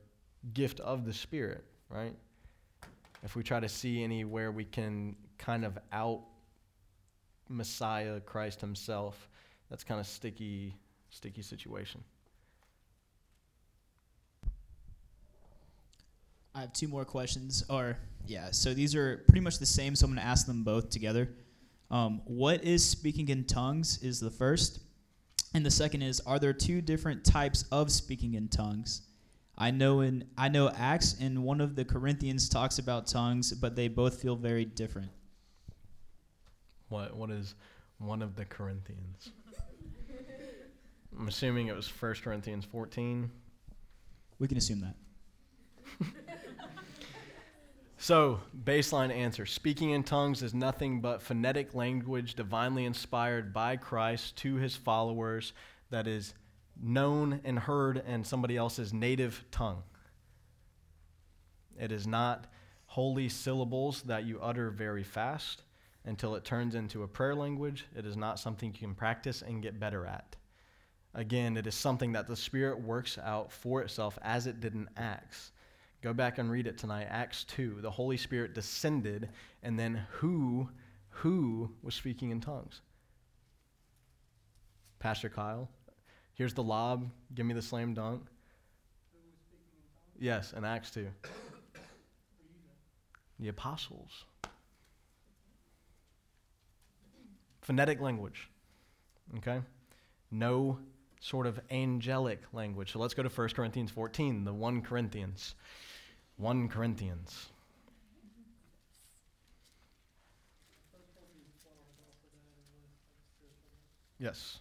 gift 0.53 0.79
of 0.79 1.05
the 1.05 1.13
Spirit, 1.13 1.63
right? 1.89 2.15
If 3.23 3.35
we 3.35 3.43
try 3.43 3.59
to 3.59 3.69
see 3.69 4.03
anywhere 4.03 4.51
we 4.51 4.65
can 4.65 5.15
kind 5.37 5.63
of 5.63 5.77
out 5.91 6.23
Messiah 7.49 8.19
Christ 8.19 8.61
Himself, 8.61 9.29
that's 9.69 9.83
kind 9.83 9.99
of 9.99 10.07
sticky, 10.07 10.75
sticky 11.09 11.41
situation. 11.41 12.03
I 16.55 16.61
have 16.61 16.73
two 16.73 16.87
more 16.87 17.05
questions. 17.05 17.63
Or, 17.69 17.97
yeah, 18.25 18.51
so 18.51 18.73
these 18.73 18.95
are 18.95 19.23
pretty 19.27 19.41
much 19.41 19.59
the 19.59 19.65
same, 19.65 19.95
so 19.95 20.05
I'm 20.05 20.11
going 20.11 20.21
to 20.21 20.27
ask 20.27 20.45
them 20.45 20.63
both 20.63 20.89
together. 20.89 21.29
Um, 21.89 22.21
what 22.25 22.63
is 22.63 22.87
speaking 22.87 23.29
in 23.29 23.45
tongues 23.45 23.99
is 24.01 24.19
the 24.19 24.31
first. 24.31 24.79
And 25.53 25.65
the 25.65 25.71
second 25.71 26.01
is, 26.01 26.19
are 26.21 26.39
there 26.39 26.53
two 26.53 26.81
different 26.81 27.23
types 27.23 27.65
of 27.71 27.91
speaking 27.91 28.33
in 28.33 28.47
tongues? 28.47 29.03
I 29.55 29.69
know 29.69 30.01
in 30.01 30.25
I 30.35 30.49
know 30.49 30.69
Acts 30.69 31.15
and 31.19 31.43
one 31.43 31.61
of 31.61 31.75
the 31.75 31.85
Corinthians 31.85 32.49
talks 32.49 32.79
about 32.79 33.05
tongues, 33.05 33.53
but 33.53 33.75
they 33.75 33.87
both 33.87 34.19
feel 34.19 34.35
very 34.35 34.65
different. 34.65 35.11
What 36.89 37.15
what 37.15 37.29
is 37.29 37.53
one 37.99 38.23
of 38.23 38.35
the 38.35 38.45
Corinthians? 38.45 39.29
I'm 41.19 41.27
assuming 41.27 41.67
it 41.67 41.75
was 41.75 41.87
1 41.87 42.15
Corinthians 42.23 42.65
14. 42.65 43.29
We 44.39 44.47
can 44.47 44.57
assume 44.57 44.81
that. 44.81 44.95
So, 48.03 48.41
baseline 48.65 49.15
answer 49.15 49.45
speaking 49.45 49.91
in 49.91 50.03
tongues 50.03 50.43
is 50.43 50.53
nothing 50.53 50.99
but 50.99 51.21
phonetic 51.21 51.73
language 51.73 52.35
divinely 52.35 52.83
inspired 52.83 53.53
by 53.53 53.77
Christ 53.77 54.35
to 54.39 54.55
his 54.55 54.75
followers 54.75 55.53
that 55.89 56.05
is 56.05 56.33
known 56.81 57.39
and 57.45 57.57
heard 57.57 58.03
in 58.05 58.25
somebody 58.25 58.57
else's 58.57 58.91
native 58.91 59.45
tongue. 59.51 59.83
It 61.79 61.93
is 61.93 62.05
not 62.05 62.47
holy 62.87 63.29
syllables 63.29 64.01
that 64.01 64.25
you 64.25 64.37
utter 64.41 64.69
very 64.69 65.03
fast 65.03 65.61
until 66.03 66.35
it 66.35 66.43
turns 66.43 66.75
into 66.75 67.03
a 67.03 67.07
prayer 67.07 67.35
language. 67.35 67.85
It 67.95 68.05
is 68.05 68.17
not 68.17 68.37
something 68.37 68.73
you 68.73 68.79
can 68.79 68.95
practice 68.95 69.43
and 69.43 69.63
get 69.63 69.79
better 69.79 70.05
at. 70.05 70.35
Again, 71.13 71.55
it 71.55 71.67
is 71.67 71.75
something 71.75 72.11
that 72.11 72.27
the 72.27 72.35
Spirit 72.35 72.81
works 72.81 73.17
out 73.17 73.49
for 73.49 73.81
itself 73.81 74.19
as 74.23 74.45
it 74.45 74.59
did 74.59 74.73
in 74.73 74.89
Acts. 74.97 75.53
Go 76.03 76.11
back 76.11 76.37
and 76.37 76.51
read 76.51 76.67
it 76.67 76.77
tonight. 76.77 77.07
Acts 77.09 77.45
2. 77.45 77.79
The 77.81 77.89
Holy 77.89 78.17
Spirit 78.17 78.53
descended, 78.53 79.29
and 79.63 79.79
then 79.79 80.05
who, 80.11 80.67
who 81.09 81.71
was 81.81 81.95
speaking 81.95 82.31
in 82.31 82.41
tongues? 82.41 82.81
Pastor 84.99 85.29
Kyle. 85.29 85.69
Here's 86.33 86.53
the 86.53 86.61
lob. 86.61 87.09
Give 87.33 87.45
me 87.45 87.53
the 87.53 87.61
slam 87.61 87.93
dunk. 87.93 88.23
Yes, 90.19 90.51
in 90.51 90.65
Acts 90.65 90.91
2. 90.91 91.07
The 93.39 93.47
apostles. 93.49 94.25
Phonetic 97.61 97.99
language. 97.99 98.47
Okay? 99.37 99.59
No 100.31 100.77
sort 101.19 101.47
of 101.47 101.59
angelic 101.71 102.41
language. 102.53 102.91
So 102.91 102.99
let's 102.99 103.13
go 103.13 103.23
to 103.23 103.29
1 103.29 103.49
Corinthians 103.49 103.91
14, 103.91 104.45
the 104.45 104.53
1 104.53 104.81
Corinthians. 104.81 105.55
1 106.37 106.67
Corinthians. 106.69 107.47
Yes. 114.19 114.59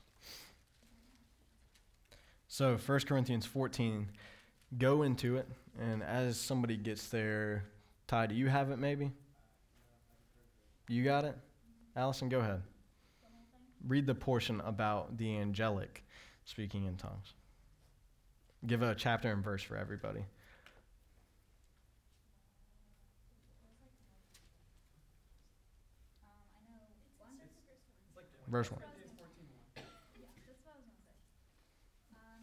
So 2.48 2.76
1 2.76 3.00
Corinthians 3.00 3.46
14, 3.46 4.08
go 4.76 5.02
into 5.02 5.36
it, 5.36 5.48
and 5.80 6.02
as 6.02 6.38
somebody 6.38 6.76
gets 6.76 7.08
there, 7.08 7.64
Ty, 8.06 8.26
do 8.26 8.34
you 8.34 8.48
have 8.48 8.70
it 8.70 8.78
maybe? 8.78 9.12
You 10.88 11.04
got 11.04 11.24
it? 11.24 11.36
Allison, 11.96 12.28
go 12.28 12.40
ahead. 12.40 12.62
Read 13.86 14.06
the 14.06 14.14
portion 14.14 14.60
about 14.60 15.16
the 15.16 15.38
angelic 15.38 16.04
speaking 16.44 16.84
in 16.84 16.96
tongues. 16.96 17.34
Give 18.66 18.82
a 18.82 18.94
chapter 18.94 19.32
and 19.32 19.42
verse 19.42 19.62
for 19.62 19.76
everybody. 19.76 20.24
Verse 28.48 28.70
1. 28.70 28.80
Yeah, 28.82 30.28
that's 30.46 30.60
what 30.66 30.74
I 30.74 30.82
was 30.82 30.88
gonna 30.92 31.02
say. 31.02 31.16
Um, 32.12 32.42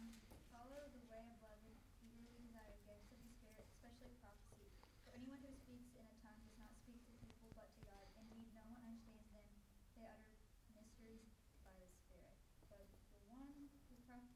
follow 0.50 0.80
the 0.90 1.02
way 1.06 1.22
of 1.30 1.38
love 1.44 1.60
and 1.62 1.76
eagerly 2.02 2.40
desire 2.42 2.74
gifts 2.88 3.08
of 3.14 3.20
the 3.22 3.30
Spirit, 3.38 3.62
especially 3.78 4.10
prophecy. 4.18 4.66
For 5.06 5.14
anyone 5.14 5.38
who 5.44 5.52
speaks 5.54 5.92
in 5.94 6.02
a 6.02 6.16
tongue 6.24 6.40
does 6.42 6.56
not 6.58 6.72
speak 6.82 6.98
to 7.06 7.12
people 7.22 7.52
but 7.54 7.70
to 7.78 7.80
God. 7.86 8.04
Indeed, 8.18 8.50
no 8.56 8.64
one 8.66 8.82
understands 8.82 9.30
them. 9.30 9.46
They 9.94 10.04
utter 10.08 10.34
mysteries 10.74 11.30
by 11.62 11.70
the 11.78 11.86
Spirit. 11.86 12.34
But 12.72 12.82
the 13.14 13.22
one 13.30 13.46
who 13.54 13.70
proph- 14.08 14.34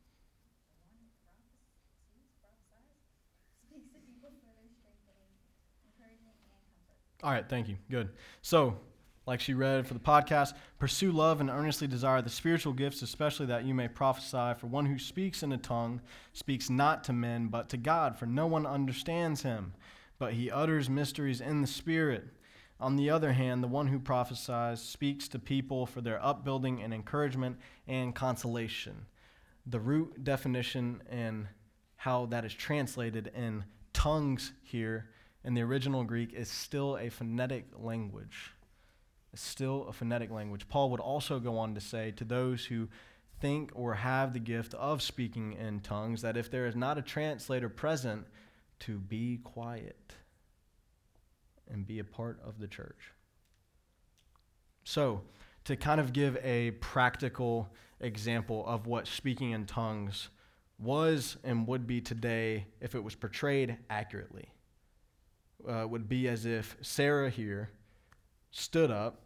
the 0.71 0.79
one 0.87 0.95
who 1.01 1.11
prophesies, 1.27 2.31
prophesies, 2.39 3.03
speaks 3.67 3.91
to 3.91 3.99
people 4.07 4.31
for 4.45 4.53
their 4.55 4.71
strengthening, 4.79 5.35
encouragement, 5.91 6.39
and 6.39 6.47
comfort. 6.55 6.79
All 7.27 7.35
right, 7.35 7.47
thank 7.51 7.67
you. 7.67 7.77
Good. 7.91 8.15
So, 8.47 8.79
like 9.27 9.41
she 9.41 9.55
read 9.55 9.87
for 9.87 9.95
the 9.95 10.01
podcast, 10.01 10.53
pursue 10.79 11.11
love 11.11 11.41
and 11.41 11.49
earnestly 11.49 11.87
desire 11.87 12.21
the 12.21 12.31
spiritual 12.31 12.73
gifts, 12.73 13.03
especially 13.03 13.47
that 13.47 13.65
you 13.65 13.75
may 13.75 13.89
prophesy. 13.89 14.59
For 14.59 14.67
one 14.67 14.87
who 14.87 14.99
speaks 14.99 15.43
in 15.43 15.53
a 15.53 15.57
tongue 15.57 16.01
speaks 16.33 16.69
not 16.69 17.05
to 17.05 17.13
men, 17.13 17.49
but 17.49 17.69
to 17.71 17.77
God, 17.77 18.19
for 18.19 18.27
no 18.27 18.47
one 18.47 18.67
understands 18.67 19.43
him, 19.43 19.75
but 20.19 20.35
he 20.35 20.51
utters 20.51 20.91
mysteries 20.91 21.41
in 21.41 21.63
the 21.63 21.67
Spirit. 21.67 22.29
On 22.81 22.97
the 22.97 23.09
other 23.09 23.33
hand, 23.33 23.63
the 23.63 23.69
one 23.69 23.87
who 23.87 23.99
prophesies 23.99 24.81
speaks 24.81 25.29
to 25.29 25.39
people 25.39 25.87
for 25.87 26.01
their 26.01 26.23
upbuilding 26.23 26.83
and 26.83 26.93
encouragement 26.93 27.57
and 27.87 28.15
consolation. 28.15 29.07
The 29.67 29.81
root 29.81 30.23
definition 30.23 31.03
and 31.09 31.47
how 31.97 32.27
that 32.27 32.45
is 32.45 32.53
translated 32.53 33.31
in 33.35 33.65
tongues 33.95 34.53
here 34.63 35.09
in 35.45 35.55
the 35.55 35.63
original 35.63 36.05
Greek 36.05 36.33
is 36.35 36.51
still 36.51 36.99
a 36.99 37.09
phonetic 37.09 37.67
language. 37.77 38.54
It's 39.35 39.43
still 39.43 39.87
a 39.89 39.93
phonetic 39.93 40.31
language. 40.31 40.69
Paul 40.69 40.91
would 40.91 41.01
also 41.01 41.41
go 41.41 41.59
on 41.59 41.75
to 41.75 41.81
say 41.81 42.13
to 42.13 42.25
those 42.25 42.67
who 42.67 42.89
think 43.41 43.73
or 43.75 43.95
have 43.95 44.33
the 44.33 44.39
gift 44.39 44.75
of 44.75 45.03
speaking 45.03 45.55
in 45.55 45.81
tongues 45.81 46.23
that 46.23 46.37
if 46.37 46.53
there 46.53 46.67
is 46.67 46.77
not 46.77 46.99
a 46.99 47.03
translator 47.03 47.69
present, 47.69 48.29
to 48.79 49.01
be 49.01 49.41
quiet 49.43 50.15
and 51.69 51.85
be 51.85 51.99
a 51.99 52.05
part 52.05 52.39
of 52.45 52.61
the 52.61 52.69
church. 52.69 53.11
So, 54.85 55.23
to 55.65 55.75
kind 55.75 56.01
of 56.01 56.13
give 56.13 56.37
a 56.37 56.71
practical 56.73 57.69
example 57.99 58.65
of 58.69 58.87
what 58.87 59.09
speaking 59.09 59.51
in 59.51 59.67
tongues 59.67 60.29
was 60.79 61.39
and 61.43 61.67
would 61.67 61.89
be 61.89 62.01
today 62.01 62.67
if 62.81 62.95
it 62.95 63.03
was 63.03 63.17
portrayed 63.17 63.79
accurately, 63.91 64.47
uh, 65.69 65.89
would 65.89 66.09
be 66.09 66.29
as 66.29 66.47
if 66.47 66.77
Sarah 66.83 67.31
here 67.31 67.71
stood 68.53 68.93
up, 68.93 69.24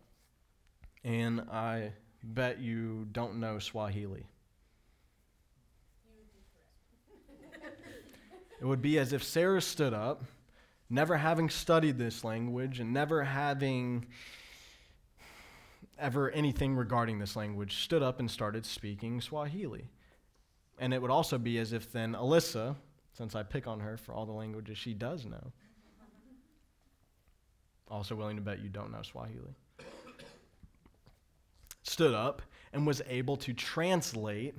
and 1.08 1.40
I 1.50 1.94
bet 2.22 2.60
you 2.60 3.06
don't 3.12 3.40
know 3.40 3.58
Swahili. 3.58 4.26
It 8.60 8.64
would 8.64 8.82
be 8.82 8.98
as 8.98 9.14
if 9.14 9.24
Sarah 9.24 9.62
stood 9.62 9.94
up, 9.94 10.24
never 10.90 11.16
having 11.16 11.48
studied 11.48 11.96
this 11.96 12.24
language 12.24 12.78
and 12.78 12.92
never 12.92 13.24
having 13.24 14.06
ever 15.98 16.30
anything 16.30 16.76
regarding 16.76 17.18
this 17.18 17.36
language, 17.36 17.82
stood 17.82 18.02
up 18.02 18.20
and 18.20 18.30
started 18.30 18.66
speaking 18.66 19.20
Swahili. 19.20 19.88
And 20.78 20.92
it 20.92 21.00
would 21.00 21.10
also 21.10 21.38
be 21.38 21.58
as 21.58 21.72
if 21.72 21.90
then 21.90 22.12
Alyssa, 22.12 22.76
since 23.14 23.34
I 23.34 23.44
pick 23.44 23.66
on 23.66 23.80
her 23.80 23.96
for 23.96 24.12
all 24.12 24.26
the 24.26 24.32
languages 24.32 24.76
she 24.76 24.92
does 24.92 25.24
know, 25.24 25.52
also 27.88 28.14
willing 28.14 28.36
to 28.36 28.42
bet 28.42 28.60
you 28.60 28.68
don't 28.68 28.92
know 28.92 29.02
Swahili, 29.02 29.54
stood 31.88 32.14
up 32.14 32.42
and 32.72 32.86
was 32.86 33.02
able 33.08 33.36
to 33.38 33.52
translate 33.52 34.54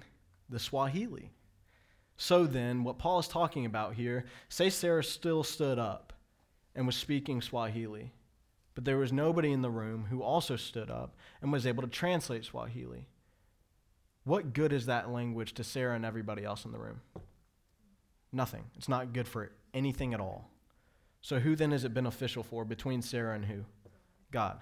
the 0.49 0.59
Swahili. 0.59 1.31
So 2.17 2.45
then, 2.45 2.83
what 2.83 2.97
Paul 2.97 3.19
is 3.19 3.27
talking 3.27 3.65
about 3.65 3.93
here, 3.93 4.25
say 4.49 4.69
Sarah 4.69 5.03
still 5.03 5.43
stood 5.43 5.79
up 5.79 6.11
and 6.75 6.85
was 6.85 6.95
speaking 6.95 7.41
Swahili, 7.41 8.11
but 8.75 8.83
there 8.83 8.97
was 8.97 9.13
nobody 9.13 9.51
in 9.51 9.61
the 9.61 9.69
room 9.69 10.05
who 10.09 10.21
also 10.21 10.55
stood 10.55 10.89
up 10.89 11.15
and 11.41 11.51
was 11.51 11.65
able 11.65 11.81
to 11.83 11.89
translate 11.89 12.43
Swahili. 12.43 13.07
What 14.25 14.53
good 14.53 14.73
is 14.73 14.87
that 14.87 15.09
language 15.09 15.53
to 15.53 15.63
Sarah 15.63 15.95
and 15.95 16.05
everybody 16.05 16.43
else 16.43 16.65
in 16.65 16.71
the 16.71 16.77
room? 16.77 17.01
Nothing. 18.31 18.65
It's 18.75 18.89
not 18.89 19.13
good 19.13 19.27
for 19.27 19.51
anything 19.73 20.13
at 20.13 20.19
all. 20.19 20.49
So, 21.21 21.39
who 21.39 21.55
then 21.55 21.73
is 21.73 21.83
it 21.83 21.93
beneficial 21.93 22.43
for 22.43 22.65
between 22.65 23.01
Sarah 23.01 23.35
and 23.35 23.45
who? 23.45 23.65
God. 24.31 24.59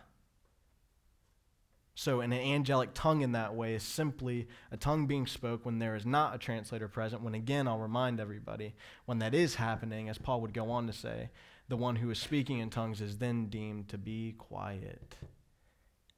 So, 1.99 2.21
an 2.21 2.31
angelic 2.31 2.91
tongue 2.93 3.23
in 3.23 3.31
that 3.31 3.55
way 3.55 3.73
is 3.73 3.81
simply 3.81 4.47
a 4.71 4.77
tongue 4.77 5.07
being 5.07 5.25
spoke 5.25 5.65
when 5.65 5.79
there 5.79 5.95
is 5.95 6.05
not 6.05 6.35
a 6.35 6.37
translator 6.37 6.87
present. 6.87 7.23
When, 7.23 7.33
again, 7.33 7.67
I'll 7.67 7.79
remind 7.79 8.19
everybody, 8.19 8.75
when 9.05 9.17
that 9.17 9.33
is 9.33 9.55
happening, 9.55 10.07
as 10.07 10.19
Paul 10.19 10.41
would 10.41 10.53
go 10.53 10.69
on 10.69 10.85
to 10.85 10.93
say, 10.93 11.31
the 11.69 11.75
one 11.75 11.95
who 11.95 12.11
is 12.11 12.19
speaking 12.19 12.59
in 12.59 12.69
tongues 12.69 13.01
is 13.01 13.17
then 13.17 13.47
deemed 13.47 13.89
to 13.89 13.97
be 13.97 14.35
quiet 14.37 15.15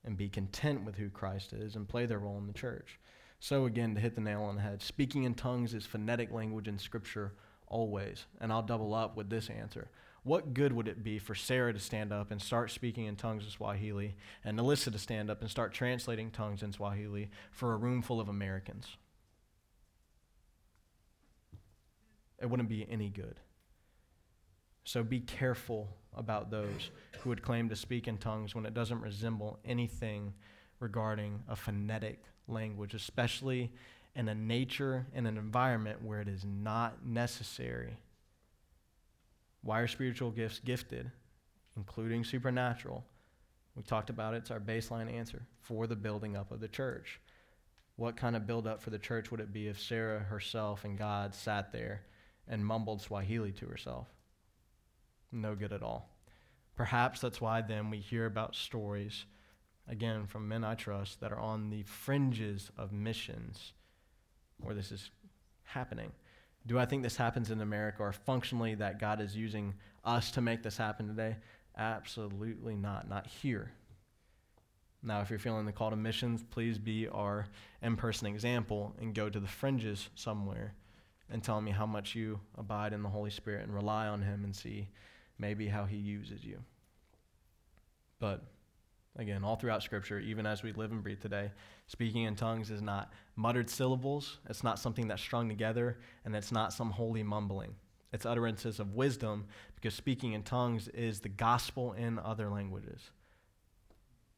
and 0.03 0.17
be 0.17 0.27
content 0.27 0.83
with 0.83 0.97
who 0.97 1.09
Christ 1.09 1.53
is 1.53 1.77
and 1.77 1.87
play 1.87 2.05
their 2.05 2.19
role 2.19 2.37
in 2.37 2.47
the 2.47 2.51
church. 2.51 2.99
So, 3.39 3.65
again, 3.65 3.95
to 3.95 4.01
hit 4.01 4.15
the 4.15 4.21
nail 4.21 4.43
on 4.43 4.57
the 4.57 4.61
head, 4.61 4.81
speaking 4.81 5.23
in 5.23 5.33
tongues 5.33 5.73
is 5.73 5.85
phonetic 5.85 6.29
language 6.33 6.67
in 6.67 6.77
Scripture 6.77 7.35
always. 7.67 8.25
And 8.41 8.51
I'll 8.51 8.63
double 8.63 8.93
up 8.93 9.15
with 9.15 9.29
this 9.29 9.49
answer. 9.49 9.89
What 10.23 10.53
good 10.53 10.73
would 10.73 10.87
it 10.87 11.03
be 11.03 11.17
for 11.17 11.33
Sarah 11.35 11.73
to 11.73 11.79
stand 11.79 12.11
up 12.11 12.31
and 12.31 12.41
start 12.41 12.71
speaking 12.71 13.05
in 13.05 13.15
tongues 13.15 13.45
in 13.45 13.49
Swahili 13.49 14.15
and 14.43 14.59
Alyssa 14.59 14.91
to 14.91 14.99
stand 14.99 15.29
up 15.29 15.41
and 15.41 15.49
start 15.49 15.73
translating 15.73 16.29
tongues 16.29 16.61
in 16.61 16.73
Swahili 16.73 17.29
for 17.51 17.73
a 17.73 17.77
room 17.77 18.01
full 18.01 18.19
of 18.19 18.29
Americans? 18.29 18.97
It 22.41 22.49
wouldn't 22.49 22.69
be 22.69 22.87
any 22.89 23.09
good. 23.09 23.39
So 24.83 25.03
be 25.03 25.19
careful 25.19 25.89
about 26.15 26.49
those 26.49 26.89
who 27.19 27.29
would 27.29 27.41
claim 27.41 27.69
to 27.69 27.75
speak 27.75 28.07
in 28.07 28.17
tongues 28.17 28.55
when 28.55 28.65
it 28.65 28.73
doesn't 28.73 29.01
resemble 29.01 29.59
anything 29.63 30.33
regarding 30.79 31.43
a 31.47 31.55
phonetic 31.55 32.23
language, 32.47 32.93
especially 32.93 33.71
in 34.15 34.27
a 34.27 34.35
nature 34.35 35.05
and 35.13 35.27
an 35.27 35.37
environment 35.37 36.03
where 36.03 36.21
it 36.21 36.27
is 36.27 36.43
not 36.43 37.05
necessary. 37.05 37.97
Why 39.61 39.79
are 39.79 39.87
spiritual 39.87 40.31
gifts 40.31 40.59
gifted, 40.59 41.11
including 41.75 42.23
supernatural? 42.23 43.03
We 43.75 43.83
talked 43.83 44.09
about 44.09 44.33
it, 44.33 44.37
it's 44.37 44.51
our 44.51 44.59
baseline 44.59 45.13
answer 45.13 45.47
for 45.61 45.87
the 45.87 45.95
building 45.95 46.35
up 46.35 46.51
of 46.51 46.59
the 46.59 46.67
church. 46.67 47.19
What 47.95 48.15
kind 48.15 48.35
of 48.35 48.47
build 48.47 48.65
up 48.65 48.81
for 48.81 48.89
the 48.89 48.99
church 48.99 49.29
would 49.29 49.41
it 49.41 49.51
be 49.51 49.67
if 49.67 49.79
Sarah 49.79 50.19
herself 50.19 50.85
and 50.85 50.97
God 50.97 51.35
sat 51.35 51.71
there 51.73 52.03
and 52.47 52.65
mumbled 52.65 53.01
Swahili 53.01 53.51
to 53.53 53.65
herself? 53.65 54.07
No 55.31 55.55
good 55.55 55.73
at 55.73 55.83
all. 55.83 56.09
Perhaps 56.75 57.19
that's 57.19 57.41
why 57.41 57.61
then 57.61 57.89
we 57.89 57.97
hear 57.99 58.25
about 58.25 58.55
stories, 58.55 59.25
again, 59.87 60.27
from 60.27 60.47
men 60.47 60.63
I 60.63 60.75
trust, 60.75 61.19
that 61.19 61.33
are 61.33 61.39
on 61.39 61.69
the 61.69 61.83
fringes 61.83 62.71
of 62.77 62.93
missions 62.93 63.73
where 64.61 64.73
this 64.73 64.91
is 64.91 65.11
happening. 65.63 66.13
Do 66.65 66.77
I 66.77 66.85
think 66.85 67.03
this 67.03 67.15
happens 67.15 67.51
in 67.51 67.61
America 67.61 68.03
or 68.03 68.11
functionally 68.11 68.75
that 68.75 68.99
God 68.99 69.21
is 69.21 69.35
using 69.35 69.73
us 70.03 70.31
to 70.31 70.41
make 70.41 70.61
this 70.63 70.77
happen 70.77 71.07
today? 71.07 71.37
Absolutely 71.77 72.75
not. 72.75 73.09
Not 73.09 73.27
here. 73.27 73.71
Now, 75.01 75.21
if 75.21 75.29
you're 75.29 75.39
feeling 75.39 75.65
the 75.65 75.71
call 75.71 75.91
to 75.91 75.95
missions, 75.95 76.43
please 76.43 76.77
be 76.77 77.07
our 77.07 77.47
in 77.81 77.95
person 77.95 78.27
example 78.27 78.93
and 78.99 79.15
go 79.15 79.29
to 79.29 79.39
the 79.39 79.47
fringes 79.47 80.09
somewhere 80.15 80.73
and 81.29 81.41
tell 81.41 81.61
me 81.61 81.71
how 81.71 81.85
much 81.85 82.15
you 82.15 82.39
abide 82.57 82.91
in 82.91 83.03
the 83.03 83.09
Holy 83.09 83.29
Spirit 83.29 83.63
and 83.63 83.73
rely 83.73 84.07
on 84.07 84.21
Him 84.21 84.43
and 84.43 84.53
see 84.55 84.89
maybe 85.37 85.67
how 85.67 85.85
He 85.85 85.95
uses 85.95 86.43
you. 86.43 86.59
But 88.19 88.43
again, 89.17 89.43
all 89.43 89.55
throughout 89.55 89.83
Scripture, 89.83 90.19
even 90.19 90.45
as 90.45 90.63
we 90.63 90.71
live 90.73 90.91
and 90.91 91.03
breathe 91.03 91.21
today, 91.21 91.51
speaking 91.87 92.23
in 92.23 92.35
tongues 92.35 92.71
is 92.71 92.81
not 92.81 93.11
muttered 93.35 93.69
syllables, 93.69 94.37
it's 94.49 94.63
not 94.63 94.79
something 94.79 95.07
that's 95.07 95.21
strung 95.21 95.49
together, 95.49 95.99
and 96.25 96.35
it's 96.35 96.51
not 96.51 96.73
some 96.73 96.91
holy 96.91 97.23
mumbling. 97.23 97.75
It's 98.11 98.25
utterances 98.25 98.79
of 98.79 98.95
wisdom 98.95 99.45
because 99.75 99.93
speaking 99.93 100.33
in 100.33 100.43
tongues 100.43 100.87
is 100.89 101.19
the 101.19 101.29
gospel 101.29 101.93
in 101.93 102.17
other 102.19 102.49
languages. 102.49 103.11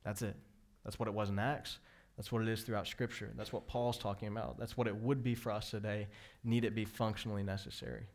That's 0.04 0.22
it. 0.22 0.36
That's 0.84 1.00
what 1.00 1.08
it 1.08 1.14
was 1.14 1.30
in 1.30 1.40
Acts. 1.40 1.80
That's 2.18 2.32
what 2.32 2.42
it 2.42 2.48
is 2.50 2.64
throughout 2.64 2.88
Scripture. 2.88 3.32
That's 3.36 3.54
what 3.54 3.68
Paul's 3.68 3.98
talking 3.98 4.28
about. 4.28 4.60
That's 4.60 4.76
what 4.76 4.88
it 4.88 4.96
would 4.96 5.24
be 5.24 5.36
for 5.36 5.52
us 5.52 5.72
today, 5.72 6.08
need 6.44 6.66
it 6.66 6.76
be 6.76 6.86
functionally 6.86 7.44
necessary. 7.44 8.08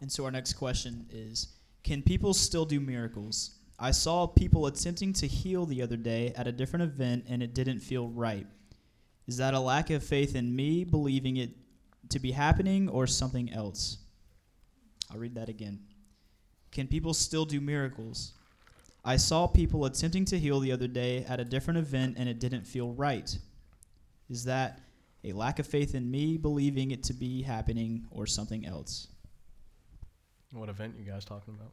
And 0.00 0.10
so 0.10 0.24
our 0.24 0.30
next 0.30 0.54
question 0.54 1.06
is 1.10 1.48
Can 1.84 2.02
people 2.02 2.34
still 2.34 2.64
do 2.64 2.80
miracles? 2.80 3.58
I 3.82 3.90
saw 3.90 4.28
people 4.28 4.66
attempting 4.66 5.12
to 5.14 5.26
heal 5.26 5.66
the 5.66 5.82
other 5.82 5.96
day 5.96 6.32
at 6.36 6.46
a 6.46 6.52
different 6.52 6.84
event 6.84 7.24
and 7.28 7.42
it 7.42 7.52
didn't 7.52 7.80
feel 7.80 8.06
right. 8.06 8.46
Is 9.26 9.38
that 9.38 9.54
a 9.54 9.58
lack 9.58 9.90
of 9.90 10.04
faith 10.04 10.36
in 10.36 10.54
me 10.54 10.84
believing 10.84 11.36
it 11.38 11.50
to 12.10 12.20
be 12.20 12.30
happening 12.30 12.88
or 12.88 13.08
something 13.08 13.52
else? 13.52 13.98
I'll 15.10 15.18
read 15.18 15.34
that 15.34 15.48
again. 15.48 15.80
Can 16.70 16.86
people 16.86 17.12
still 17.12 17.44
do 17.44 17.60
miracles? 17.60 18.34
I 19.04 19.16
saw 19.16 19.48
people 19.48 19.84
attempting 19.84 20.26
to 20.26 20.38
heal 20.38 20.60
the 20.60 20.70
other 20.70 20.86
day 20.86 21.24
at 21.24 21.40
a 21.40 21.44
different 21.44 21.78
event 21.78 22.14
and 22.18 22.28
it 22.28 22.38
didn't 22.38 22.68
feel 22.68 22.92
right. 22.92 23.36
Is 24.30 24.44
that 24.44 24.78
a 25.24 25.32
lack 25.32 25.58
of 25.58 25.66
faith 25.66 25.96
in 25.96 26.08
me 26.08 26.36
believing 26.36 26.92
it 26.92 27.02
to 27.04 27.14
be 27.14 27.42
happening 27.42 28.06
or 28.12 28.28
something 28.28 28.64
else? 28.64 29.08
What 30.52 30.68
event 30.68 30.94
you 31.00 31.04
guys 31.04 31.24
talking 31.24 31.54
about? 31.54 31.72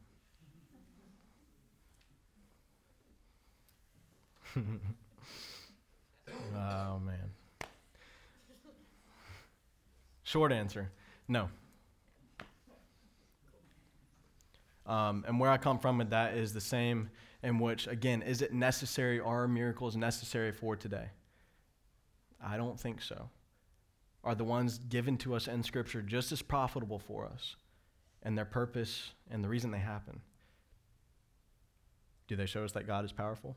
Oh 4.56 4.60
man. 7.00 7.30
Short 10.22 10.52
answer, 10.52 10.90
no. 11.28 11.48
Um, 14.86 15.24
and 15.26 15.38
where 15.38 15.50
I 15.50 15.56
come 15.56 15.78
from 15.78 15.98
with 15.98 16.10
that 16.10 16.34
is 16.34 16.52
the 16.52 16.60
same 16.60 17.10
in 17.42 17.58
which, 17.58 17.86
again, 17.86 18.22
is 18.22 18.42
it 18.42 18.52
necessary? 18.52 19.20
Are 19.20 19.46
miracles 19.46 19.96
necessary 19.96 20.52
for 20.52 20.76
today? 20.76 21.06
I 22.44 22.56
don't 22.56 22.78
think 22.78 23.00
so. 23.00 23.30
Are 24.22 24.34
the 24.34 24.44
ones 24.44 24.78
given 24.78 25.16
to 25.18 25.34
us 25.34 25.48
in 25.48 25.62
Scripture 25.62 26.02
just 26.02 26.32
as 26.32 26.42
profitable 26.42 26.98
for 26.98 27.26
us 27.26 27.56
and 28.22 28.36
their 28.36 28.44
purpose 28.44 29.12
and 29.30 29.42
the 29.42 29.48
reason 29.48 29.70
they 29.70 29.78
happen? 29.78 30.20
Do 32.28 32.36
they 32.36 32.46
show 32.46 32.64
us 32.64 32.72
that 32.72 32.86
God 32.86 33.04
is 33.04 33.12
powerful? 33.12 33.56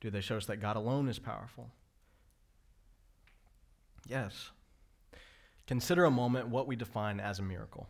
Do 0.00 0.10
they 0.10 0.20
show 0.20 0.36
us 0.36 0.46
that 0.46 0.56
God 0.56 0.76
alone 0.76 1.08
is 1.08 1.18
powerful? 1.18 1.70
Yes. 4.06 4.50
Consider 5.66 6.04
a 6.04 6.10
moment 6.10 6.48
what 6.48 6.66
we 6.66 6.74
define 6.74 7.20
as 7.20 7.38
a 7.38 7.42
miracle. 7.42 7.86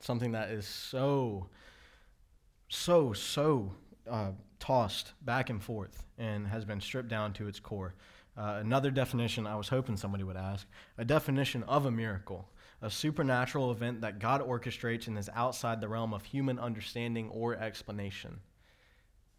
Something 0.00 0.32
that 0.32 0.50
is 0.50 0.66
so, 0.66 1.48
so, 2.68 3.12
so 3.12 3.72
uh, 4.08 4.30
tossed 4.60 5.12
back 5.22 5.50
and 5.50 5.62
forth 5.62 6.04
and 6.18 6.46
has 6.46 6.64
been 6.64 6.80
stripped 6.80 7.08
down 7.08 7.32
to 7.34 7.48
its 7.48 7.58
core. 7.58 7.94
Uh, 8.36 8.58
another 8.60 8.90
definition 8.90 9.46
I 9.46 9.56
was 9.56 9.68
hoping 9.68 9.96
somebody 9.96 10.22
would 10.22 10.36
ask 10.36 10.66
a 10.96 11.04
definition 11.04 11.64
of 11.64 11.86
a 11.86 11.90
miracle, 11.90 12.48
a 12.80 12.90
supernatural 12.90 13.72
event 13.72 14.02
that 14.02 14.20
God 14.20 14.40
orchestrates 14.40 15.08
and 15.08 15.18
is 15.18 15.28
outside 15.34 15.80
the 15.80 15.88
realm 15.88 16.14
of 16.14 16.24
human 16.24 16.58
understanding 16.60 17.30
or 17.30 17.56
explanation. 17.56 18.38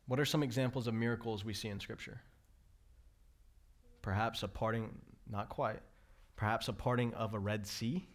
What 0.09 0.19
are 0.19 0.25
some 0.25 0.41
examples 0.41 0.87
of 0.87 0.95
miracles 0.95 1.45
we 1.45 1.53
see 1.53 1.67
in 1.67 1.79
Scripture? 1.79 2.19
Perhaps 4.01 4.41
a 4.41 4.47
parting, 4.47 4.97
not 5.29 5.49
quite, 5.49 5.81
perhaps 6.35 6.67
a 6.67 6.73
parting 6.73 7.13
of 7.13 7.35
a 7.35 7.39
Red 7.39 7.67
Sea. 7.67 8.07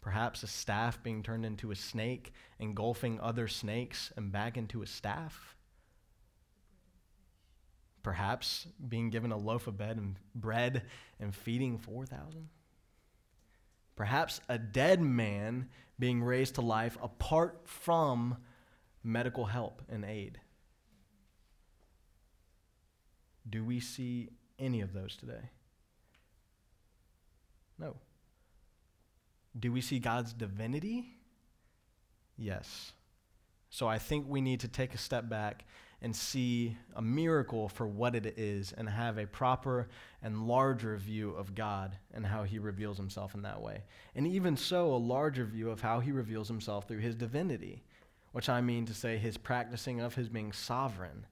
Perhaps 0.00 0.42
a 0.42 0.46
staff 0.46 1.02
being 1.02 1.22
turned 1.22 1.44
into 1.44 1.70
a 1.70 1.76
snake, 1.76 2.32
engulfing 2.58 3.20
other 3.20 3.46
snakes 3.46 4.10
and 4.16 4.32
back 4.32 4.56
into 4.56 4.80
a 4.80 4.86
staff. 4.86 5.54
Perhaps 8.02 8.66
being 8.88 9.10
given 9.10 9.32
a 9.32 9.36
loaf 9.36 9.66
of 9.66 9.76
bread 9.76 9.98
and, 9.98 10.16
bread 10.34 10.84
and 11.20 11.34
feeding 11.34 11.76
4,000. 11.76 12.48
Perhaps 13.96 14.40
a 14.48 14.56
dead 14.56 15.02
man 15.02 15.68
being 15.98 16.22
raised 16.22 16.54
to 16.54 16.62
life 16.62 16.96
apart 17.02 17.60
from 17.66 18.38
medical 19.04 19.44
help 19.44 19.82
and 19.88 20.04
aid. 20.04 20.40
Do 23.48 23.62
we 23.62 23.78
see 23.78 24.30
any 24.58 24.80
of 24.80 24.92
those 24.92 25.16
today? 25.16 25.50
No. 27.78 27.96
Do 29.58 29.70
we 29.70 29.80
see 29.80 29.98
God's 29.98 30.32
divinity? 30.32 31.06
Yes. 32.36 32.92
So 33.70 33.86
I 33.86 33.98
think 33.98 34.26
we 34.28 34.40
need 34.40 34.60
to 34.60 34.68
take 34.68 34.94
a 34.94 34.98
step 34.98 35.28
back 35.28 35.64
and 36.00 36.14
see 36.14 36.76
a 36.96 37.02
miracle 37.02 37.68
for 37.68 37.86
what 37.86 38.14
it 38.14 38.38
is 38.38 38.72
and 38.76 38.88
have 38.88 39.16
a 39.16 39.26
proper 39.26 39.88
and 40.22 40.46
larger 40.46 40.96
view 40.96 41.30
of 41.30 41.54
God 41.54 41.96
and 42.12 42.26
how 42.26 42.42
he 42.42 42.58
reveals 42.58 42.98
himself 42.98 43.34
in 43.34 43.42
that 43.42 43.60
way. 43.60 43.82
And 44.14 44.26
even 44.26 44.56
so, 44.56 44.94
a 44.94 44.96
larger 44.96 45.44
view 45.44 45.70
of 45.70 45.80
how 45.80 46.00
he 46.00 46.12
reveals 46.12 46.46
himself 46.46 46.86
through 46.86 46.98
his 46.98 47.14
divinity, 47.14 47.84
which 48.34 48.48
I 48.48 48.60
mean 48.60 48.84
to 48.86 48.94
say 48.94 49.16
his 49.16 49.36
practicing 49.36 50.00
of 50.00 50.16
his 50.16 50.28
being 50.28 50.50
sovereign 50.50 51.24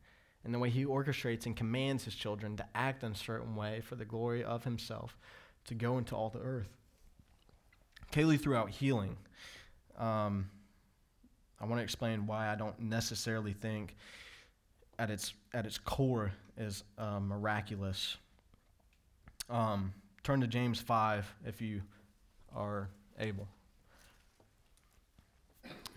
and 0.44 0.55
the 0.55 0.59
way 0.61 0.70
he 0.70 0.84
orchestrates 0.84 1.46
and 1.46 1.57
commands 1.57 2.05
his 2.05 2.14
children 2.14 2.57
to 2.59 2.66
act 2.76 3.03
in 3.03 3.11
a 3.11 3.16
certain 3.16 3.57
way 3.57 3.80
for 3.80 3.96
the 3.96 4.05
glory 4.05 4.44
of 4.44 4.62
himself 4.62 5.18
to 5.64 5.74
go 5.74 5.98
into 5.98 6.14
all 6.14 6.30
the 6.30 6.38
earth. 6.38 6.68
Kaylee 8.12 8.40
threw 8.40 8.55
out 8.55 8.70
healing. 8.70 9.16
Um, 9.98 10.48
I 11.61 11.66
want 11.66 11.80
to 11.80 11.82
explain 11.82 12.24
why 12.24 12.48
I 12.48 12.55
don't 12.55 12.78
necessarily 12.78 13.53
think 13.53 13.96
at 14.96 15.11
its 15.11 15.34
at 15.53 15.66
its 15.66 15.78
core 15.78 16.30
is 16.57 16.84
uh, 16.98 17.18
miraculous. 17.18 18.16
Um, 19.50 19.92
turn 20.22 20.40
to 20.40 20.46
James 20.46 20.80
five 20.80 21.26
if 21.44 21.61
you 21.61 21.82
are 22.55 22.90
able. 23.18 23.48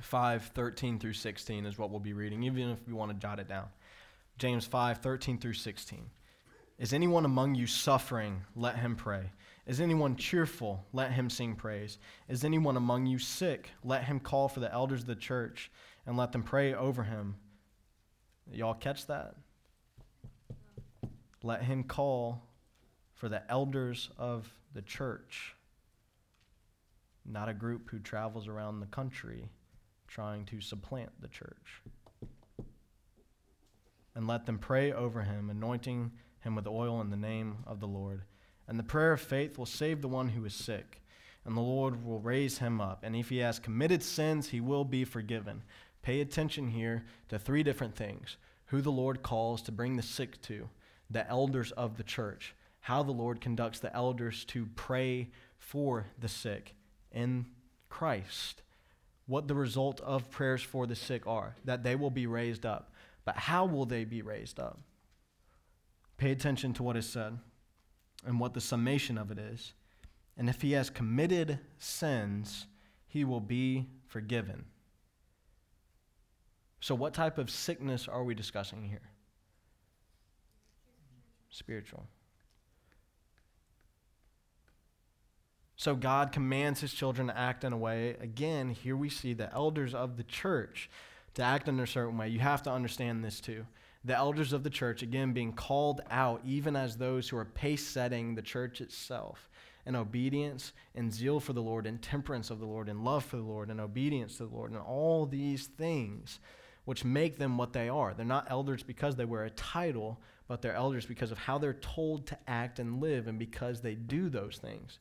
5, 0.05 0.51
13 0.53 0.99
through 0.99 1.13
16 1.13 1.65
is 1.65 1.77
what 1.77 1.89
we'll 1.89 1.99
be 1.99 2.13
reading, 2.13 2.43
even 2.43 2.69
if 2.69 2.79
you 2.87 2.95
want 2.95 3.11
to 3.11 3.17
jot 3.17 3.39
it 3.39 3.47
down. 3.47 3.67
James 4.37 4.65
5, 4.65 4.99
13 4.99 5.39
through 5.39 5.53
16. 5.53 6.05
Is 6.77 6.93
anyone 6.93 7.25
among 7.25 7.55
you 7.55 7.67
suffering? 7.67 8.41
Let 8.55 8.77
him 8.77 8.95
pray. 8.95 9.31
Is 9.65 9.81
anyone 9.81 10.15
cheerful? 10.15 10.85
Let 10.93 11.11
him 11.11 11.29
sing 11.29 11.55
praise. 11.55 11.97
Is 12.29 12.43
anyone 12.43 12.77
among 12.77 13.05
you 13.07 13.17
sick? 13.17 13.71
Let 13.83 14.03
him 14.03 14.19
call 14.19 14.47
for 14.47 14.59
the 14.59 14.71
elders 14.71 15.01
of 15.01 15.07
the 15.07 15.15
church 15.15 15.71
and 16.05 16.17
let 16.17 16.31
them 16.31 16.43
pray 16.43 16.73
over 16.73 17.03
him. 17.03 17.35
Y'all 18.51 18.73
catch 18.73 19.07
that? 19.07 19.35
Let 21.41 21.63
him 21.63 21.83
call 21.83 22.43
for 23.13 23.29
the 23.29 23.49
elders 23.49 24.09
of 24.17 24.53
the 24.73 24.81
church, 24.81 25.55
not 27.25 27.49
a 27.49 27.53
group 27.53 27.89
who 27.89 27.99
travels 27.99 28.47
around 28.47 28.81
the 28.81 28.85
country 28.87 29.49
trying 30.15 30.45
to 30.45 30.61
supplant 30.61 31.11
the 31.19 31.27
church. 31.27 31.81
And 34.15 34.25
let 34.25 34.45
them 34.45 34.59
pray 34.59 34.93
over 34.93 35.23
him, 35.23 35.49
anointing 35.49 36.13
him 36.39 36.55
with 36.55 36.67
oil 36.67 37.01
in 37.01 37.09
the 37.09 37.17
name 37.17 37.57
of 37.67 37.81
the 37.81 37.87
Lord. 37.87 38.21
And 38.65 38.79
the 38.79 38.83
prayer 38.83 39.11
of 39.11 39.19
faith 39.19 39.57
will 39.57 39.65
save 39.65 40.01
the 40.01 40.07
one 40.07 40.29
who 40.29 40.45
is 40.45 40.53
sick, 40.53 41.01
and 41.43 41.57
the 41.57 41.61
Lord 41.61 42.05
will 42.05 42.21
raise 42.21 42.59
him 42.59 42.79
up. 42.79 43.01
And 43.03 43.13
if 43.13 43.27
he 43.27 43.39
has 43.39 43.59
committed 43.59 44.01
sins, 44.01 44.47
he 44.47 44.61
will 44.61 44.85
be 44.85 45.03
forgiven. 45.03 45.63
Pay 46.01 46.21
attention 46.21 46.69
here 46.69 47.03
to 47.27 47.37
three 47.37 47.61
different 47.61 47.93
things 47.93 48.37
who 48.67 48.79
the 48.79 48.93
Lord 48.93 49.21
calls 49.21 49.61
to 49.63 49.73
bring 49.73 49.97
the 49.97 50.01
sick 50.01 50.41
to, 50.43 50.69
the 51.09 51.29
elders 51.29 51.73
of 51.73 51.97
the 51.97 52.03
church, 52.03 52.55
how 52.79 53.03
the 53.03 53.11
Lord 53.11 53.41
conducts 53.41 53.79
the 53.79 53.93
elders 53.93 54.45
to 54.45 54.69
pray 54.77 55.31
for 55.57 56.05
the 56.17 56.29
sick 56.29 56.73
in 57.11 57.47
Christ, 57.89 58.61
what 59.27 59.47
the 59.47 59.55
result 59.55 59.99
of 60.01 60.29
prayers 60.29 60.61
for 60.61 60.85
the 60.85 60.95
sick 60.95 61.25
are, 61.25 61.55
that 61.65 61.83
they 61.83 61.95
will 61.95 62.11
be 62.11 62.27
raised 62.27 62.65
up. 62.65 62.91
But 63.23 63.37
how 63.37 63.65
will 63.65 63.85
they 63.85 64.05
be 64.05 64.21
raised 64.21 64.59
up? 64.59 64.79
Pay 66.17 66.31
attention 66.31 66.73
to 66.73 66.83
what 66.83 66.95
is 66.95 67.07
said 67.07 67.39
and 68.25 68.39
what 68.39 68.53
the 68.53 68.61
summation 68.61 69.17
of 69.17 69.31
it 69.31 69.39
is. 69.39 69.73
And 70.37 70.49
if 70.49 70.61
he 70.61 70.73
has 70.73 70.89
committed 70.89 71.59
sins, 71.77 72.67
he 73.07 73.23
will 73.23 73.39
be 73.39 73.87
forgiven. 74.07 74.65
So, 76.81 76.93
what 76.93 77.13
type 77.13 77.37
of 77.37 77.49
sickness 77.49 78.07
are 78.07 78.23
we 78.23 78.35
discussing 78.35 78.83
here? 78.83 79.09
Spiritual. 81.49 82.05
So, 85.77 85.95
God 85.95 86.31
commands 86.31 86.79
his 86.79 86.93
children 86.93 87.27
to 87.27 87.37
act 87.37 87.63
in 87.63 87.73
a 87.73 87.77
way. 87.77 88.15
Again, 88.21 88.69
here 88.69 88.95
we 88.95 89.09
see 89.09 89.33
the 89.33 89.53
elders 89.53 89.93
of 89.93 90.15
the 90.15 90.23
church 90.23 90.89
to 91.33 91.43
act 91.43 91.67
in 91.67 91.79
a 91.79 91.87
certain 91.87 92.17
way. 92.17 92.29
You 92.29 92.39
have 92.39 92.63
to 92.63 92.71
understand 92.71 93.23
this 93.23 93.39
too 93.41 93.65
the 94.05 94.15
elders 94.15 94.53
of 94.53 94.63
the 94.63 94.69
church, 94.69 95.01
again, 95.01 95.33
being 95.33 95.51
called 95.51 96.01
out, 96.11 96.39
even 96.45 96.75
as 96.75 96.95
those 96.95 97.27
who 97.27 97.37
are 97.37 97.45
pace 97.45 97.85
setting 97.85 98.35
the 98.35 98.41
church 98.41 98.79
itself 98.79 99.49
in 99.87 99.95
obedience 99.95 100.73
and 100.93 101.11
zeal 101.11 101.39
for 101.39 101.53
the 101.53 101.61
Lord, 101.61 101.87
and 101.87 102.01
temperance 102.01 102.51
of 102.51 102.59
the 102.59 102.67
Lord, 102.67 102.87
and 102.87 103.03
love 103.03 103.25
for 103.25 103.37
the 103.37 103.43
Lord, 103.43 103.69
and 103.69 103.81
obedience 103.81 104.37
to 104.37 104.45
the 104.45 104.55
Lord, 104.55 104.71
and 104.71 104.79
all 104.79 105.25
these 105.25 105.65
things 105.65 106.39
which 106.85 107.03
make 107.03 107.39
them 107.39 107.57
what 107.57 107.73
they 107.73 107.89
are. 107.89 108.13
They're 108.13 108.25
not 108.25 108.47
elders 108.49 108.83
because 108.83 109.15
they 109.15 109.25
wear 109.25 109.45
a 109.45 109.49
title, 109.49 110.19
but 110.47 110.61
they're 110.61 110.75
elders 110.75 111.07
because 111.07 111.31
of 111.31 111.39
how 111.39 111.57
they're 111.57 111.73
told 111.73 112.27
to 112.27 112.37
act 112.47 112.77
and 112.77 113.01
live, 113.01 113.27
and 113.27 113.39
because 113.39 113.81
they 113.81 113.95
do 113.95 114.29
those 114.29 114.57
things. 114.57 114.99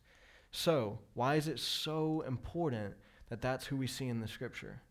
So, 0.57 1.01
why 1.15 1.35
is 1.35 1.49
it 1.49 1.59
so 1.59 2.21
important 2.21 2.95
that 3.29 3.43
that's 3.43 3.67
who 3.67 3.77
we 3.77 3.89
see 3.89 4.07
in 4.07 4.21
the 4.21 4.29
scripture? 4.29 4.83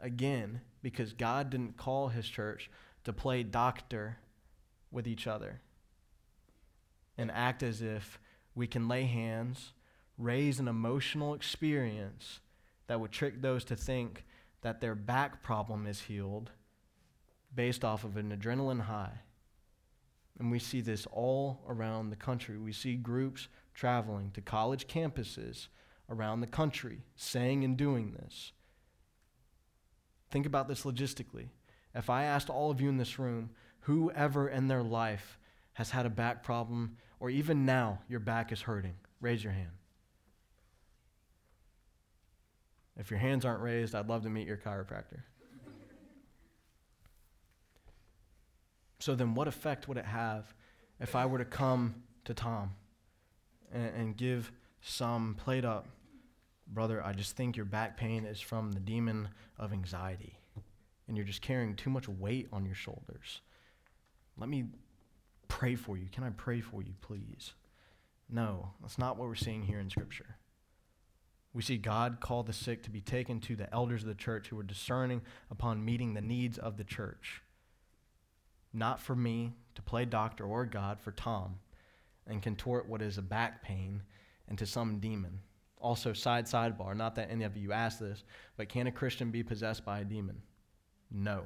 Again, 0.00 0.62
because 0.82 1.12
God 1.12 1.50
didn't 1.50 1.76
call 1.76 2.08
his 2.08 2.26
church 2.26 2.70
to 3.04 3.12
play 3.12 3.42
doctor 3.42 4.16
with 4.90 5.06
each 5.06 5.26
other 5.26 5.60
and 7.18 7.30
act 7.30 7.62
as 7.62 7.82
if 7.82 8.18
we 8.54 8.66
can 8.66 8.88
lay 8.88 9.04
hands, 9.04 9.74
raise 10.16 10.58
an 10.58 10.68
emotional 10.68 11.34
experience 11.34 12.40
that 12.86 12.98
would 12.98 13.12
trick 13.12 13.42
those 13.42 13.62
to 13.64 13.76
think 13.76 14.24
that 14.62 14.80
their 14.80 14.94
back 14.94 15.42
problem 15.42 15.86
is 15.86 16.00
healed 16.00 16.50
based 17.54 17.84
off 17.84 18.04
of 18.04 18.16
an 18.16 18.34
adrenaline 18.34 18.80
high. 18.80 19.20
And 20.38 20.50
we 20.50 20.58
see 20.58 20.80
this 20.80 21.06
all 21.12 21.60
around 21.68 22.08
the 22.08 22.16
country. 22.16 22.56
We 22.56 22.72
see 22.72 22.96
groups 22.96 23.48
traveling 23.74 24.30
to 24.30 24.40
college 24.40 24.86
campuses 24.86 25.66
around 26.08 26.40
the 26.40 26.46
country 26.46 27.02
saying 27.16 27.64
and 27.64 27.76
doing 27.76 28.12
this. 28.12 28.52
Think 30.30 30.46
about 30.46 30.68
this 30.68 30.82
logistically. 30.84 31.48
If 31.94 32.10
I 32.10 32.24
asked 32.24 32.50
all 32.50 32.70
of 32.70 32.80
you 32.80 32.88
in 32.88 32.96
this 32.96 33.18
room, 33.18 33.50
whoever 33.80 34.48
in 34.48 34.68
their 34.68 34.82
life 34.82 35.38
has 35.74 35.90
had 35.90 36.06
a 36.06 36.10
back 36.10 36.42
problem, 36.42 36.96
or 37.20 37.30
even 37.30 37.64
now 37.64 38.00
your 38.08 38.20
back 38.20 38.52
is 38.52 38.62
hurting, 38.62 38.94
raise 39.20 39.42
your 39.42 39.52
hand. 39.52 39.70
If 42.96 43.10
your 43.10 43.18
hands 43.18 43.44
aren't 43.44 43.62
raised, 43.62 43.94
I'd 43.94 44.08
love 44.08 44.22
to 44.22 44.30
meet 44.30 44.46
your 44.46 44.56
chiropractor. 44.56 45.22
so 49.00 49.14
then, 49.14 49.34
what 49.34 49.48
effect 49.48 49.88
would 49.88 49.98
it 49.98 50.04
have 50.04 50.54
if 51.00 51.16
I 51.16 51.26
were 51.26 51.38
to 51.38 51.44
come 51.44 52.02
to 52.24 52.34
Tom 52.34 52.70
and, 53.74 53.90
and 53.94 54.16
give 54.16 54.50
some 54.80 55.34
played 55.34 55.66
up, 55.66 55.86
brother, 56.66 57.04
I 57.04 57.12
just 57.12 57.36
think 57.36 57.56
your 57.56 57.66
back 57.66 57.98
pain 57.98 58.24
is 58.24 58.40
from 58.40 58.72
the 58.72 58.80
demon 58.80 59.28
of 59.58 59.72
anxiety? 59.72 60.38
and 61.06 61.16
you're 61.16 61.26
just 61.26 61.42
carrying 61.42 61.74
too 61.74 61.90
much 61.90 62.08
weight 62.08 62.48
on 62.52 62.64
your 62.64 62.74
shoulders. 62.74 63.40
Let 64.36 64.48
me 64.48 64.64
pray 65.48 65.74
for 65.74 65.96
you. 65.96 66.06
Can 66.10 66.24
I 66.24 66.30
pray 66.30 66.60
for 66.60 66.82
you, 66.82 66.94
please? 67.00 67.52
No, 68.30 68.70
that's 68.80 68.98
not 68.98 69.16
what 69.16 69.28
we're 69.28 69.34
seeing 69.34 69.62
here 69.62 69.78
in 69.78 69.90
Scripture. 69.90 70.36
We 71.52 71.62
see 71.62 71.76
God 71.76 72.18
call 72.20 72.42
the 72.42 72.52
sick 72.52 72.82
to 72.84 72.90
be 72.90 73.00
taken 73.00 73.38
to 73.40 73.54
the 73.54 73.72
elders 73.72 74.02
of 74.02 74.08
the 74.08 74.14
church 74.14 74.48
who 74.48 74.58
are 74.58 74.64
discerning 74.64 75.22
upon 75.50 75.84
meeting 75.84 76.14
the 76.14 76.20
needs 76.20 76.58
of 76.58 76.78
the 76.78 76.84
church. 76.84 77.42
Not 78.72 79.00
for 79.00 79.14
me 79.14 79.52
to 79.76 79.82
play 79.82 80.04
doctor 80.04 80.44
or 80.44 80.64
God 80.64 80.98
for 80.98 81.12
Tom 81.12 81.60
and 82.26 82.42
contort 82.42 82.88
what 82.88 83.02
is 83.02 83.18
a 83.18 83.22
back 83.22 83.62
pain 83.62 84.02
into 84.48 84.66
some 84.66 84.98
demon. 84.98 85.40
Also, 85.78 86.12
side 86.12 86.46
sidebar, 86.46 86.96
not 86.96 87.14
that 87.14 87.30
any 87.30 87.44
of 87.44 87.56
you 87.56 87.72
asked 87.72 88.00
this, 88.00 88.24
but 88.56 88.68
can 88.68 88.86
a 88.86 88.92
Christian 88.92 89.30
be 89.30 89.42
possessed 89.42 89.84
by 89.84 90.00
a 90.00 90.04
demon? 90.04 90.40
No. 91.10 91.44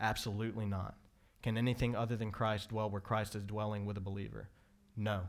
Absolutely 0.00 0.66
not. 0.66 0.96
Can 1.42 1.56
anything 1.56 1.94
other 1.94 2.16
than 2.16 2.32
Christ 2.32 2.70
dwell 2.70 2.90
where 2.90 3.00
Christ 3.00 3.34
is 3.34 3.44
dwelling 3.44 3.86
with 3.86 3.96
a 3.96 4.00
believer? 4.00 4.48
No. 4.96 5.22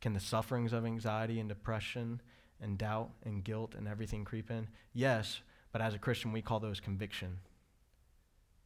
Can 0.00 0.12
the 0.12 0.20
sufferings 0.20 0.72
of 0.72 0.86
anxiety 0.86 1.40
and 1.40 1.48
depression 1.48 2.20
and 2.60 2.78
doubt 2.78 3.10
and 3.24 3.44
guilt 3.44 3.74
and 3.74 3.88
everything 3.88 4.24
creep 4.24 4.50
in? 4.50 4.68
Yes, 4.92 5.40
but 5.72 5.82
as 5.82 5.94
a 5.94 5.98
Christian, 5.98 6.32
we 6.32 6.42
call 6.42 6.60
those 6.60 6.80
conviction. 6.80 7.38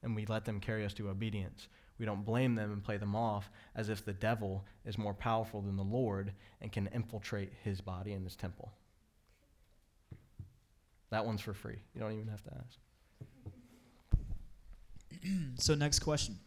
And 0.02 0.14
we 0.14 0.26
let 0.26 0.44
them 0.44 0.60
carry 0.60 0.84
us 0.84 0.94
to 0.94 1.08
obedience. 1.08 1.68
We 2.00 2.06
don't 2.06 2.24
blame 2.24 2.54
them 2.54 2.72
and 2.72 2.82
play 2.82 2.96
them 2.96 3.14
off 3.14 3.50
as 3.76 3.90
if 3.90 4.02
the 4.02 4.14
devil 4.14 4.64
is 4.86 4.96
more 4.96 5.12
powerful 5.12 5.60
than 5.60 5.76
the 5.76 5.84
Lord 5.84 6.32
and 6.62 6.72
can 6.72 6.88
infiltrate 6.94 7.52
his 7.62 7.82
body 7.82 8.14
and 8.14 8.24
his 8.24 8.34
temple. 8.34 8.72
That 11.10 11.26
one's 11.26 11.42
for 11.42 11.52
free. 11.52 11.76
You 11.94 12.00
don't 12.00 12.12
even 12.12 12.28
have 12.28 12.42
to 12.44 12.50
ask. 12.54 12.78
So, 15.56 15.74
next 15.74 15.98
question. 15.98 16.38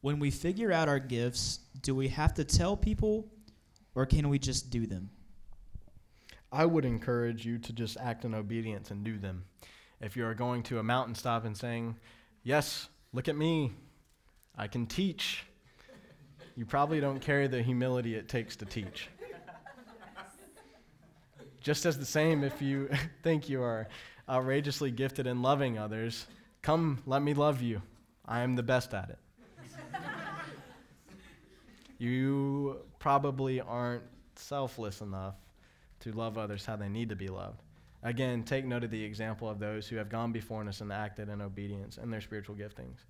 When 0.00 0.18
we 0.18 0.32
figure 0.32 0.72
out 0.72 0.88
our 0.88 0.98
gifts, 0.98 1.60
do 1.80 1.94
we 1.94 2.08
have 2.08 2.34
to 2.34 2.42
tell 2.42 2.76
people 2.76 3.28
or 3.94 4.04
can 4.06 4.28
we 4.28 4.40
just 4.40 4.70
do 4.70 4.88
them? 4.88 5.10
I 6.50 6.66
would 6.66 6.84
encourage 6.84 7.46
you 7.46 7.58
to 7.58 7.72
just 7.72 7.96
act 7.98 8.24
in 8.24 8.34
obedience 8.34 8.90
and 8.90 9.04
do 9.04 9.18
them. 9.18 9.44
If 10.00 10.16
you 10.16 10.26
are 10.26 10.34
going 10.34 10.64
to 10.64 10.80
a 10.80 10.82
mountaintop 10.82 11.44
and 11.44 11.56
saying, 11.56 11.96
Yes, 12.42 12.88
look 13.12 13.28
at 13.28 13.36
me, 13.36 13.70
I 14.56 14.68
can 14.68 14.86
teach, 14.86 15.44
you 16.56 16.64
probably 16.64 17.00
don't 17.00 17.20
carry 17.20 17.46
the 17.48 17.62
humility 17.62 18.14
it 18.14 18.28
takes 18.28 18.56
to 18.56 18.64
teach. 18.64 19.08
Just 21.60 21.86
as 21.86 21.98
the 21.98 22.04
same, 22.04 22.44
if 22.44 22.60
you 22.60 22.90
think 23.22 23.48
you 23.48 23.62
are 23.62 23.88
outrageously 24.28 24.90
gifted 24.90 25.26
in 25.26 25.42
loving 25.42 25.78
others, 25.78 26.26
come, 26.62 27.02
let 27.06 27.22
me 27.22 27.34
love 27.34 27.62
you. 27.62 27.82
I 28.26 28.40
am 28.40 28.54
the 28.54 28.62
best 28.62 28.94
at 28.94 29.10
it. 29.10 29.18
you 31.98 32.78
probably 32.98 33.60
aren't 33.60 34.04
selfless 34.36 35.00
enough 35.00 35.34
to 36.00 36.12
love 36.12 36.38
others 36.38 36.64
how 36.66 36.76
they 36.76 36.88
need 36.88 37.08
to 37.08 37.16
be 37.16 37.28
loved. 37.28 37.60
Again, 38.02 38.42
take 38.42 38.66
note 38.66 38.84
of 38.84 38.90
the 38.90 39.02
example 39.02 39.48
of 39.48 39.58
those 39.58 39.88
who 39.88 39.96
have 39.96 40.10
gone 40.10 40.30
before 40.30 40.62
us 40.68 40.82
and 40.82 40.92
acted 40.92 41.30
in 41.30 41.40
obedience 41.40 41.96
in 41.96 42.10
their 42.10 42.20
spiritual 42.20 42.54
giftings. 42.54 43.04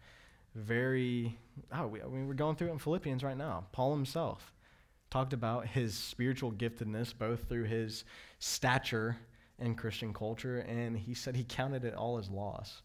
Very, 0.55 1.37
oh, 1.73 1.89
we, 1.89 2.01
I 2.01 2.07
mean, 2.07 2.29
we're 2.29 2.35
going 2.35 2.57
through 2.57 2.69
it 2.69 2.73
in 2.73 2.79
Philippians 2.79 3.25
right 3.25 3.37
now. 3.37 3.67
Paul 3.73 3.95
himself 3.95 4.53
talked 5.11 5.33
about 5.33 5.67
his 5.67 5.95
spiritual 5.95 6.53
giftedness 6.53 7.13
both 7.17 7.49
through 7.49 7.65
his 7.65 8.05
stature 8.39 9.17
in 9.59 9.75
Christian 9.75 10.13
culture, 10.13 10.59
and 10.61 10.97
he 10.97 11.15
said 11.15 11.37
he 11.37 11.45
counted 11.45 11.85
it 11.85 11.95
all 11.95 12.19
as 12.19 12.29
loss. 12.29 12.83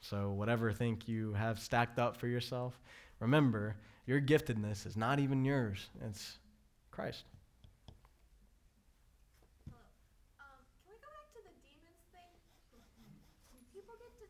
So, 0.00 0.30
whatever 0.30 0.72
think 0.72 1.06
you 1.06 1.32
have 1.34 1.60
stacked 1.60 1.98
up 1.98 2.16
for 2.16 2.26
yourself, 2.26 2.78
remember 3.20 3.76
your 4.06 4.20
giftedness 4.20 4.84
is 4.84 4.96
not 4.96 5.20
even 5.20 5.44
yours, 5.44 5.88
it's 6.04 6.38
Christ. 6.90 7.24
Hello. 9.64 9.78
Um, 10.40 10.58
can 10.82 10.90
we 10.90 10.98
go 10.98 11.08
back 11.08 11.30
to 11.32 11.40
the 11.40 11.54
demons 11.62 12.02
thing? 12.10 12.34
When 13.54 13.62
people 13.70 13.94
get 13.96 14.10
to 14.18 14.26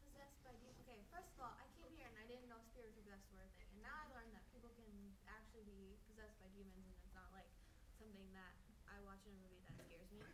possessed 0.00 0.40
by 0.42 0.56
demons. 0.58 0.80
Okay, 0.88 1.05
first 1.16 1.32
of 1.32 1.48
all, 1.48 1.56
I 1.56 1.64
came 1.80 1.88
here 1.96 2.04
and 2.04 2.18
I 2.20 2.28
didn't 2.28 2.52
know 2.52 2.60
were 2.76 3.16
a 3.16 3.24
thing, 3.32 3.48
and 3.72 3.80
now 3.80 3.96
I 3.96 4.04
learned 4.12 4.36
that 4.36 4.44
people 4.52 4.68
can 4.76 4.84
actually 5.24 5.64
be 5.64 5.96
possessed 6.12 6.36
by 6.36 6.52
demons, 6.52 6.76
and 6.76 6.84
it's 6.92 7.16
not 7.16 7.32
like 7.32 7.48
something 7.96 8.28
that 8.36 8.52
I 8.84 9.00
watch 9.08 9.24
in 9.24 9.32
a 9.32 9.40
movie 9.40 9.64
that 9.64 9.80
scares 9.80 10.12
me. 10.12 10.28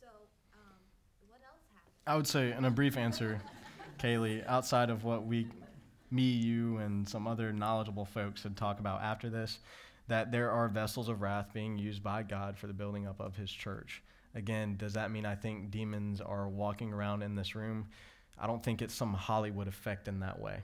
So, 0.00 0.08
um, 0.56 0.80
what 1.28 1.44
else 1.44 1.60
happened? 1.68 1.92
I 2.08 2.16
would 2.16 2.24
say, 2.24 2.56
in 2.56 2.64
a 2.64 2.72
brief 2.72 2.96
answer, 2.96 3.44
Kaylee, 4.00 4.40
outside 4.48 4.88
of 4.88 5.04
what 5.04 5.28
we, 5.28 5.52
me, 6.08 6.32
you, 6.32 6.80
and 6.80 7.04
some 7.04 7.28
other 7.28 7.52
knowledgeable 7.52 8.08
folks 8.08 8.40
had 8.40 8.56
talked 8.56 8.80
about 8.80 9.04
after 9.04 9.28
this, 9.28 9.60
that 10.08 10.32
there 10.32 10.48
are 10.48 10.68
vessels 10.68 11.12
of 11.12 11.20
wrath 11.20 11.52
being 11.52 11.76
used 11.76 12.00
by 12.02 12.22
God 12.22 12.56
for 12.56 12.68
the 12.68 12.74
building 12.76 13.04
up 13.04 13.20
of 13.20 13.36
His 13.36 13.52
church. 13.52 14.00
Again, 14.34 14.76
does 14.76 14.94
that 14.94 15.10
mean 15.10 15.26
I 15.26 15.34
think 15.34 15.70
demons 15.70 16.20
are 16.20 16.48
walking 16.48 16.92
around 16.92 17.22
in 17.22 17.34
this 17.36 17.54
room? 17.54 17.88
I 18.38 18.46
don't 18.46 18.62
think 18.62 18.82
it's 18.82 18.94
some 18.94 19.14
Hollywood 19.14 19.68
effect 19.68 20.08
in 20.08 20.20
that 20.20 20.40
way. 20.40 20.60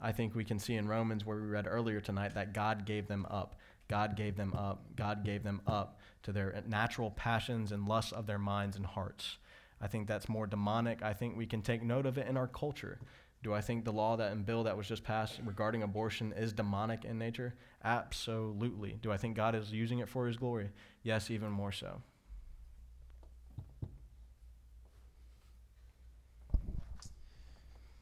I 0.00 0.12
think 0.12 0.34
we 0.34 0.44
can 0.44 0.58
see 0.58 0.74
in 0.74 0.88
Romans, 0.88 1.26
where 1.26 1.36
we 1.36 1.46
read 1.46 1.66
earlier 1.68 2.00
tonight, 2.00 2.34
that 2.34 2.54
God 2.54 2.84
gave 2.86 3.08
them 3.08 3.26
up. 3.28 3.56
God 3.88 4.16
gave 4.16 4.36
them 4.36 4.54
up. 4.54 4.84
God 4.96 5.24
gave 5.24 5.42
them 5.42 5.60
up 5.66 5.98
to 6.22 6.32
their 6.32 6.62
natural 6.66 7.10
passions 7.10 7.72
and 7.72 7.88
lusts 7.88 8.12
of 8.12 8.26
their 8.26 8.38
minds 8.38 8.76
and 8.76 8.86
hearts. 8.86 9.38
I 9.80 9.86
think 9.86 10.06
that's 10.06 10.28
more 10.28 10.46
demonic. 10.46 11.02
I 11.02 11.12
think 11.12 11.36
we 11.36 11.46
can 11.46 11.62
take 11.62 11.82
note 11.82 12.06
of 12.06 12.18
it 12.18 12.28
in 12.28 12.36
our 12.36 12.48
culture. 12.48 12.98
Do 13.42 13.54
I 13.54 13.60
think 13.60 13.84
the 13.84 13.92
law 13.92 14.16
that 14.16 14.32
and 14.32 14.44
bill 14.44 14.64
that 14.64 14.76
was 14.76 14.88
just 14.88 15.04
passed 15.04 15.40
regarding 15.44 15.82
abortion 15.82 16.32
is 16.36 16.52
demonic 16.52 17.04
in 17.04 17.18
nature? 17.18 17.54
Absolutely. 17.84 18.98
Do 19.00 19.12
I 19.12 19.16
think 19.16 19.36
God 19.36 19.54
is 19.54 19.72
using 19.72 20.00
it 20.00 20.08
for 20.08 20.26
his 20.26 20.36
glory? 20.36 20.70
Yes, 21.02 21.30
even 21.30 21.50
more 21.50 21.72
so. 21.72 22.02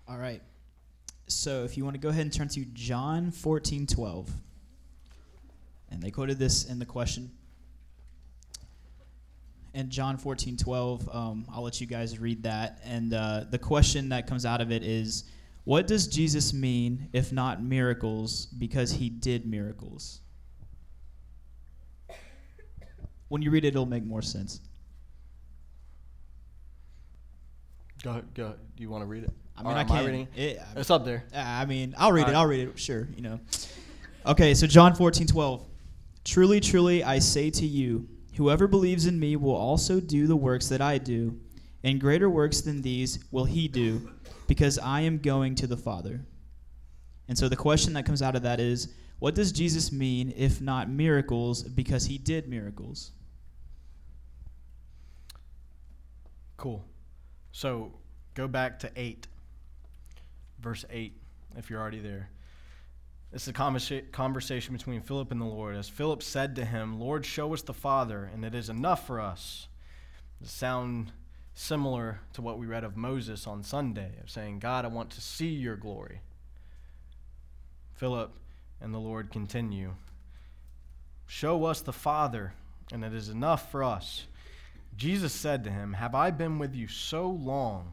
All 0.09 0.19
right. 0.19 0.41
So 1.27 1.65
if 1.65 1.77
you 1.77 1.85
want 1.85 1.95
to 1.95 2.01
go 2.01 2.11
ahead 2.11 2.23
and 2.23 2.33
turn 2.33 2.49
to 2.49 2.65
John 2.67 3.31
14 3.31 3.87
12. 3.87 4.31
And 5.91 6.03
they 6.03 6.11
quoted 6.11 6.39
this 6.39 6.65
in 6.65 6.79
the 6.79 6.87
question. 6.87 7.31
In 9.75 9.91
John 9.91 10.17
14 10.17 10.57
12, 10.57 11.09
um, 11.13 11.47
I'll 11.53 11.63
let 11.63 11.81
you 11.81 11.87
guys 11.87 12.19
read 12.19 12.45
that. 12.45 12.81
And 12.85 13.13
uh, 13.13 13.45
the 13.51 13.59
question 13.59 14.09
that 14.11 14.27
comes 14.27 14.47
out 14.47 14.61
of 14.61 14.71
it 14.71 14.85
is 14.85 15.25
What 15.65 15.89
does 15.89 16.07
Jesus 16.07 16.53
mean 16.53 17.09
if 17.13 17.33
not 17.33 17.63
miracles 17.63 18.47
because 18.47 18.93
he 18.93 19.11
did 19.11 19.45
miracles? 19.45 20.21
When 23.29 23.43
you 23.43 23.51
read 23.51 23.65
it, 23.65 23.69
it'll 23.69 23.87
make 23.87 24.05
more 24.05 24.23
sense. 24.23 24.61
Go 28.05 28.11
ahead. 28.11 28.35
Go 28.35 28.45
ahead. 28.45 28.59
Do 28.77 28.83
you 28.85 28.89
want 28.89 29.03
to 29.03 29.07
read 29.07 29.25
it? 29.25 29.31
I 29.59 29.63
mean, 29.63 29.73
Or 29.73 29.77
I 29.77 29.85
can't. 29.85 30.07
reading? 30.07 30.29
it- 30.37 30.61
It's 30.77 30.91
up 30.91 31.05
there. 31.05 31.25
I 31.35 31.65
mean, 31.65 31.95
I'll 31.97 32.13
read 32.13 32.25
All 32.25 32.29
it. 32.29 32.33
right. 32.33 32.39
I'll 32.41 32.47
read 32.47 32.69
it. 32.69 32.79
Sure, 32.79 33.09
you 33.17 33.23
know. 33.23 33.41
Okay, 34.27 34.55
so 34.55 34.67
John 34.67 34.95
14, 34.95 35.27
12. 35.27 35.65
Truly, 36.25 36.61
truly, 36.61 37.05
I 37.05 37.19
say 37.21 37.51
to 37.51 37.67
you, 37.67 38.09
whoever 38.37 38.67
believes 38.67 39.07
in 39.07 39.19
me 39.19 39.37
will 39.37 39.55
also 39.55 40.01
do 40.01 40.27
the 40.27 40.37
works 40.37 40.69
that 40.69 40.81
I 40.81 40.99
do, 40.99 41.41
and 41.85 42.01
greater 42.01 42.29
works 42.29 42.61
than 42.61 42.83
these 42.83 43.19
will 43.31 43.45
he 43.45 43.69
do, 43.69 44.11
because 44.47 44.79
I 44.79 45.03
am 45.03 45.19
going 45.19 45.55
to 45.57 45.67
the 45.67 45.77
Father. 45.77 46.27
And 47.29 47.39
so 47.39 47.49
the 47.49 47.57
question 47.57 47.93
that 47.95 48.05
comes 48.05 48.21
out 48.23 48.37
of 48.37 48.43
that 48.43 48.61
is 48.61 48.89
what 49.19 49.35
does 49.35 49.51
Jesus 49.53 49.91
mean 49.91 50.33
if 50.37 50.61
not 50.61 50.91
miracles 50.91 51.63
because 51.63 52.07
he 52.07 52.19
did 52.19 52.49
miracles? 52.49 53.13
Cool. 56.57 56.85
So 57.53 57.93
go 58.35 58.49
back 58.49 58.79
to 58.81 58.91
8, 58.97 59.27
verse 60.61 60.85
8, 60.91 61.13
if 61.57 61.71
you're 61.71 61.81
already 61.81 62.01
there. 62.01 62.31
This 63.33 63.43
is 63.43 63.49
a 63.49 63.53
conversa- 63.53 64.11
conversation 64.13 64.75
between 64.75 65.01
Philip 65.01 65.31
and 65.31 65.41
the 65.41 65.47
Lord. 65.47 65.77
As 65.77 65.89
Philip 65.89 66.23
said 66.23 66.57
to 66.57 66.65
him, 66.65 67.01
Lord, 67.01 67.27
show 67.27 67.53
us 67.53 67.63
the 67.63 67.75
Father, 67.75 68.31
and 68.33 68.45
it 68.45 68.55
is 68.55 68.69
enough 68.69 69.07
for 69.07 69.21
us. 69.21 69.69
This 70.41 70.51
sound 70.51 71.13
similar 71.55 72.21
to 72.35 72.43
what 72.43 72.59
we 72.59 72.67
read 72.67 72.85
of 72.85 72.97
Moses 72.97 73.47
on 73.47 73.63
Sunday, 73.63 74.13
of 74.23 74.31
saying, 74.31 74.59
God, 74.59 74.85
I 74.85 74.89
want 74.89 75.11
to 75.11 75.21
see 75.21 75.49
your 75.49 75.77
glory. 75.77 76.21
Philip 77.95 78.33
and 78.81 78.95
the 78.95 78.99
Lord 78.99 79.31
continue, 79.31 79.95
Show 81.27 81.65
us 81.65 81.81
the 81.81 81.93
Father, 81.93 82.53
and 82.93 83.05
it 83.05 83.13
is 83.13 83.29
enough 83.29 83.71
for 83.71 83.83
us. 83.83 84.27
Jesus 84.97 85.33
said 85.33 85.65
to 85.65 85.71
him, 85.71 85.95
Have 85.95 86.15
I 86.15 86.31
been 86.31 86.59
with 86.59 86.75
you 86.75 86.87
so 86.87 87.29
long, 87.29 87.93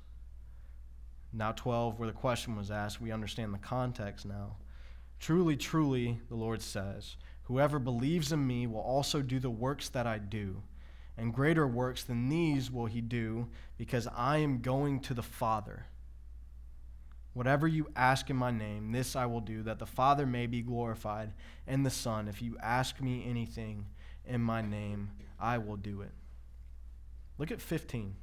Now, 1.33 1.53
12, 1.53 1.97
where 1.97 2.07
the 2.07 2.13
question 2.13 2.55
was 2.55 2.71
asked, 2.71 2.99
we 3.01 3.11
understand 3.11 3.53
the 3.53 3.57
context 3.59 4.25
now. 4.25 4.57
Truly, 5.19 5.55
truly, 5.55 6.19
the 6.29 6.35
Lord 6.35 6.61
says, 6.61 7.15
Whoever 7.43 7.79
believes 7.79 8.31
in 8.31 8.45
me 8.45 8.67
will 8.67 8.81
also 8.81 9.21
do 9.21 9.39
the 9.39 9.49
works 9.49 9.89
that 9.89 10.07
I 10.07 10.17
do, 10.17 10.63
and 11.17 11.33
greater 11.33 11.67
works 11.67 12.03
than 12.03 12.29
these 12.29 12.71
will 12.71 12.85
he 12.85 13.01
do, 13.01 13.47
because 13.77 14.07
I 14.15 14.37
am 14.37 14.61
going 14.61 14.99
to 15.01 15.13
the 15.13 15.23
Father. 15.23 15.85
Whatever 17.33 17.67
you 17.67 17.87
ask 17.95 18.29
in 18.29 18.35
my 18.35 18.51
name, 18.51 18.91
this 18.91 19.15
I 19.15 19.25
will 19.25 19.39
do, 19.39 19.63
that 19.63 19.79
the 19.79 19.85
Father 19.85 20.25
may 20.25 20.47
be 20.47 20.61
glorified 20.61 21.33
in 21.65 21.83
the 21.83 21.89
Son. 21.89 22.27
If 22.27 22.41
you 22.41 22.57
ask 22.61 22.99
me 22.99 23.25
anything 23.25 23.85
in 24.25 24.41
my 24.41 24.61
name, 24.61 25.11
I 25.39 25.57
will 25.57 25.77
do 25.77 26.01
it. 26.01 26.11
Look 27.37 27.51
at 27.51 27.61
15. 27.61 28.15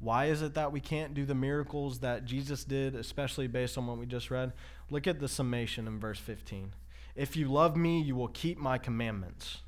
Why 0.00 0.26
is 0.26 0.42
it 0.42 0.54
that 0.54 0.72
we 0.72 0.80
can't 0.80 1.14
do 1.14 1.24
the 1.24 1.34
miracles 1.34 2.00
that 2.00 2.24
Jesus 2.24 2.64
did, 2.64 2.94
especially 2.94 3.48
based 3.48 3.76
on 3.76 3.86
what 3.86 3.98
we 3.98 4.06
just 4.06 4.30
read? 4.30 4.52
Look 4.90 5.06
at 5.06 5.18
the 5.18 5.28
summation 5.28 5.86
in 5.86 5.98
verse 5.98 6.18
15. 6.18 6.72
If 7.16 7.36
you 7.36 7.48
love 7.48 7.76
me, 7.76 8.00
you 8.00 8.14
will 8.14 8.28
keep 8.28 8.58
my 8.58 8.78
commandments. 8.78 9.58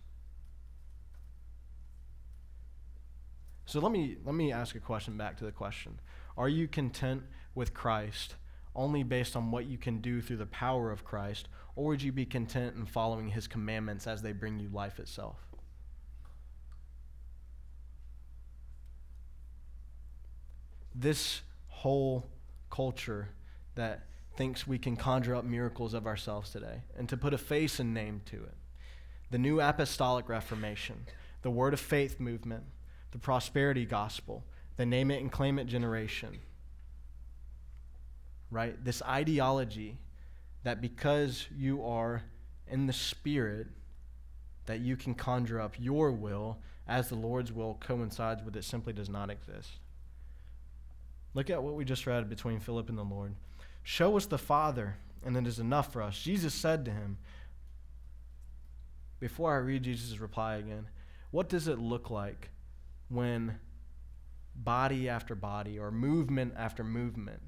So 3.66 3.80
let 3.80 3.92
me 3.92 4.16
let 4.24 4.34
me 4.34 4.52
ask 4.52 4.74
a 4.74 4.80
question 4.80 5.16
back 5.16 5.36
to 5.38 5.44
the 5.44 5.52
question. 5.52 6.00
Are 6.36 6.48
you 6.48 6.68
content 6.68 7.22
with 7.54 7.74
Christ 7.74 8.34
only 8.74 9.02
based 9.02 9.36
on 9.36 9.50
what 9.50 9.66
you 9.66 9.78
can 9.78 10.00
do 10.00 10.20
through 10.20 10.36
the 10.36 10.46
power 10.46 10.90
of 10.90 11.04
Christ, 11.04 11.48
or 11.74 11.86
would 11.86 12.02
you 12.02 12.12
be 12.12 12.24
content 12.24 12.76
in 12.76 12.86
following 12.86 13.28
his 13.28 13.46
commandments 13.46 14.06
as 14.06 14.22
they 14.22 14.32
bring 14.32 14.58
you 14.58 14.68
life 14.68 14.98
itself? 14.98 15.49
This 21.00 21.40
whole 21.68 22.26
culture 22.68 23.30
that 23.74 24.04
thinks 24.36 24.66
we 24.66 24.78
can 24.78 24.96
conjure 24.96 25.34
up 25.34 25.44
miracles 25.44 25.94
of 25.94 26.06
ourselves 26.06 26.50
today 26.50 26.82
and 26.96 27.08
to 27.08 27.16
put 27.16 27.32
a 27.32 27.38
face 27.38 27.80
and 27.80 27.94
name 27.94 28.20
to 28.26 28.36
it. 28.36 28.54
The 29.30 29.38
New 29.38 29.62
Apostolic 29.62 30.28
Reformation, 30.28 31.06
the 31.40 31.50
Word 31.50 31.72
of 31.72 31.80
Faith 31.80 32.20
movement, 32.20 32.64
the 33.12 33.18
prosperity 33.18 33.86
gospel, 33.86 34.44
the 34.76 34.84
name 34.84 35.10
it 35.10 35.22
and 35.22 35.32
claim 35.32 35.58
it 35.58 35.64
generation. 35.64 36.38
Right? 38.50 38.84
This 38.84 39.00
ideology 39.02 39.96
that 40.64 40.82
because 40.82 41.46
you 41.56 41.82
are 41.82 42.24
in 42.68 42.86
the 42.86 42.92
Spirit, 42.92 43.68
that 44.66 44.80
you 44.80 44.96
can 44.96 45.14
conjure 45.14 45.60
up 45.60 45.76
your 45.78 46.12
will 46.12 46.58
as 46.86 47.08
the 47.08 47.14
Lord's 47.14 47.52
will 47.52 47.78
coincides 47.80 48.42
with 48.42 48.54
it 48.54 48.64
simply 48.64 48.92
does 48.92 49.08
not 49.08 49.30
exist. 49.30 49.79
Look 51.34 51.50
at 51.50 51.62
what 51.62 51.74
we 51.74 51.84
just 51.84 52.06
read 52.06 52.28
between 52.28 52.60
Philip 52.60 52.88
and 52.88 52.98
the 52.98 53.04
Lord. 53.04 53.34
Show 53.82 54.16
us 54.16 54.26
the 54.26 54.38
Father, 54.38 54.96
and 55.24 55.36
it 55.36 55.46
is 55.46 55.58
enough 55.58 55.92
for 55.92 56.02
us. 56.02 56.20
Jesus 56.20 56.54
said 56.54 56.84
to 56.84 56.90
him, 56.90 57.18
before 59.20 59.54
I 59.54 59.58
read 59.58 59.82
Jesus' 59.82 60.18
reply 60.18 60.56
again, 60.56 60.88
what 61.30 61.48
does 61.48 61.68
it 61.68 61.78
look 61.78 62.10
like 62.10 62.50
when 63.08 63.58
body 64.56 65.08
after 65.08 65.34
body 65.34 65.78
or 65.78 65.90
movement 65.90 66.54
after 66.56 66.82
movement 66.82 67.40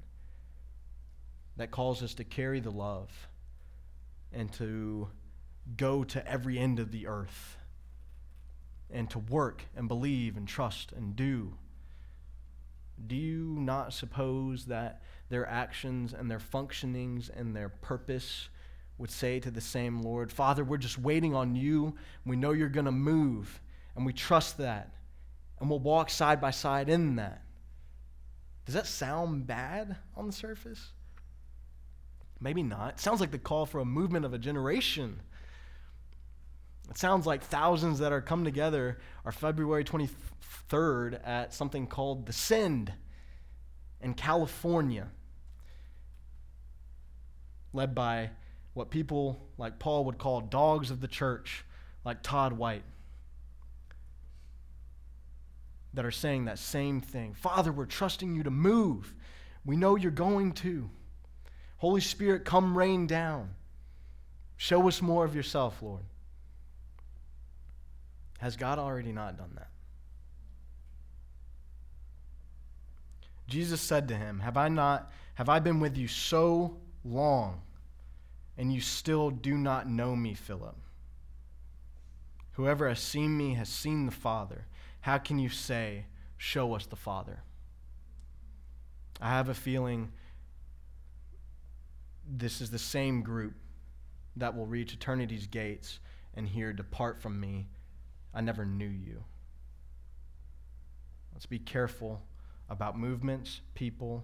that 1.57 1.71
calls 1.71 2.01
us 2.01 2.13
to 2.15 2.23
carry 2.23 2.59
the 2.59 2.71
love 2.71 3.09
and 4.31 4.51
to 4.53 5.09
go 5.77 6.03
to 6.03 6.27
every 6.27 6.57
end 6.57 6.79
of 6.79 6.91
the 6.91 7.07
earth 7.07 7.57
and 8.89 9.09
to 9.09 9.19
work 9.19 9.65
and 9.75 9.87
believe 9.87 10.37
and 10.37 10.47
trust 10.47 10.91
and 10.91 11.15
do. 11.15 11.55
Do 13.07 13.15
you 13.15 13.55
not 13.59 13.93
suppose 13.93 14.65
that 14.65 15.01
their 15.29 15.47
actions 15.47 16.13
and 16.13 16.29
their 16.29 16.39
functionings 16.39 17.29
and 17.35 17.55
their 17.55 17.69
purpose 17.69 18.49
would 18.97 19.11
say 19.11 19.39
to 19.39 19.51
the 19.51 19.61
same 19.61 20.01
Lord, 20.01 20.31
Father, 20.31 20.63
we're 20.63 20.77
just 20.77 20.99
waiting 20.99 21.33
on 21.33 21.55
you. 21.55 21.95
We 22.25 22.35
know 22.35 22.51
you're 22.51 22.69
going 22.69 22.85
to 22.85 22.91
move, 22.91 23.59
and 23.95 24.05
we 24.05 24.13
trust 24.13 24.57
that 24.59 24.93
and 25.63 25.69
we'll 25.69 25.79
walk 25.79 26.09
side 26.09 26.41
by 26.41 26.51
side 26.51 26.89
in 26.89 27.15
that. 27.15 27.41
Does 28.65 28.75
that 28.75 28.85
sound 28.85 29.47
bad 29.47 29.95
on 30.13 30.27
the 30.27 30.33
surface? 30.33 30.91
Maybe 32.37 32.61
not. 32.61 32.95
It 32.95 32.99
sounds 32.99 33.21
like 33.21 33.31
the 33.31 33.37
call 33.37 33.65
for 33.65 33.79
a 33.79 33.85
movement 33.85 34.25
of 34.25 34.33
a 34.33 34.37
generation. 34.37 35.21
It 36.89 36.97
sounds 36.97 37.25
like 37.25 37.41
thousands 37.43 37.99
that 37.99 38.11
are 38.11 38.21
come 38.21 38.43
together 38.43 38.99
are 39.25 39.31
February 39.31 39.83
23rd 39.83 41.19
at 41.25 41.53
something 41.53 41.87
called 41.87 42.25
the 42.25 42.33
Send 42.33 42.93
in 44.01 44.13
California, 44.13 45.07
led 47.71 47.95
by 47.95 48.31
what 48.73 48.89
people 48.89 49.47
like 49.57 49.79
Paul 49.79 50.05
would 50.05 50.17
call 50.17 50.41
dogs 50.41 50.91
of 50.91 50.99
the 50.99 51.07
church, 51.07 51.63
like 52.03 52.21
Todd 52.21 52.53
White 52.53 52.83
that 55.93 56.05
are 56.05 56.11
saying 56.11 56.45
that 56.45 56.59
same 56.59 57.01
thing. 57.01 57.33
Father, 57.33 57.71
we're 57.71 57.85
trusting 57.85 58.35
you 58.35 58.43
to 58.43 58.51
move. 58.51 59.13
We 59.65 59.77
know 59.77 59.95
you're 59.95 60.11
going 60.11 60.53
to. 60.53 60.89
Holy 61.77 62.01
Spirit, 62.01 62.45
come 62.45 62.77
rain 62.77 63.07
down. 63.07 63.55
Show 64.57 64.87
us 64.87 65.01
more 65.01 65.25
of 65.25 65.35
yourself, 65.35 65.81
Lord. 65.81 66.03
Has 68.43 68.57
God 68.57 68.77
already 68.77 69.13
not 69.13 69.37
done 69.37 69.51
that? 69.55 69.69
Jesus 73.47 73.79
said 73.79 74.09
to 74.09 74.15
him, 74.17 74.41
Have 74.41 74.57
I 74.57 74.67
not 74.67 75.13
have 75.35 75.47
I 75.47 75.59
been 75.59 75.79
with 75.79 75.95
you 75.95 76.09
so 76.09 76.75
long, 77.05 77.61
and 78.57 78.73
you 78.73 78.81
still 78.81 79.29
do 79.29 79.57
not 79.57 79.87
know 79.87 80.13
me, 80.13 80.33
Philip? 80.33 80.75
Whoever 82.51 82.89
has 82.89 82.99
seen 82.99 83.37
me 83.37 83.53
has 83.53 83.69
seen 83.69 84.07
the 84.07 84.11
Father. 84.11 84.65
How 84.99 85.19
can 85.19 85.39
you 85.39 85.47
say, 85.47 86.07
Show 86.37 86.73
us 86.73 86.85
the 86.85 86.97
Father? 86.97 87.43
I 89.21 89.29
have 89.29 89.47
a 89.47 89.53
feeling 89.53 90.11
this 92.29 92.59
is 92.59 92.71
the 92.71 92.77
same 92.77 93.21
group 93.21 93.53
that 94.35 94.53
will 94.53 94.65
reach 94.65 94.93
eternity's 94.93 95.47
gates 95.47 95.99
and 96.33 96.45
hear, 96.45 96.73
Depart 96.73 97.21
from 97.21 97.39
me, 97.39 97.67
I 98.33 98.41
never 98.41 98.65
knew 98.65 98.87
you. 98.87 99.23
Let's 101.33 101.45
be 101.45 101.59
careful 101.59 102.21
about 102.69 102.97
movements, 102.97 103.61
people, 103.75 104.23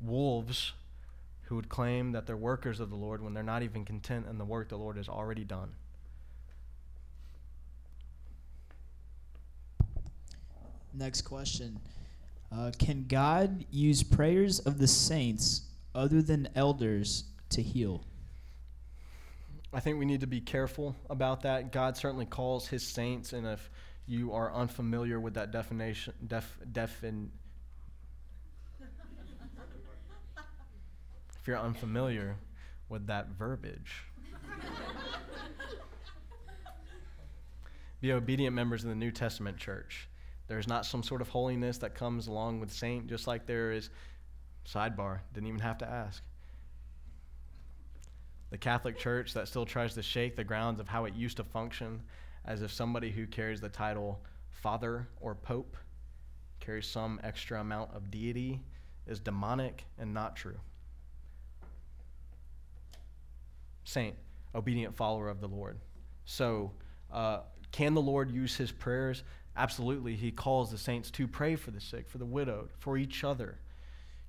wolves 0.00 0.72
who 1.42 1.56
would 1.56 1.68
claim 1.68 2.12
that 2.12 2.26
they're 2.26 2.36
workers 2.36 2.78
of 2.78 2.90
the 2.90 2.96
Lord 2.96 3.22
when 3.22 3.32
they're 3.32 3.42
not 3.42 3.62
even 3.62 3.84
content 3.84 4.26
in 4.28 4.38
the 4.38 4.44
work 4.44 4.68
the 4.68 4.76
Lord 4.76 4.96
has 4.96 5.08
already 5.08 5.44
done. 5.44 5.70
Next 10.92 11.22
question. 11.22 11.80
Uh, 12.50 12.72
can 12.78 13.06
God 13.08 13.64
use 13.70 14.02
prayers 14.02 14.58
of 14.60 14.78
the 14.78 14.88
saints 14.88 15.62
other 15.94 16.22
than 16.22 16.48
elders 16.54 17.24
to 17.50 17.62
heal? 17.62 18.04
I 19.72 19.80
think 19.80 19.98
we 19.98 20.06
need 20.06 20.22
to 20.22 20.26
be 20.26 20.40
careful 20.40 20.96
about 21.10 21.42
that. 21.42 21.72
God 21.72 21.96
certainly 21.96 22.24
calls 22.24 22.66
his 22.66 22.82
saints, 22.82 23.32
and 23.34 23.46
if 23.46 23.70
you 24.06 24.32
are 24.32 24.52
unfamiliar 24.52 25.20
with 25.20 25.34
that 25.34 25.50
definition, 25.50 26.14
def, 26.26 26.58
defin, 26.72 27.28
if 31.38 31.46
you're 31.46 31.58
unfamiliar 31.58 32.36
with 32.88 33.06
that 33.08 33.28
verbiage, 33.38 34.04
be 38.00 38.12
obedient 38.12 38.54
members 38.54 38.84
of 38.84 38.88
the 38.88 38.96
New 38.96 39.10
Testament 39.10 39.58
church. 39.58 40.08
There's 40.46 40.66
not 40.66 40.86
some 40.86 41.02
sort 41.02 41.20
of 41.20 41.28
holiness 41.28 41.76
that 41.78 41.94
comes 41.94 42.26
along 42.26 42.60
with 42.60 42.72
saint, 42.72 43.06
just 43.06 43.26
like 43.26 43.46
there 43.46 43.72
is. 43.72 43.90
Sidebar, 44.66 45.20
didn't 45.32 45.48
even 45.48 45.60
have 45.60 45.78
to 45.78 45.88
ask. 45.88 46.22
The 48.50 48.58
Catholic 48.58 48.98
Church 48.98 49.34
that 49.34 49.48
still 49.48 49.66
tries 49.66 49.94
to 49.94 50.02
shake 50.02 50.36
the 50.36 50.44
grounds 50.44 50.80
of 50.80 50.88
how 50.88 51.04
it 51.04 51.14
used 51.14 51.36
to 51.36 51.44
function 51.44 52.02
as 52.44 52.62
if 52.62 52.72
somebody 52.72 53.10
who 53.10 53.26
carries 53.26 53.60
the 53.60 53.68
title 53.68 54.20
Father 54.50 55.08
or 55.20 55.34
Pope 55.34 55.76
carries 56.60 56.86
some 56.86 57.20
extra 57.22 57.60
amount 57.60 57.94
of 57.94 58.10
deity 58.10 58.62
is 59.06 59.20
demonic 59.20 59.84
and 59.98 60.12
not 60.12 60.36
true. 60.36 60.58
Saint, 63.84 64.16
obedient 64.54 64.94
follower 64.94 65.28
of 65.28 65.40
the 65.40 65.48
Lord. 65.48 65.78
So, 66.24 66.72
uh, 67.10 67.40
can 67.72 67.94
the 67.94 68.02
Lord 68.02 68.30
use 68.30 68.56
his 68.56 68.70
prayers? 68.72 69.24
Absolutely, 69.56 70.14
he 70.14 70.30
calls 70.30 70.70
the 70.70 70.78
saints 70.78 71.10
to 71.12 71.26
pray 71.26 71.56
for 71.56 71.70
the 71.70 71.80
sick, 71.80 72.08
for 72.08 72.18
the 72.18 72.26
widowed, 72.26 72.70
for 72.78 72.98
each 72.98 73.24
other. 73.24 73.58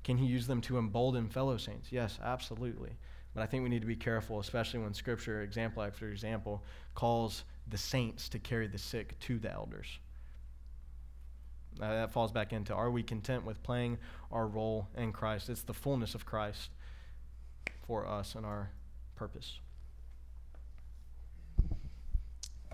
Can 0.04 0.18
he 0.18 0.26
use 0.26 0.48
them 0.48 0.62
to 0.62 0.78
embolden 0.78 1.28
fellow 1.28 1.58
saints? 1.58 1.92
Yes, 1.92 2.20
absolutely. 2.24 2.92
But 3.34 3.44
I 3.44 3.46
think 3.46 3.64
we 3.64 3.70
need 3.70 3.82
to 3.82 3.88
be 3.88 3.96
careful, 3.96 4.40
especially 4.40 4.80
when 4.80 4.94
Scripture, 4.94 5.42
example 5.42 5.84
after 5.84 6.10
example, 6.10 6.64
calls 6.96 7.44
the 7.68 7.78
saints 7.78 8.28
to 8.30 8.40
carry 8.40 8.68
the 8.68 8.78
sick 8.78 9.20
to 9.22 9.38
the 9.38 9.52
elders. 9.52 10.00
Uh, 11.80 11.94
that 11.94 12.12
falls 12.12 12.32
back 12.32 12.52
into 12.52 12.74
are 12.74 12.92
we 12.92 13.02
content 13.02 13.46
with 13.46 13.62
playing 13.64 13.98
our 14.32 14.48
role 14.48 14.88
in 14.98 15.14
Christ? 15.14 15.50
It's 15.50 15.62
the 15.62 15.74
fullness 15.74 16.16
of 16.16 16.26
Christ 16.26 16.72
for 17.88 18.06
us 18.06 18.36
and 18.36 18.46
our 18.46 18.72
purpose. 19.16 19.60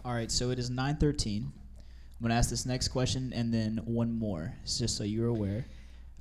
All 0.03 0.13
right, 0.13 0.31
so 0.31 0.49
it 0.51 0.59
is 0.59 0.69
9:13. 0.69 1.43
I'm 1.43 2.21
going 2.21 2.29
to 2.29 2.35
ask 2.35 2.49
this 2.49 2.65
next 2.65 2.87
question 2.87 3.33
and 3.33 3.53
then 3.53 3.81
one 3.85 4.17
more, 4.17 4.53
just 4.65 4.95
so 4.95 5.03
you're 5.03 5.27
aware. 5.27 5.65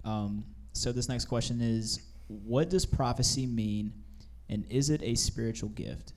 Um, 0.04 0.44
so 0.72 0.90
this 0.90 1.08
next 1.08 1.26
question 1.26 1.60
is 1.60 2.00
what 2.26 2.68
does 2.68 2.84
prophecy 2.84 3.46
mean 3.46 3.92
and 4.48 4.64
is 4.70 4.90
it 4.90 5.02
a 5.02 5.14
spiritual 5.14 5.70
gift? 5.70 6.12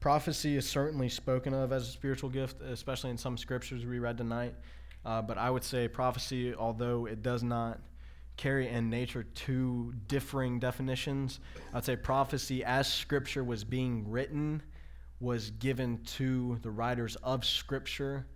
Prophecy 0.00 0.56
is 0.56 0.68
certainly 0.68 1.08
spoken 1.08 1.54
of 1.54 1.72
as 1.72 1.88
a 1.88 1.90
spiritual 1.90 2.30
gift, 2.30 2.60
especially 2.62 3.10
in 3.10 3.18
some 3.18 3.36
scriptures 3.36 3.84
we 3.84 3.98
read 3.98 4.16
tonight. 4.16 4.54
Uh, 5.04 5.22
but 5.22 5.38
I 5.38 5.50
would 5.50 5.64
say 5.64 5.88
prophecy, 5.88 6.54
although 6.54 7.06
it 7.06 7.22
does 7.22 7.42
not 7.42 7.80
carry 8.36 8.68
in 8.68 8.90
nature 8.90 9.22
two 9.22 9.94
differing 10.08 10.58
definitions, 10.58 11.40
I'd 11.72 11.84
say 11.84 11.96
prophecy, 11.96 12.64
as 12.64 12.92
scripture 12.92 13.42
was 13.42 13.64
being 13.64 14.10
written, 14.10 14.62
was 15.20 15.50
given 15.50 16.02
to 16.04 16.58
the 16.62 16.70
writers 16.70 17.16
of 17.16 17.44
scripture 17.44 18.26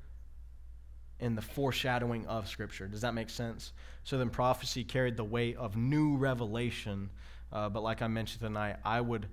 in 1.18 1.34
the 1.34 1.42
foreshadowing 1.42 2.26
of 2.26 2.48
scripture. 2.48 2.88
Does 2.88 3.02
that 3.02 3.14
make 3.14 3.28
sense? 3.30 3.72
So 4.04 4.16
then 4.16 4.30
prophecy 4.30 4.84
carried 4.84 5.16
the 5.16 5.24
weight 5.24 5.56
of 5.56 5.76
new 5.76 6.16
revelation. 6.16 7.10
Uh, 7.52 7.68
but 7.68 7.82
like 7.82 8.02
I 8.02 8.08
mentioned 8.08 8.40
tonight, 8.40 8.76
I 8.84 9.00
would 9.00 9.26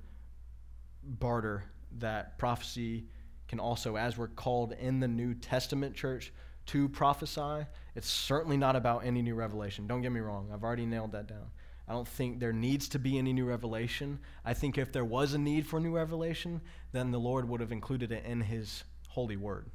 barter 1.04 1.64
that 2.00 2.38
prophecy 2.38 3.06
can 3.48 3.60
also, 3.60 3.96
as 3.96 4.18
we're 4.18 4.28
called 4.28 4.74
in 4.74 5.00
the 5.00 5.08
New 5.08 5.34
Testament 5.34 5.96
church 5.96 6.34
to 6.68 6.90
prophesy, 6.90 7.66
it's 7.96 8.10
certainly 8.10 8.58
not 8.58 8.76
about 8.76 9.06
any 9.06 9.22
new 9.22 9.36
revelation. 9.36 9.88
Don't 9.88 10.02
get 10.02 10.12
me 10.12 10.20
wrong, 10.20 10.50
I've 10.54 10.64
already 10.64 10.86
nailed 10.86 11.14
that 11.14 11.28
down. 11.28 11.48
I 11.88 11.94
don't 11.94 12.08
think 12.08 12.40
there 12.40 12.52
needs 12.52 12.90
to 12.90 13.00
be 13.00 13.18
any 13.18 13.32
new 13.32 13.46
revelation. 13.46 14.20
I 14.44 14.54
think 14.54 14.78
if 14.78 14.92
there 14.92 15.06
was 15.06 15.34
a 15.34 15.38
need 15.38 15.66
for 15.66 15.80
new 15.80 15.96
revelation, 15.96 16.60
then 16.92 17.12
the 17.12 17.20
Lord 17.20 17.48
would 17.48 17.62
have 17.62 17.72
included 17.72 18.12
it 18.12 18.26
in 18.26 18.42
His 18.42 18.84
holy 19.08 19.38
word. 19.38 19.70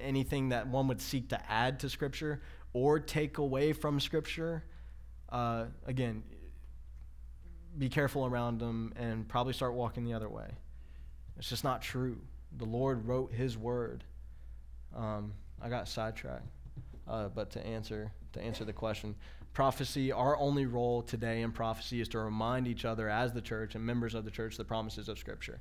Anything 0.00 0.48
that 0.48 0.66
one 0.66 0.88
would 0.88 1.00
seek 1.00 1.28
to 1.28 1.50
add 1.50 1.78
to 1.80 1.88
Scripture 1.88 2.42
or 2.72 2.98
take 2.98 3.38
away 3.38 3.72
from 3.72 4.00
Scripture, 4.00 4.64
uh, 5.34 5.64
again, 5.86 6.22
be 7.76 7.88
careful 7.88 8.24
around 8.24 8.60
them 8.60 8.92
and 8.94 9.26
probably 9.26 9.52
start 9.52 9.74
walking 9.74 10.04
the 10.04 10.14
other 10.14 10.28
way. 10.28 10.46
It's 11.36 11.48
just 11.48 11.64
not 11.64 11.82
true. 11.82 12.18
The 12.56 12.64
Lord 12.64 13.04
wrote 13.04 13.32
His 13.32 13.58
word. 13.58 14.04
Um, 14.96 15.34
I 15.60 15.68
got 15.68 15.88
sidetracked, 15.88 16.46
uh, 17.08 17.28
but 17.28 17.50
to 17.50 17.66
answer 17.66 18.12
to 18.34 18.40
answer 18.40 18.64
the 18.64 18.72
question, 18.72 19.16
prophecy. 19.52 20.12
Our 20.12 20.36
only 20.38 20.66
role 20.66 21.02
today 21.02 21.42
in 21.42 21.50
prophecy 21.50 22.00
is 22.00 22.08
to 22.10 22.20
remind 22.20 22.68
each 22.68 22.84
other 22.84 23.08
as 23.08 23.32
the 23.32 23.40
church 23.40 23.74
and 23.74 23.84
members 23.84 24.14
of 24.14 24.24
the 24.24 24.30
church 24.30 24.56
the 24.56 24.64
promises 24.64 25.08
of 25.08 25.18
Scripture, 25.18 25.60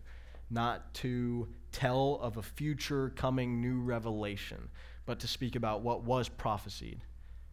not 0.51 0.93
to 0.95 1.47
tell 1.71 2.19
of 2.21 2.38
a 2.38 2.43
future 2.43 3.11
coming 3.15 3.59
new 3.59 3.80
revelation, 3.80 4.69
but 5.07 5.19
to 5.21 5.28
speak 5.28 5.55
about 5.55 5.82
what 5.82 6.03
was 6.03 6.30
prophesied, 6.30 7.01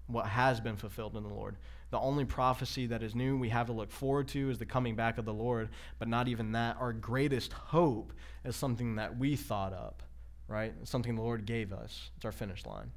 what 0.07 0.27
has 0.27 0.61
been 0.61 0.77
fulfilled 0.77 1.17
in 1.17 1.23
the 1.23 1.33
Lord. 1.35 1.57
The 1.91 1.99
only 1.99 2.25
prophecy 2.25 2.87
that 2.87 3.03
is 3.03 3.15
new 3.15 3.37
we 3.37 3.49
have 3.49 3.67
to 3.67 3.73
look 3.73 3.91
forward 3.91 4.29
to 4.29 4.51
is 4.51 4.59
the 4.59 4.67
coming 4.67 4.95
back 4.95 5.19
of 5.19 5.25
the 5.25 5.35
Lord, 5.35 5.71
but 5.99 6.09
not 6.09 6.29
even 6.29 6.53
that. 6.53 6.77
Our 6.79 6.93
greatest 6.93 7.53
hope 7.53 8.13
is 8.45 8.55
something 8.55 8.97
that 8.97 9.19
we 9.19 9.35
thought 9.35 9.73
up, 9.73 10.03
right? 10.47 10.73
something 10.85 11.17
the 11.17 11.23
Lord 11.23 11.47
gave 11.47 11.73
us. 11.73 12.11
It's 12.17 12.25
our 12.25 12.33
finish 12.33 12.65
line. 12.65 12.93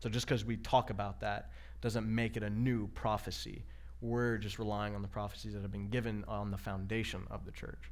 So 0.00 0.08
just 0.08 0.26
because 0.26 0.44
we 0.44 0.56
talk 0.56 0.90
about 0.90 1.20
that 1.20 1.52
doesn't 1.80 2.12
make 2.12 2.36
it 2.36 2.42
a 2.42 2.50
new 2.50 2.88
prophecy. 2.88 3.64
We're 4.00 4.36
just 4.36 4.58
relying 4.58 4.94
on 4.94 5.02
the 5.02 5.08
prophecies 5.08 5.54
that 5.54 5.62
have 5.62 5.70
been 5.70 5.88
given 5.88 6.24
on 6.26 6.50
the 6.50 6.58
foundation 6.58 7.22
of 7.30 7.44
the 7.44 7.52
church. 7.52 7.90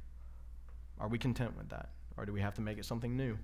Are 0.99 1.07
we 1.07 1.17
content 1.17 1.57
with 1.57 1.69
that? 1.69 1.89
Or 2.17 2.25
do 2.25 2.33
we 2.33 2.41
have 2.41 2.53
to 2.55 2.61
make 2.61 2.77
it 2.77 2.85
something 2.85 3.15
new? 3.15 3.37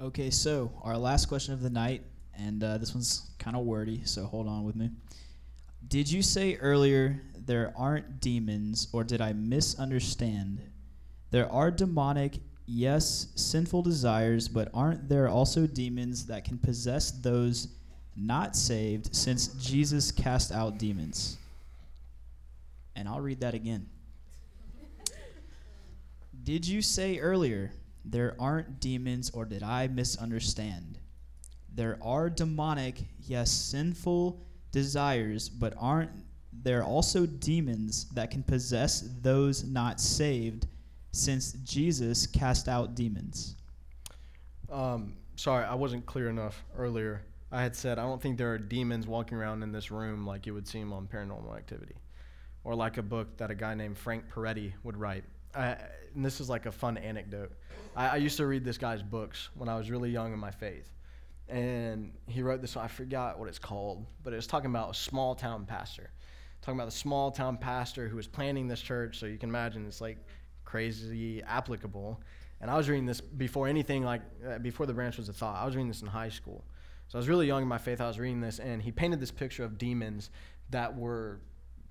Okay, 0.00 0.30
so 0.30 0.70
our 0.84 0.96
last 0.96 1.26
question 1.26 1.54
of 1.54 1.60
the 1.60 1.70
night, 1.70 2.04
and 2.38 2.62
uh, 2.62 2.78
this 2.78 2.94
one's 2.94 3.30
kind 3.40 3.56
of 3.56 3.64
wordy, 3.64 4.02
so 4.04 4.26
hold 4.26 4.46
on 4.46 4.62
with 4.62 4.76
me. 4.76 4.90
Did 5.88 6.08
you 6.08 6.22
say 6.22 6.54
earlier 6.54 7.20
there 7.34 7.74
aren't 7.76 8.20
demons, 8.20 8.86
or 8.92 9.02
did 9.02 9.20
I 9.20 9.32
misunderstand? 9.32 10.60
There 11.32 11.50
are 11.50 11.72
demonic, 11.72 12.34
yes, 12.64 13.26
sinful 13.34 13.82
desires, 13.82 14.46
but 14.46 14.68
aren't 14.72 15.08
there 15.08 15.28
also 15.28 15.66
demons 15.66 16.26
that 16.26 16.44
can 16.44 16.58
possess 16.58 17.10
those 17.10 17.66
not 18.14 18.54
saved 18.54 19.12
since 19.16 19.48
Jesus 19.54 20.12
cast 20.12 20.52
out 20.52 20.78
demons? 20.78 21.38
And 22.94 23.08
I'll 23.08 23.20
read 23.20 23.40
that 23.40 23.54
again. 23.54 23.88
Did 26.44 26.68
you 26.68 26.82
say 26.82 27.18
earlier 27.18 27.72
there 28.10 28.34
aren't 28.38 28.80
demons, 28.80 29.30
or 29.30 29.44
did 29.44 29.62
I 29.62 29.86
misunderstand? 29.88 30.98
There 31.74 31.98
are 32.02 32.30
demonic, 32.30 33.04
yes, 33.20 33.50
sinful 33.50 34.40
desires, 34.72 35.48
but 35.48 35.74
aren't 35.78 36.10
there 36.52 36.82
also 36.82 37.26
demons 37.26 38.06
that 38.14 38.30
can 38.30 38.42
possess 38.42 39.08
those 39.20 39.64
not 39.64 40.00
saved 40.00 40.66
since 41.12 41.52
Jesus 41.64 42.26
cast 42.26 42.68
out 42.68 42.94
demons? 42.94 43.56
Um, 44.70 45.14
sorry, 45.36 45.64
I 45.64 45.74
wasn't 45.74 46.04
clear 46.06 46.28
enough 46.28 46.64
earlier. 46.76 47.22
I 47.50 47.62
had 47.62 47.74
said 47.74 47.98
I 47.98 48.02
don't 48.02 48.20
think 48.20 48.36
there 48.36 48.52
are 48.52 48.58
demons 48.58 49.06
walking 49.06 49.38
around 49.38 49.62
in 49.62 49.72
this 49.72 49.90
room 49.90 50.26
like 50.26 50.46
you 50.46 50.54
would 50.54 50.68
see 50.68 50.80
them 50.80 50.92
on 50.92 51.06
paranormal 51.06 51.56
activity 51.56 51.94
or 52.64 52.74
like 52.74 52.98
a 52.98 53.02
book 53.02 53.36
that 53.38 53.50
a 53.50 53.54
guy 53.54 53.74
named 53.74 53.96
Frank 53.96 54.24
Peretti 54.30 54.72
would 54.82 54.96
write. 54.96 55.24
I, 55.58 55.76
and 56.14 56.24
this 56.24 56.40
is 56.40 56.48
like 56.48 56.66
a 56.66 56.72
fun 56.72 56.96
anecdote. 56.96 57.52
I, 57.96 58.08
I, 58.08 58.16
used 58.16 58.36
to 58.36 58.46
read 58.46 58.64
this 58.64 58.78
guy's 58.78 59.02
books 59.02 59.48
when 59.54 59.68
I 59.68 59.76
was 59.76 59.90
really 59.90 60.10
young 60.10 60.32
in 60.32 60.38
my 60.38 60.50
faith. 60.50 60.90
And 61.48 62.12
he 62.26 62.42
wrote 62.42 62.60
this, 62.60 62.76
I 62.76 62.88
forgot 62.88 63.38
what 63.38 63.48
it's 63.48 63.58
called, 63.58 64.06
but 64.22 64.32
it 64.32 64.36
was 64.36 64.46
talking 64.46 64.70
about 64.70 64.90
a 64.90 64.94
small 64.94 65.34
town 65.34 65.64
pastor. 65.64 66.10
Talking 66.62 66.78
about 66.78 66.90
the 66.90 66.96
small 66.96 67.30
town 67.30 67.56
pastor 67.56 68.08
who 68.08 68.16
was 68.16 68.26
planning 68.26 68.68
this 68.68 68.80
church. 68.80 69.18
So 69.18 69.26
you 69.26 69.38
can 69.38 69.48
imagine 69.48 69.86
it's 69.86 70.00
like 70.00 70.18
crazy 70.64 71.42
applicable. 71.42 72.20
And 72.60 72.70
I 72.70 72.76
was 72.76 72.88
reading 72.88 73.06
this 73.06 73.20
before 73.20 73.68
anything 73.68 74.04
like, 74.04 74.22
uh, 74.46 74.58
before 74.58 74.86
the 74.86 74.92
branch 74.92 75.16
was 75.16 75.28
a 75.28 75.32
thought. 75.32 75.56
I 75.56 75.64
was 75.64 75.74
reading 75.74 75.88
this 75.88 76.02
in 76.02 76.08
high 76.08 76.28
school. 76.28 76.64
So 77.08 77.16
I 77.16 77.20
was 77.20 77.28
really 77.28 77.46
young 77.46 77.62
in 77.62 77.68
my 77.68 77.78
faith. 77.78 78.00
I 78.00 78.06
was 78.06 78.18
reading 78.18 78.40
this, 78.40 78.58
and 78.58 78.82
he 78.82 78.92
painted 78.92 79.18
this 79.18 79.30
picture 79.30 79.64
of 79.64 79.78
demons 79.78 80.30
that 80.70 80.94
were 80.94 81.40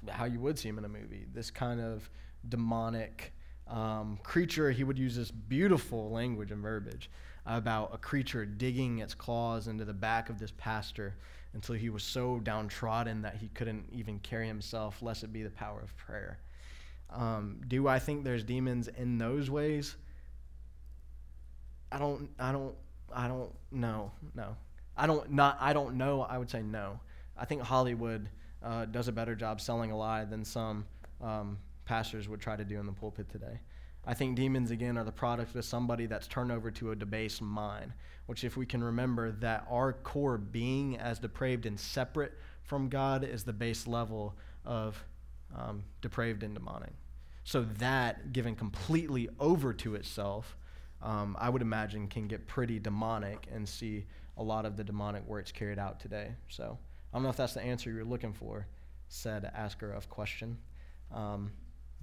how 0.10 0.26
you 0.26 0.40
would 0.40 0.60
see 0.60 0.70
them 0.70 0.78
in 0.78 0.86
a 0.86 0.90
movie. 0.90 1.26
This 1.34 1.50
kind 1.50 1.82
of 1.82 2.08
demonic, 2.48 3.34
um, 3.70 4.20
creature, 4.24 4.72
he 4.72 4.84
would 4.84 4.98
use 4.98 5.16
this 5.16 5.32
beautiful 5.32 6.12
language 6.12 6.52
and 6.52 6.62
verbiage 6.62 7.10
about 7.46 7.94
a 7.94 7.98
creature 7.98 8.46
digging 8.46 9.00
its 9.00 9.14
claws 9.14 9.68
into 9.68 9.86
the 9.86 9.94
back 9.94 10.30
of 10.30 10.40
this 10.40 10.52
pastor 10.58 11.16
until 11.54 11.76
he 11.76 11.90
was 11.90 12.04
so 12.04 12.40
downtrodden 12.40 13.22
that 13.22 13.36
he 13.36 13.48
couldn't 13.50 13.86
even 13.92 14.20
carry 14.20 14.48
himself, 14.48 15.02
lest 15.02 15.24
it 15.24 15.34
be 15.34 15.44
the 15.44 15.50
power 15.50 15.80
of 15.80 15.96
prayer. 15.98 16.40
Um, 17.10 17.62
do 17.68 17.88
I 17.88 18.00
think 18.00 18.24
there's 18.24 18.44
demons 18.44 18.90
in 18.90 19.18
those 19.18 19.50
ways? 19.50 19.96
I 21.92 22.00
don't. 22.00 22.30
I 22.38 22.52
don't. 22.52 22.76
I 23.14 23.28
don't 23.28 23.52
know. 23.72 24.12
No. 24.36 24.56
I 24.98 25.08
don't. 25.08 25.32
Not. 25.32 25.58
I 25.62 25.72
don't 25.72 25.96
know. 25.96 26.22
I 26.22 26.38
would 26.38 26.50
say 26.50 26.62
no. 26.62 27.00
I 27.38 27.46
think 27.46 27.62
Hollywood 27.62 28.30
uh, 28.62 28.86
does 28.86 29.08
a 29.08 29.12
better 29.12 29.36
job 29.36 29.62
selling 29.62 29.92
a 29.92 29.98
lie 29.98 30.26
than 30.26 30.44
some 30.44 30.86
um, 31.22 31.58
pastors 31.88 32.28
would 32.28 32.42
try 32.42 32.56
to 32.56 32.66
do 32.66 32.80
in 32.80 32.86
the 32.86 32.92
pulpit 32.92 33.30
today. 33.30 33.60
I 34.06 34.14
think 34.14 34.36
demons, 34.36 34.72
again, 34.72 34.98
are 34.98 35.04
the 35.04 35.12
product 35.12 35.56
of 35.56 35.66
somebody 35.66 36.06
that's 36.06 36.28
turned 36.28 36.52
over 36.52 36.70
to 36.72 36.92
a 36.92 36.96
debased 36.96 37.42
mind, 37.42 37.94
which, 38.28 38.44
if 38.44 38.56
we 38.56 38.66
can 38.66 38.84
remember 38.84 39.32
that 39.32 39.66
our 39.70 39.94
core 39.94 40.38
being 40.38 40.98
as 40.98 41.20
depraved 41.20 41.66
and 41.66 41.80
separate 41.80 42.34
from 42.64 42.90
God 42.90 43.24
is 43.24 43.44
the 43.44 43.54
base 43.54 43.88
level 43.88 44.36
of 44.64 45.04
um, 45.56 45.84
depraved 46.02 46.44
and 46.44 46.54
demonic. 46.54 46.94
So, 47.44 47.66
that 47.80 48.32
given 48.32 48.56
completely 48.56 49.30
over 49.40 49.74
to 49.74 49.96
itself, 49.96 50.58
um, 51.02 51.36
I 51.40 51.50
would 51.50 51.62
imagine 51.62 52.08
can 52.08 52.28
get 52.28 52.48
pretty 52.48 52.80
demonic 52.80 53.48
and 53.54 53.68
see 53.68 54.06
a 54.38 54.44
lot 54.44 54.66
of 54.66 54.78
the 54.78 54.84
demonic 54.84 55.26
works 55.28 55.52
carried 55.52 55.80
out 55.80 56.00
today. 56.00 56.32
So, 56.48 56.78
I 57.12 57.18
don't 57.18 57.24
know 57.24 57.30
if 57.30 57.38
that's 57.38 57.54
the 57.54 57.62
answer 57.62 57.92
you're 57.92 58.06
looking 58.06 58.34
for, 58.34 58.68
said 59.10 59.50
asker 59.54 59.92
of 59.92 60.10
question. 60.10 60.58
Um, 61.14 61.52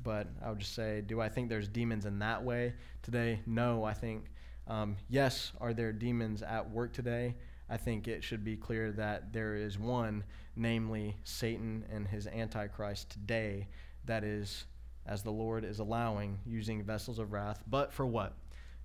but 0.03 0.29
I 0.45 0.51
would 0.51 0.59
just 0.59 0.75
say, 0.75 1.03
do 1.07 1.21
I 1.21 1.29
think 1.29 1.49
there's 1.49 1.69
demons 1.69 2.05
in 2.07 2.19
that 2.19 2.43
way 2.43 2.75
today? 3.03 3.41
No, 3.47 3.85
I 3.85 3.95
think, 3.95 4.27
um, 4.67 4.97
yes, 5.09 5.53
are 5.61 5.73
there 5.73 5.93
demons 5.93 6.43
at 6.43 6.71
work 6.71 6.93
today? 6.93 7.35
I 7.69 7.77
think 7.77 8.09
it 8.09 8.23
should 8.23 8.45
be 8.45 8.57
clear 8.57 8.93
that 8.93 9.33
there 9.33 9.55
is 9.55 9.79
one, 9.79 10.25
namely 10.57 11.17
Satan 11.25 11.85
and 11.91 12.07
his 12.07 12.27
Antichrist 12.27 13.11
today, 13.11 13.69
that 14.05 14.23
is, 14.23 14.67
as 15.07 15.23
the 15.23 15.33
Lord 15.33 15.65
is 15.65 15.79
allowing, 15.79 16.39
using 16.45 16.83
vessels 16.83 17.19
of 17.19 17.33
wrath. 17.33 17.63
But 17.67 17.93
for 17.93 18.07
what? 18.07 18.35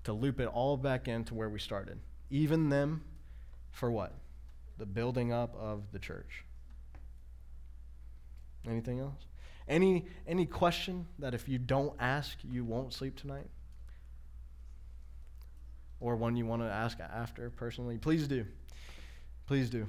To 0.05 0.13
loop 0.13 0.39
it 0.39 0.47
all 0.47 0.77
back 0.77 1.09
into 1.09 1.33
where 1.33 1.49
we 1.49 1.59
started. 1.59 1.99
Even 2.29 2.69
them, 2.69 3.03
for 3.71 3.91
what? 3.91 4.13
The 4.77 4.85
building 4.85 5.33
up 5.33 5.53
of 5.59 5.91
the 5.91 5.99
church. 5.99 6.45
Anything 8.65 8.99
else? 8.99 9.25
Any 9.69 10.07
any 10.27 10.45
question 10.45 11.05
that 11.19 11.33
if 11.33 11.47
you 11.47 11.59
don't 11.59 11.93
ask, 11.99 12.37
you 12.43 12.65
won't 12.65 12.91
sleep 12.91 13.15
tonight? 13.15 13.47
Or 16.01 16.15
one 16.15 16.35
you 16.35 16.45
want 16.45 16.63
to 16.63 16.67
ask 16.67 16.99
after 16.99 17.49
personally, 17.51 17.97
please 17.97 18.27
do. 18.27 18.45
Please 19.45 19.69
do. 19.69 19.87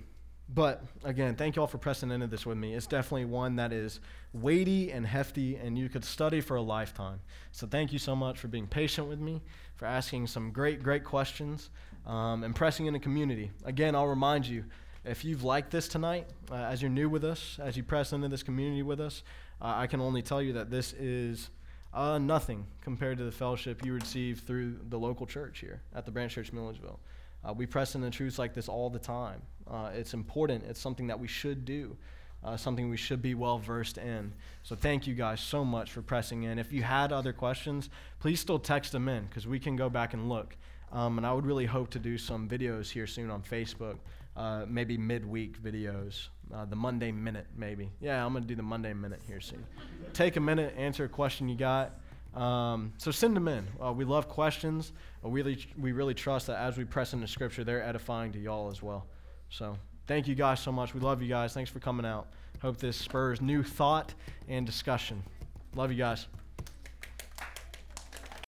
But 0.53 0.83
again, 1.05 1.37
thank 1.37 1.55
you 1.55 1.63
all 1.63 1.69
for 1.69 1.79
pressing 1.79 2.11
into 2.11 2.27
this 2.27 2.45
with 2.45 2.59
me. 2.59 2.75
It's 2.75 2.87
definitely 2.87 3.27
one 3.27 3.57
that 3.57 3.73
is 3.73 4.01
weighty 4.33 4.91
and 4.91 5.07
hefty, 5.07 5.57
and 5.57 5.79
you 5.79 5.89
could 5.89 6.05
study 6.05 6.41
for 6.41 6.57
a 6.57 6.63
lifetime. 6.63 7.21
So 7.53 7.69
thank 7.69 7.93
you 7.93 8.01
so 8.01 8.17
much 8.17 8.39
for 8.39 8.49
being 8.49 8.67
patient 8.67 9.07
with 9.09 9.21
me, 9.21 9.43
for 9.77 9.87
asking 9.87 10.27
some 10.27 10.51
great, 10.51 10.83
great 10.83 11.05
questions, 11.05 11.71
um, 12.05 12.43
and 12.43 12.55
pressing 12.55 12.87
into 12.87 12.99
community. 12.99 13.53
Again, 13.65 13.95
I'll 13.95 14.09
remind 14.09 14.45
you 14.45 14.65
if 15.05 15.25
you've 15.25 15.45
liked 15.45 15.71
this 15.71 15.87
tonight, 15.87 16.27
uh, 16.51 16.55
as 16.55 16.83
you're 16.83 16.91
new 16.91 17.09
with 17.09 17.25
us, 17.25 17.59
as 17.63 17.77
you 17.77 17.85
press 17.85 18.13
into 18.13 18.29
this 18.29 18.43
community 18.43 18.83
with 18.83 19.01
us, 19.01 19.23
uh, 19.61 19.75
I 19.77 19.87
can 19.87 20.01
only 20.01 20.23
tell 20.23 20.41
you 20.41 20.55
that 20.55 20.71
this 20.71 20.93
is 20.95 21.51
uh, 21.93 22.19
nothing 22.19 22.67
compared 22.81 23.19
to 23.19 23.25
the 23.25 23.33
fellowship 23.33 23.85
you 23.85 23.93
receive 23.93 24.41
through 24.41 24.79
the 24.89 24.99
local 24.99 25.27
church 25.27 25.59
here 25.59 25.83
at 25.95 26.05
the 26.05 26.11
Branch 26.11 26.33
Church 26.33 26.53
Milledgeville. 26.53 27.01
Uh, 27.45 27.53
we 27.53 27.67
press 27.67 27.95
into 27.95 28.11
truths 28.11 28.39
like 28.39 28.55
this 28.55 28.69
all 28.69 28.91
the 28.91 28.99
time. 28.99 29.43
Uh, 29.69 29.91
it's 29.95 30.15
important. 30.15 30.65
It's 30.69 30.81
something 30.81 31.07
that 31.07 31.19
we 31.19 31.27
should 31.27 31.65
do, 31.65 31.97
uh, 32.45 32.57
something 32.57 32.91
we 32.91 32.97
should 32.97 33.23
be 33.23 33.35
well 33.35 33.59
versed 33.59 33.99
in. 33.99 34.33
So 34.63 34.77
thank 34.77 35.07
you 35.07 35.15
guys 35.15 35.41
so 35.41 35.65
much 35.65 35.91
for 35.91 36.03
pressing 36.03 36.45
in. 36.45 36.59
If 36.59 36.73
you 36.73 36.83
had 36.83 37.13
other 37.13 37.33
questions, 37.33 37.89
please 38.19 38.41
still 38.41 38.59
text 38.59 38.93
them 38.93 39.09
in 39.09 39.25
because 39.25 39.47
we 39.47 39.59
can 39.59 39.77
go 39.77 39.89
back 39.89 40.13
and 40.13 40.29
look. 40.29 40.57
Um, 40.93 41.19
and 41.19 41.27
I 41.27 41.33
would 41.33 41.47
really 41.47 41.67
hope 41.67 41.91
to 41.91 41.99
do 41.99 42.19
some 42.19 42.49
videos 42.49 42.91
here 42.91 43.07
soon 43.07 43.31
on 43.31 43.43
Facebook, 43.43 43.97
uh, 44.37 44.65
maybe 44.69 44.99
midweek 44.99 45.63
videos, 45.63 46.29
uh, 46.55 46.65
the 46.65 46.77
Monday 46.77 47.13
Minute, 47.13 47.47
maybe. 47.57 47.91
Yeah, 48.01 48.25
I'm 48.25 48.33
going 48.33 48.43
to 48.43 48.49
do 48.49 48.55
the 48.55 48.63
Monday 48.63 48.93
Minute 48.93 49.21
here 49.27 49.41
soon. 49.41 49.65
Take 50.13 50.37
a 50.37 50.41
minute, 50.41 50.75
answer 50.77 51.05
a 51.05 51.09
question 51.09 51.49
you 51.49 51.57
got. 51.57 51.93
Um, 52.35 52.93
so 52.99 53.11
send 53.11 53.35
them 53.37 53.49
in. 53.49 53.67
Uh, 53.85 53.93
we 53.93 54.05
love 54.05 54.29
questions. 54.29 54.93
Uh, 55.25 55.29
we 55.29 55.67
we 55.79 55.93
really 55.93 56.15
trust 56.15 56.47
that 56.47 56.59
as 56.59 56.77
we 56.77 56.85
press 56.85 57.13
into 57.13 57.27
Scripture, 57.27 57.65
they're 57.65 57.83
edifying 57.83 58.33
to 58.33 58.39
y'all 58.39 58.71
as 58.71 58.83
well. 58.83 59.07
So 59.49 59.77
thank 60.07 60.29
you 60.29 60.35
guys 60.35 60.61
so 60.61 60.71
much. 60.71 60.95
We 60.95 61.01
love 61.01 61.23
you 61.23 61.29
guys. 61.29 61.53
Thanks 61.53 61.71
for 61.71 61.81
coming 61.81 62.07
out. 62.07 62.29
Hope 62.63 62.77
this 62.77 62.97
spurs 62.97 63.41
new 63.41 63.63
thought 63.63 64.15
and 64.49 64.65
discussion. 64.65 65.23
Love 65.75 65.91
you 65.91 65.99
guys. 65.99 66.27